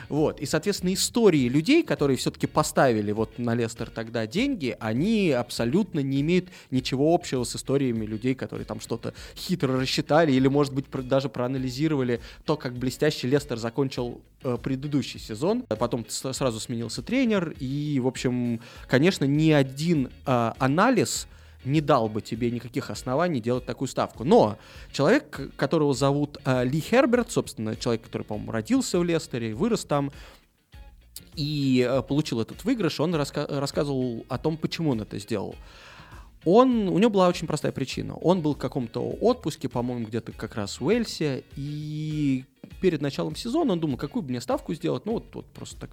Вот. 0.09 0.39
И, 0.39 0.45
соответственно, 0.45 0.93
истории 0.93 1.47
людей, 1.49 1.83
которые 1.83 2.17
все-таки 2.17 2.47
поставили 2.47 3.11
вот 3.11 3.37
на 3.37 3.53
Лестер 3.55 3.89
тогда 3.89 4.25
деньги, 4.27 4.75
они 4.79 5.31
абсолютно 5.31 5.99
не 5.99 6.21
имеют 6.21 6.49
ничего 6.71 7.13
общего 7.13 7.43
с 7.43 7.55
историями 7.55 8.05
людей, 8.05 8.35
которые 8.35 8.65
там 8.65 8.79
что-то 8.79 9.13
хитро 9.35 9.79
рассчитали 9.79 10.31
или, 10.31 10.47
может 10.47 10.73
быть, 10.73 10.85
даже 11.07 11.29
проанализировали 11.29 12.21
то, 12.45 12.57
как 12.57 12.73
блестяще 12.73 13.27
Лестер 13.27 13.57
закончил 13.57 14.21
э, 14.43 14.57
предыдущий 14.61 15.19
сезон. 15.19 15.63
Потом 15.63 16.05
сразу 16.09 16.59
сменился 16.93 17.01
тренер, 17.01 17.55
и, 17.59 17.99
в 17.99 18.07
общем, 18.07 18.61
конечно, 18.87 19.25
ни 19.25 19.51
один 19.51 20.09
э, 20.25 20.51
анализ 20.59 21.27
не 21.65 21.81
дал 21.81 22.09
бы 22.09 22.21
тебе 22.21 22.51
никаких 22.51 22.89
оснований 22.89 23.39
делать 23.39 23.65
такую 23.65 23.87
ставку. 23.87 24.23
Но 24.23 24.57
человек, 24.91 25.51
которого 25.55 25.93
зовут 25.93 26.37
э, 26.45 26.65
Ли 26.65 26.79
Херберт, 26.79 27.31
собственно, 27.31 27.75
человек, 27.75 28.03
который, 28.03 28.23
по-моему, 28.23 28.51
родился 28.51 28.99
в 28.99 29.03
Лестере, 29.03 29.55
вырос 29.55 29.85
там, 29.85 30.11
и 31.35 31.87
э, 31.89 32.01
получил 32.03 32.41
этот 32.41 32.63
выигрыш, 32.63 32.99
он 32.99 33.15
раска- 33.15 33.47
рассказывал 33.59 34.25
о 34.29 34.37
том, 34.37 34.57
почему 34.57 34.91
он 34.91 35.01
это 35.01 35.17
сделал. 35.19 35.55
Он, 36.45 36.89
у 36.89 36.99
него 36.99 37.09
была 37.09 37.29
очень 37.29 37.47
простая 37.47 37.71
причина. 37.71 38.15
Он 38.15 38.41
был 38.41 38.53
в 38.55 38.57
каком-то 38.57 38.99
отпуске, 38.99 39.69
по-моему, 39.69 40.05
где-то 40.05 40.33
как 40.33 40.55
раз 40.55 40.81
в 40.81 40.85
Уэльсе, 40.85 41.43
и 41.55 42.43
перед 42.81 43.01
началом 43.01 43.35
сезона 43.35 43.73
он 43.73 43.79
думал, 43.79 43.97
какую 43.97 44.23
бы 44.23 44.29
мне 44.29 44.41
ставку 44.41 44.73
сделать, 44.73 45.05
ну 45.05 45.13
вот, 45.13 45.33
вот 45.33 45.45
просто 45.45 45.79
так 45.79 45.89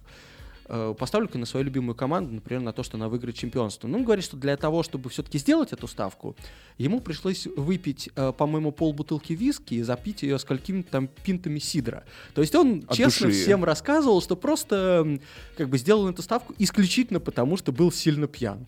поставлю-ка 0.97 1.37
на 1.37 1.45
свою 1.45 1.65
любимую 1.65 1.95
команду, 1.95 2.33
например, 2.33 2.61
на 2.61 2.71
то, 2.71 2.83
что 2.83 2.97
она 2.97 3.09
выиграет 3.09 3.35
чемпионство. 3.35 3.87
Ну, 3.87 3.97
он 3.97 4.03
говорит, 4.05 4.23
что 4.23 4.37
для 4.37 4.55
того, 4.55 4.83
чтобы 4.83 5.09
все-таки 5.09 5.37
сделать 5.37 5.73
эту 5.73 5.87
ставку, 5.87 6.35
ему 6.77 7.01
пришлось 7.01 7.45
выпить, 7.57 8.09
э, 8.15 8.31
по-моему, 8.37 8.71
полбутылки 8.71 9.33
виски 9.33 9.75
и 9.75 9.81
запить 9.81 10.23
ее 10.23 10.39
с 10.39 10.45
какими-то 10.45 10.91
там 10.91 11.07
пинтами 11.07 11.59
сидра. 11.59 12.05
То 12.33 12.41
есть 12.41 12.55
он 12.55 12.83
От 12.87 12.95
честно 12.95 13.27
души. 13.27 13.41
всем 13.41 13.63
рассказывал, 13.63 14.21
что 14.21 14.35
просто 14.35 15.19
как 15.57 15.69
бы 15.69 15.77
сделал 15.77 16.07
эту 16.07 16.21
ставку 16.21 16.53
исключительно 16.57 17.19
потому, 17.19 17.57
что 17.57 17.71
был 17.71 17.91
сильно 17.91 18.27
пьян. 18.27 18.65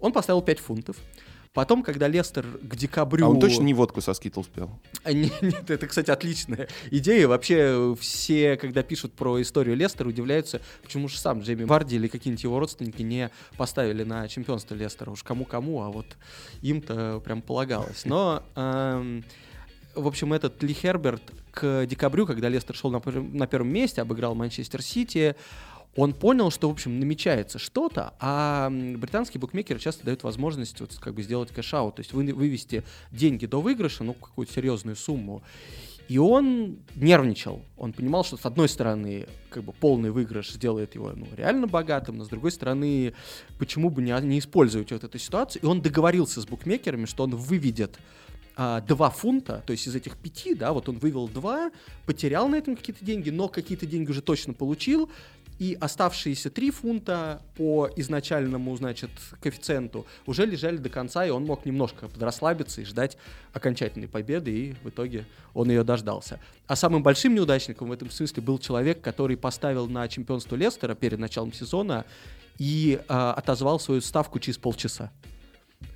Он 0.00 0.12
поставил 0.12 0.42
5 0.42 0.58
фунтов. 0.58 0.96
Потом, 1.52 1.82
когда 1.82 2.08
Лестер 2.08 2.46
к 2.62 2.76
декабрю... 2.76 3.26
А 3.26 3.28
он 3.28 3.38
точно 3.38 3.64
не 3.64 3.74
водку 3.74 4.00
со 4.00 4.14
скитл 4.14 4.42
не- 5.12 5.30
Нет, 5.42 5.70
это, 5.70 5.86
кстати, 5.86 6.10
отличная 6.10 6.68
идея. 6.90 7.28
Вообще 7.28 7.94
все, 8.00 8.56
когда 8.56 8.82
пишут 8.82 9.12
про 9.12 9.40
историю 9.42 9.76
Лестера, 9.76 10.08
удивляются, 10.08 10.62
почему 10.82 11.08
же 11.08 11.18
сам 11.18 11.40
Джейми 11.40 11.64
Варди 11.64 11.96
или 11.96 12.08
какие-нибудь 12.08 12.42
его 12.42 12.58
родственники 12.58 13.02
не 13.02 13.30
поставили 13.58 14.02
на 14.02 14.28
чемпионство 14.28 14.74
Лестера. 14.74 15.10
Уж 15.10 15.22
кому-кому, 15.22 15.82
а 15.82 15.90
вот 15.90 16.06
им-то 16.62 17.20
прям 17.22 17.42
полагалось. 17.42 18.06
Но, 18.06 18.42
эм, 18.56 19.22
в 19.94 20.06
общем, 20.06 20.32
этот 20.32 20.62
Ли 20.62 20.72
Херберт 20.72 21.22
к 21.50 21.84
декабрю, 21.84 22.26
когда 22.26 22.48
Лестер 22.48 22.74
шел 22.74 22.90
на 22.90 23.46
первом 23.46 23.68
месте, 23.68 24.00
обыграл 24.00 24.34
Манчестер 24.34 24.80
Сити, 24.80 25.36
он 25.94 26.14
понял, 26.14 26.50
что, 26.50 26.68
в 26.68 26.72
общем, 26.72 26.98
намечается 26.98 27.58
что-то, 27.58 28.14
а 28.18 28.70
британские 28.70 29.40
букмекеры 29.40 29.78
часто 29.78 30.04
дают 30.04 30.22
возможность 30.22 30.80
вот 30.80 30.96
как 30.98 31.14
бы 31.14 31.22
сделать 31.22 31.50
cash-out, 31.50 31.96
то 31.96 32.00
есть 32.00 32.12
вы- 32.12 32.32
вывести 32.32 32.82
деньги 33.10 33.46
до 33.46 33.60
выигрыша, 33.60 34.02
ну, 34.02 34.14
какую-то 34.14 34.52
серьезную 34.52 34.96
сумму. 34.96 35.42
И 36.08 36.18
он 36.18 36.78
нервничал. 36.94 37.62
Он 37.76 37.92
понимал, 37.92 38.24
что 38.24 38.36
с 38.36 38.44
одной 38.44 38.68
стороны, 38.68 39.26
как 39.50 39.64
бы 39.64 39.72
полный 39.72 40.10
выигрыш 40.10 40.50
сделает 40.50 40.94
его 40.94 41.12
ну, 41.14 41.26
реально 41.36 41.66
богатым, 41.66 42.18
но 42.18 42.24
с 42.24 42.28
другой 42.28 42.50
стороны, 42.50 43.14
почему 43.58 43.88
бы 43.88 44.02
не, 44.02 44.18
не 44.22 44.38
использовать 44.38 44.92
вот 44.92 45.04
эту 45.04 45.18
ситуацию. 45.18 45.62
И 45.62 45.66
он 45.66 45.80
договорился 45.80 46.40
с 46.40 46.46
букмекерами, 46.46 47.06
что 47.06 47.24
он 47.24 47.36
выведет 47.36 47.98
а, 48.56 48.80
2 48.82 49.10
фунта, 49.10 49.62
то 49.66 49.70
есть 49.70 49.86
из 49.86 49.94
этих 49.94 50.16
пяти, 50.18 50.54
да, 50.54 50.72
вот 50.72 50.88
он 50.88 50.98
вывел 50.98 51.28
2, 51.28 51.70
потерял 52.04 52.48
на 52.48 52.56
этом 52.56 52.76
какие-то 52.76 53.04
деньги, 53.04 53.30
но 53.30 53.48
какие-то 53.48 53.86
деньги 53.86 54.10
уже 54.10 54.20
точно 54.20 54.52
получил, 54.52 55.10
и 55.62 55.78
оставшиеся 55.80 56.50
3 56.50 56.70
фунта 56.72 57.40
по 57.54 57.88
изначальному, 57.94 58.76
значит, 58.76 59.10
коэффициенту 59.40 60.06
уже 60.26 60.44
лежали 60.44 60.76
до 60.76 60.88
конца, 60.88 61.24
и 61.24 61.30
он 61.30 61.44
мог 61.44 61.64
немножко 61.64 62.08
подрасслабиться 62.08 62.80
и 62.80 62.84
ждать 62.84 63.16
окончательной 63.52 64.08
победы, 64.08 64.50
и 64.50 64.74
в 64.82 64.88
итоге 64.88 65.24
он 65.54 65.70
ее 65.70 65.84
дождался. 65.84 66.40
А 66.66 66.74
самым 66.74 67.04
большим 67.04 67.36
неудачником 67.36 67.90
в 67.90 67.92
этом 67.92 68.10
смысле 68.10 68.42
был 68.42 68.58
человек, 68.58 69.00
который 69.02 69.36
поставил 69.36 69.86
на 69.86 70.08
чемпионство 70.08 70.56
Лестера 70.56 70.96
перед 70.96 71.20
началом 71.20 71.52
сезона 71.52 72.06
и 72.58 73.00
а, 73.06 73.32
отозвал 73.32 73.78
свою 73.78 74.00
ставку 74.00 74.40
через 74.40 74.58
полчаса. 74.58 75.12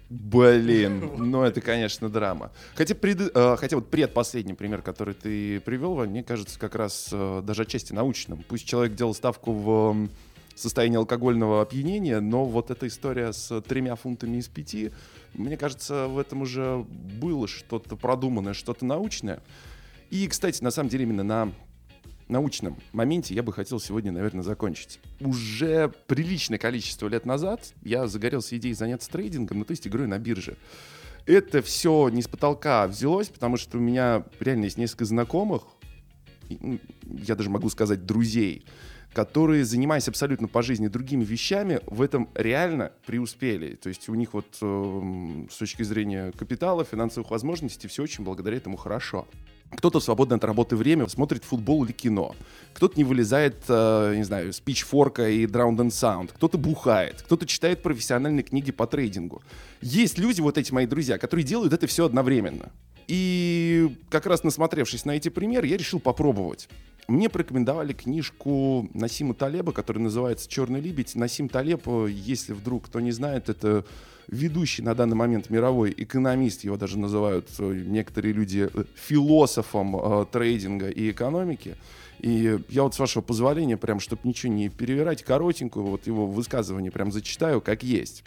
Блин, 0.08 1.10
ну 1.18 1.42
это, 1.42 1.60
конечно, 1.60 2.08
драма. 2.08 2.52
Хотя, 2.76 2.94
пред- 2.94 3.32
э, 3.34 3.56
хотя 3.58 3.76
вот 3.76 3.90
предпоследний 3.90 4.54
пример, 4.54 4.82
который 4.82 5.14
ты 5.14 5.58
привел, 5.60 5.96
мне 6.06 6.22
кажется, 6.22 6.58
как 6.60 6.76
раз 6.76 7.08
э, 7.12 7.42
даже 7.44 7.62
отчасти 7.62 7.92
научным. 7.92 8.44
Пусть 8.48 8.66
человек 8.66 8.94
делал 8.94 9.14
ставку 9.14 9.52
в 9.52 10.08
состоянии 10.54 10.96
алкогольного 10.96 11.60
опьянения, 11.60 12.20
но 12.20 12.44
вот 12.44 12.70
эта 12.70 12.86
история 12.86 13.32
с 13.32 13.60
тремя 13.62 13.96
фунтами 13.96 14.36
из 14.38 14.48
пяти, 14.48 14.92
мне 15.34 15.56
кажется, 15.56 16.06
в 16.06 16.18
этом 16.18 16.42
уже 16.42 16.86
было 16.88 17.48
что-то 17.48 17.96
продуманное, 17.96 18.54
что-то 18.54 18.84
научное. 18.86 19.40
И, 20.10 20.28
кстати, 20.28 20.62
на 20.62 20.70
самом 20.70 20.88
деле 20.88 21.02
именно 21.02 21.24
на 21.24 21.52
научном 22.28 22.78
моменте 22.92 23.34
я 23.34 23.42
бы 23.42 23.52
хотел 23.52 23.80
сегодня, 23.80 24.12
наверное, 24.12 24.42
закончить. 24.42 25.00
Уже 25.20 25.92
приличное 26.06 26.58
количество 26.58 27.08
лет 27.08 27.26
назад 27.26 27.72
я 27.82 28.06
загорелся 28.06 28.56
идеей 28.56 28.74
заняться 28.74 29.10
трейдингом, 29.10 29.58
ну 29.58 29.64
то 29.64 29.72
есть 29.72 29.86
игрой 29.86 30.06
на 30.06 30.18
бирже. 30.18 30.56
Это 31.26 31.60
все 31.60 32.08
не 32.08 32.22
с 32.22 32.28
потолка 32.28 32.86
взялось, 32.86 33.28
потому 33.28 33.56
что 33.56 33.78
у 33.78 33.80
меня 33.80 34.24
реально 34.38 34.64
есть 34.64 34.78
несколько 34.78 35.04
знакомых, 35.04 35.64
ну, 36.48 36.78
я 37.04 37.34
даже 37.34 37.50
могу 37.50 37.68
сказать 37.68 38.06
друзей, 38.06 38.64
которые, 39.12 39.64
занимаясь 39.64 40.08
абсолютно 40.08 40.46
по 40.46 40.62
жизни 40.62 40.88
другими 40.88 41.24
вещами, 41.24 41.80
в 41.86 42.02
этом 42.02 42.28
реально 42.34 42.92
преуспели. 43.06 43.74
То 43.74 43.88
есть 43.88 44.08
у 44.08 44.14
них 44.14 44.34
вот 44.34 44.58
эм, 44.60 45.48
с 45.50 45.56
точки 45.56 45.82
зрения 45.82 46.32
капитала, 46.32 46.84
финансовых 46.84 47.30
возможностей 47.30 47.88
все 47.88 48.02
очень 48.02 48.24
благодаря 48.24 48.58
этому 48.58 48.76
хорошо. 48.76 49.26
Кто-то 49.72 50.00
в 50.00 50.04
свободное 50.04 50.38
от 50.38 50.44
работы 50.44 50.76
время 50.76 51.08
смотрит 51.08 51.44
футбол 51.44 51.84
или 51.84 51.92
кино. 51.92 52.34
Кто-то 52.72 52.96
не 52.96 53.04
вылезает, 53.04 53.56
э, 53.68 54.14
не 54.16 54.22
знаю, 54.22 54.52
с 54.52 54.60
пичфорка 54.60 55.28
и 55.28 55.46
Drowned 55.46 55.78
and 55.78 55.88
Sound. 55.88 56.30
Кто-то 56.34 56.56
бухает. 56.56 57.22
Кто-то 57.22 57.46
читает 57.46 57.82
профессиональные 57.82 58.44
книги 58.44 58.70
по 58.70 58.86
трейдингу. 58.86 59.42
Есть 59.80 60.18
люди, 60.18 60.40
вот 60.40 60.56
эти 60.56 60.72
мои 60.72 60.86
друзья, 60.86 61.18
которые 61.18 61.44
делают 61.44 61.72
это 61.72 61.86
все 61.86 62.06
одновременно. 62.06 62.70
И 63.08 63.96
как 64.08 64.26
раз 64.26 64.44
насмотревшись 64.44 65.04
на 65.04 65.12
эти 65.12 65.28
примеры, 65.28 65.66
я 65.66 65.76
решил 65.76 66.00
попробовать. 66.00 66.68
Мне 67.08 67.28
порекомендовали 67.28 67.92
книжку 67.92 68.88
Насима 68.92 69.34
Талеба, 69.34 69.72
которая 69.72 70.02
называется 70.02 70.48
«Черный 70.48 70.80
лебедь». 70.80 71.14
Насим 71.14 71.48
Талеб, 71.48 71.86
если 72.08 72.52
вдруг 72.52 72.86
кто 72.86 72.98
не 72.98 73.12
знает, 73.12 73.48
это 73.48 73.84
ведущий 74.28 74.82
на 74.82 74.94
данный 74.94 75.16
момент 75.16 75.50
мировой 75.50 75.94
экономист, 75.96 76.64
его 76.64 76.76
даже 76.76 76.98
называют 76.98 77.48
э, 77.58 77.82
некоторые 77.86 78.32
люди 78.32 78.68
э, 78.72 78.84
философом 78.94 79.96
э, 79.96 80.26
трейдинга 80.30 80.88
и 80.88 81.10
экономики. 81.10 81.76
И 82.18 82.58
я 82.68 82.82
вот 82.82 82.94
с 82.94 82.98
вашего 82.98 83.22
позволения, 83.22 83.76
прям, 83.76 84.00
чтобы 84.00 84.22
ничего 84.24 84.52
не 84.52 84.68
перевирать, 84.68 85.22
коротенькую 85.22 85.86
вот 85.86 86.06
его 86.06 86.26
высказывание 86.26 86.90
прям 86.90 87.12
зачитаю, 87.12 87.60
как 87.60 87.82
есть. 87.82 88.24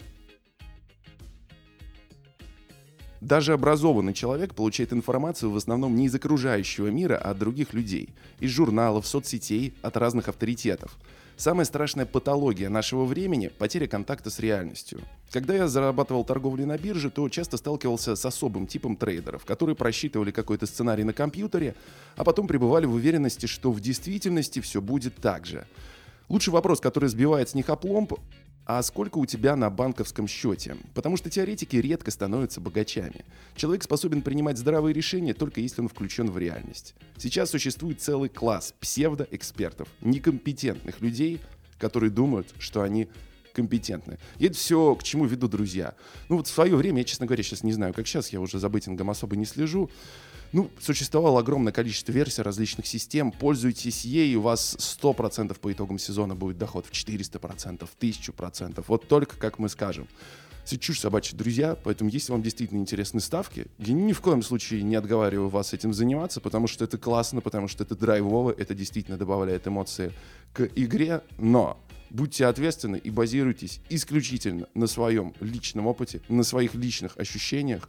Даже 3.20 3.52
образованный 3.52 4.14
человек 4.14 4.54
получает 4.54 4.94
информацию 4.94 5.50
в 5.50 5.56
основном 5.56 5.94
не 5.94 6.06
из 6.06 6.14
окружающего 6.14 6.86
мира, 6.86 7.20
а 7.22 7.32
от 7.32 7.38
других 7.38 7.74
людей. 7.74 8.14
Из 8.38 8.50
журналов, 8.50 9.06
соцсетей, 9.06 9.74
от 9.82 9.96
разных 9.98 10.28
авторитетов. 10.28 10.96
Самая 11.40 11.64
страшная 11.64 12.04
патология 12.04 12.68
нашего 12.68 13.06
времени– 13.06 13.50
потеря 13.58 13.86
контакта 13.86 14.28
с 14.28 14.40
реальностью. 14.40 15.00
Когда 15.30 15.54
я 15.54 15.68
зарабатывал 15.68 16.22
торговлей 16.22 16.66
на 16.66 16.76
бирже, 16.76 17.10
то 17.10 17.26
часто 17.30 17.56
сталкивался 17.56 18.14
с 18.14 18.26
особым 18.26 18.66
типом 18.66 18.94
трейдеров, 18.94 19.46
которые 19.46 19.74
просчитывали 19.74 20.32
какой-то 20.32 20.66
сценарий 20.66 21.02
на 21.02 21.14
компьютере, 21.14 21.76
а 22.16 22.24
потом 22.24 22.46
пребывали 22.46 22.84
в 22.84 22.92
уверенности, 22.92 23.46
что 23.46 23.72
в 23.72 23.80
действительности 23.80 24.60
все 24.60 24.82
будет 24.82 25.16
так 25.16 25.46
же. 25.46 25.66
Лучший 26.28 26.52
вопрос, 26.52 26.78
который 26.78 27.08
сбивает 27.08 27.48
с 27.48 27.54
них 27.54 27.70
опломб, 27.70 28.12
а 28.78 28.82
сколько 28.84 29.18
у 29.18 29.26
тебя 29.26 29.56
на 29.56 29.68
банковском 29.68 30.28
счете? 30.28 30.76
Потому 30.94 31.16
что 31.16 31.28
теоретики 31.28 31.74
редко 31.74 32.12
становятся 32.12 32.60
богачами. 32.60 33.24
Человек 33.56 33.82
способен 33.82 34.22
принимать 34.22 34.58
здравые 34.58 34.94
решения 34.94 35.34
только 35.34 35.60
если 35.60 35.80
он 35.80 35.88
включен 35.88 36.30
в 36.30 36.38
реальность. 36.38 36.94
Сейчас 37.16 37.50
существует 37.50 38.00
целый 38.00 38.28
класс 38.28 38.72
псевдоэкспертов, 38.78 39.88
некомпетентных 40.02 41.00
людей, 41.00 41.40
которые 41.78 42.10
думают, 42.10 42.54
что 42.60 42.82
они 42.82 43.08
компетентны. 43.54 44.18
И 44.38 44.46
это 44.46 44.54
все 44.54 44.94
к 44.94 45.02
чему 45.02 45.24
веду 45.26 45.48
друзья. 45.48 45.94
Ну 46.28 46.36
вот 46.36 46.46
в 46.46 46.50
свое 46.50 46.76
время, 46.76 46.98
я, 46.98 47.04
честно 47.04 47.26
говоря, 47.26 47.42
сейчас 47.42 47.64
не 47.64 47.72
знаю, 47.72 47.92
как 47.92 48.06
сейчас, 48.06 48.32
я 48.32 48.40
уже 48.40 48.60
за 48.60 48.68
бейтингом 48.68 49.10
особо 49.10 49.34
не 49.34 49.46
слежу, 49.46 49.90
ну, 50.52 50.70
существовало 50.80 51.40
огромное 51.40 51.72
количество 51.72 52.12
версий 52.12 52.42
различных 52.42 52.86
систем. 52.86 53.30
Пользуйтесь 53.32 54.04
ей, 54.04 54.34
у 54.36 54.42
вас 54.42 54.76
100% 55.00 55.58
по 55.58 55.72
итогам 55.72 55.98
сезона 55.98 56.34
будет 56.34 56.58
доход 56.58 56.86
в 56.86 56.92
400%, 56.92 57.86
в 57.86 58.02
1000%. 58.02 58.84
Вот 58.86 59.08
только 59.08 59.36
как 59.36 59.58
мы 59.58 59.68
скажем. 59.68 60.08
Все 60.64 60.76
чушь 60.78 61.00
собачьи 61.00 61.36
друзья, 61.36 61.76
поэтому 61.82 62.10
если 62.10 62.32
вам 62.32 62.42
действительно 62.42 62.78
интересны 62.78 63.20
ставки, 63.20 63.66
я 63.78 63.94
ни 63.94 64.12
в 64.12 64.20
коем 64.20 64.42
случае 64.42 64.82
не 64.82 64.94
отговариваю 64.94 65.48
вас 65.48 65.72
этим 65.72 65.92
заниматься, 65.92 66.40
потому 66.40 66.66
что 66.66 66.84
это 66.84 66.98
классно, 66.98 67.40
потому 67.40 67.66
что 67.66 67.82
это 67.82 67.96
драйвово, 67.96 68.54
это 68.56 68.74
действительно 68.74 69.16
добавляет 69.16 69.66
эмоции 69.66 70.12
к 70.52 70.68
игре, 70.76 71.22
но 71.38 71.78
будьте 72.10 72.46
ответственны 72.46 72.96
и 72.96 73.10
базируйтесь 73.10 73.80
исключительно 73.88 74.66
на 74.74 74.86
своем 74.86 75.34
личном 75.40 75.86
опыте, 75.86 76.20
на 76.28 76.42
своих 76.42 76.74
личных 76.74 77.16
ощущениях, 77.16 77.88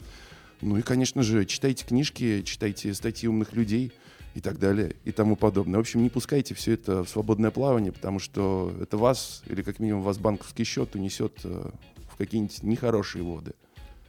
ну 0.61 0.77
и, 0.77 0.81
конечно 0.81 1.23
же, 1.23 1.45
читайте 1.45 1.85
книжки, 1.85 2.43
читайте 2.43 2.93
статьи 2.93 3.27
умных 3.27 3.53
людей 3.53 3.91
и 4.35 4.41
так 4.41 4.59
далее 4.59 4.95
и 5.03 5.11
тому 5.11 5.35
подобное. 5.35 5.77
В 5.77 5.81
общем, 5.81 6.03
не 6.03 6.09
пускайте 6.09 6.53
все 6.53 6.73
это 6.73 7.03
в 7.03 7.09
свободное 7.09 7.51
плавание, 7.51 7.91
потому 7.91 8.19
что 8.19 8.73
это 8.79 8.97
вас, 8.97 9.43
или 9.47 9.61
как 9.61 9.79
минимум 9.79 10.03
вас 10.03 10.17
банковский 10.17 10.63
счет 10.63 10.95
унесет 10.95 11.39
э, 11.43 11.69
в 12.11 12.15
какие-нибудь 12.17 12.63
нехорошие 12.63 13.23
воды. 13.23 13.53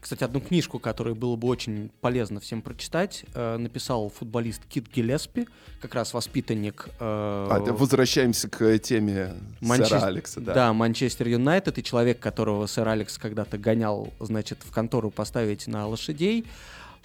Кстати, 0.03 0.25
одну 0.25 0.41
книжку, 0.41 0.81
которую 0.81 1.15
было 1.15 1.37
бы 1.37 1.47
очень 1.47 1.89
полезно 2.01 2.41
всем 2.41 2.61
прочитать, 2.61 3.25
э, 3.35 3.57
написал 3.57 4.11
футболист 4.11 4.61
Кит 4.69 4.89
Гелеспи, 4.93 5.47
как 5.81 5.95
раз 5.95 6.13
воспитанник... 6.13 6.89
Э, 6.99 7.47
а, 7.49 7.61
возвращаемся 7.71 8.49
к 8.49 8.79
теме 8.81 9.35
Манчес... 9.61 9.91
сэра 9.91 10.07
Алекса, 10.07 10.41
да. 10.41 10.55
Да, 10.55 10.73
Манчестер 10.73 11.29
Юнайтед, 11.29 11.79
и 11.79 11.85
человек, 11.85 12.19
которого 12.19 12.67
сэр 12.67 12.89
Алекс 12.89 13.17
когда-то 13.17 13.59
гонял, 13.59 14.13
значит, 14.19 14.59
в 14.65 14.73
контору 14.73 15.13
поставить 15.13 15.69
на 15.69 15.87
лошадей. 15.87 16.47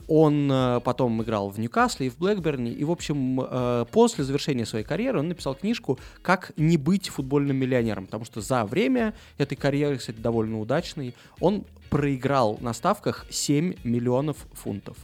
Он 0.08 0.50
э, 0.52 0.80
потом 0.82 1.22
играл 1.22 1.50
в 1.50 1.60
Ньюкасле 1.60 2.08
и 2.08 2.10
в 2.10 2.18
Блэкберне. 2.18 2.72
И, 2.72 2.84
в 2.84 2.92
общем, 2.92 3.42
э, 3.42 3.86
после 3.92 4.24
завершения 4.24 4.66
своей 4.66 4.86
карьеры 4.86 5.20
он 5.20 5.28
написал 5.28 5.56
книжку 5.56 6.00
«Как 6.22 6.52
не 6.58 6.78
быть 6.78 7.10
футбольным 7.10 7.58
миллионером». 7.58 8.06
Потому 8.06 8.26
что 8.26 8.42
за 8.42 8.66
время 8.66 9.14
этой 9.38 9.56
карьеры, 9.56 9.98
кстати, 9.98 10.18
довольно 10.18 10.60
удачной, 10.60 11.14
он 11.40 11.66
проиграл 11.90 12.58
на 12.62 12.74
ставках 12.74 13.26
7 13.30 13.76
миллионов 13.84 14.38
фунтов. 14.54 14.98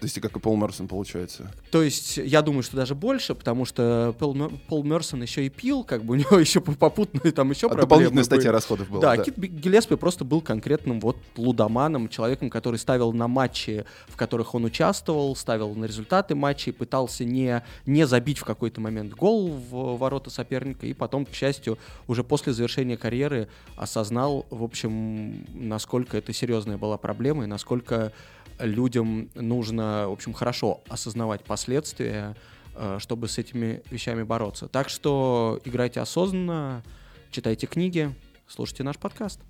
То 0.00 0.06
есть 0.06 0.18
как 0.18 0.34
и 0.34 0.40
Пол 0.40 0.56
Мерсон 0.56 0.88
получается. 0.88 1.52
То 1.70 1.82
есть 1.82 2.16
я 2.16 2.40
думаю, 2.40 2.62
что 2.62 2.74
даже 2.74 2.94
больше, 2.94 3.34
потому 3.34 3.66
что 3.66 4.14
Пол, 4.18 4.34
Пол 4.66 4.82
Мерсон 4.82 5.20
еще 5.20 5.44
и 5.44 5.50
пил, 5.50 5.84
как 5.84 6.04
бы 6.04 6.14
у 6.14 6.16
него 6.16 6.38
еще 6.40 6.62
попутные 6.62 7.32
там 7.32 7.50
еще 7.50 7.66
а 7.66 7.68
проблемы 7.68 7.82
Дополнительная 7.82 8.24
статья 8.24 8.50
расходов 8.50 8.88
была. 8.88 9.02
Да, 9.02 9.16
да. 9.16 9.24
Кит 9.24 9.36
Гелеспи 9.36 9.96
просто 9.96 10.24
был 10.24 10.40
конкретным 10.40 11.00
вот 11.00 11.18
лудоманом, 11.36 12.08
человеком, 12.08 12.48
который 12.48 12.76
ставил 12.76 13.12
на 13.12 13.28
матчи, 13.28 13.84
в 14.08 14.16
которых 14.16 14.54
он 14.54 14.64
участвовал, 14.64 15.36
ставил 15.36 15.74
на 15.74 15.84
результаты 15.84 16.34
матчей, 16.34 16.72
пытался 16.72 17.24
не, 17.26 17.62
не 17.84 18.06
забить 18.06 18.38
в 18.38 18.44
какой-то 18.44 18.80
момент 18.80 19.12
гол 19.12 19.50
в 19.50 19.98
ворота 19.98 20.30
соперника, 20.30 20.86
и 20.86 20.94
потом, 20.94 21.26
к 21.26 21.34
счастью, 21.34 21.78
уже 22.08 22.24
после 22.24 22.54
завершения 22.54 22.96
карьеры 22.96 23.48
осознал, 23.76 24.46
в 24.48 24.62
общем, 24.62 25.44
насколько 25.52 26.16
это 26.16 26.32
серьезная 26.32 26.78
была 26.78 26.96
проблема 26.96 27.44
и 27.44 27.46
насколько 27.46 28.12
людям 28.60 29.30
нужно, 29.34 30.06
в 30.08 30.12
общем, 30.12 30.32
хорошо 30.32 30.82
осознавать 30.88 31.44
последствия, 31.44 32.36
э, 32.74 32.98
чтобы 33.00 33.28
с 33.28 33.38
этими 33.38 33.82
вещами 33.90 34.22
бороться. 34.22 34.68
Так 34.68 34.88
что 34.88 35.60
играйте 35.64 36.00
осознанно, 36.00 36.82
читайте 37.30 37.66
книги, 37.66 38.14
слушайте 38.46 38.82
наш 38.82 38.98
подкаст. 38.98 39.40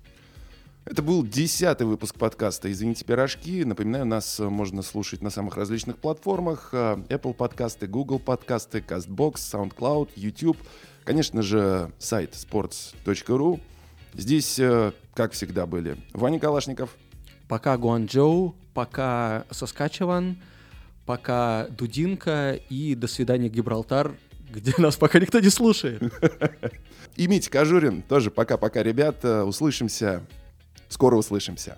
Это 0.83 1.03
был 1.03 1.23
десятый 1.23 1.85
выпуск 1.85 2.17
подкаста 2.17 2.71
«Извините, 2.71 3.05
пирожки». 3.05 3.63
Напоминаю, 3.63 4.05
нас 4.05 4.39
можно 4.39 4.81
слушать 4.81 5.21
на 5.21 5.29
самых 5.29 5.55
различных 5.55 5.97
платформах. 5.97 6.69
Э, 6.73 6.97
Apple 7.09 7.35
подкасты, 7.35 7.85
Google 7.85 8.19
подкасты, 8.19 8.79
CastBox, 8.79 9.35
SoundCloud, 9.35 10.09
YouTube. 10.15 10.57
Конечно 11.03 11.43
же, 11.43 11.91
сайт 11.99 12.33
sports.ru. 12.33 13.59
Здесь, 14.13 14.57
э, 14.59 14.91
как 15.13 15.33
всегда, 15.33 15.65
были 15.65 15.97
Ваня 16.13 16.39
Калашников. 16.39 16.97
Пока 17.51 17.77
Гуанчжоу, 17.77 18.55
пока 18.73 19.43
Соскачеван, 19.51 20.37
пока 21.05 21.67
Дудинка 21.67 22.53
и 22.69 22.95
до 22.95 23.07
свидания 23.07 23.49
Гибралтар, 23.49 24.15
где 24.53 24.73
нас 24.77 24.95
пока 24.95 25.19
никто 25.19 25.41
не 25.41 25.49
слушает. 25.49 26.01
И 27.17 27.27
Митя 27.27 27.51
Кожурин 27.51 28.03
тоже 28.03 28.31
пока-пока, 28.31 28.81
ребята. 28.83 29.43
Услышимся. 29.43 30.25
Скоро 30.87 31.17
услышимся. 31.17 31.77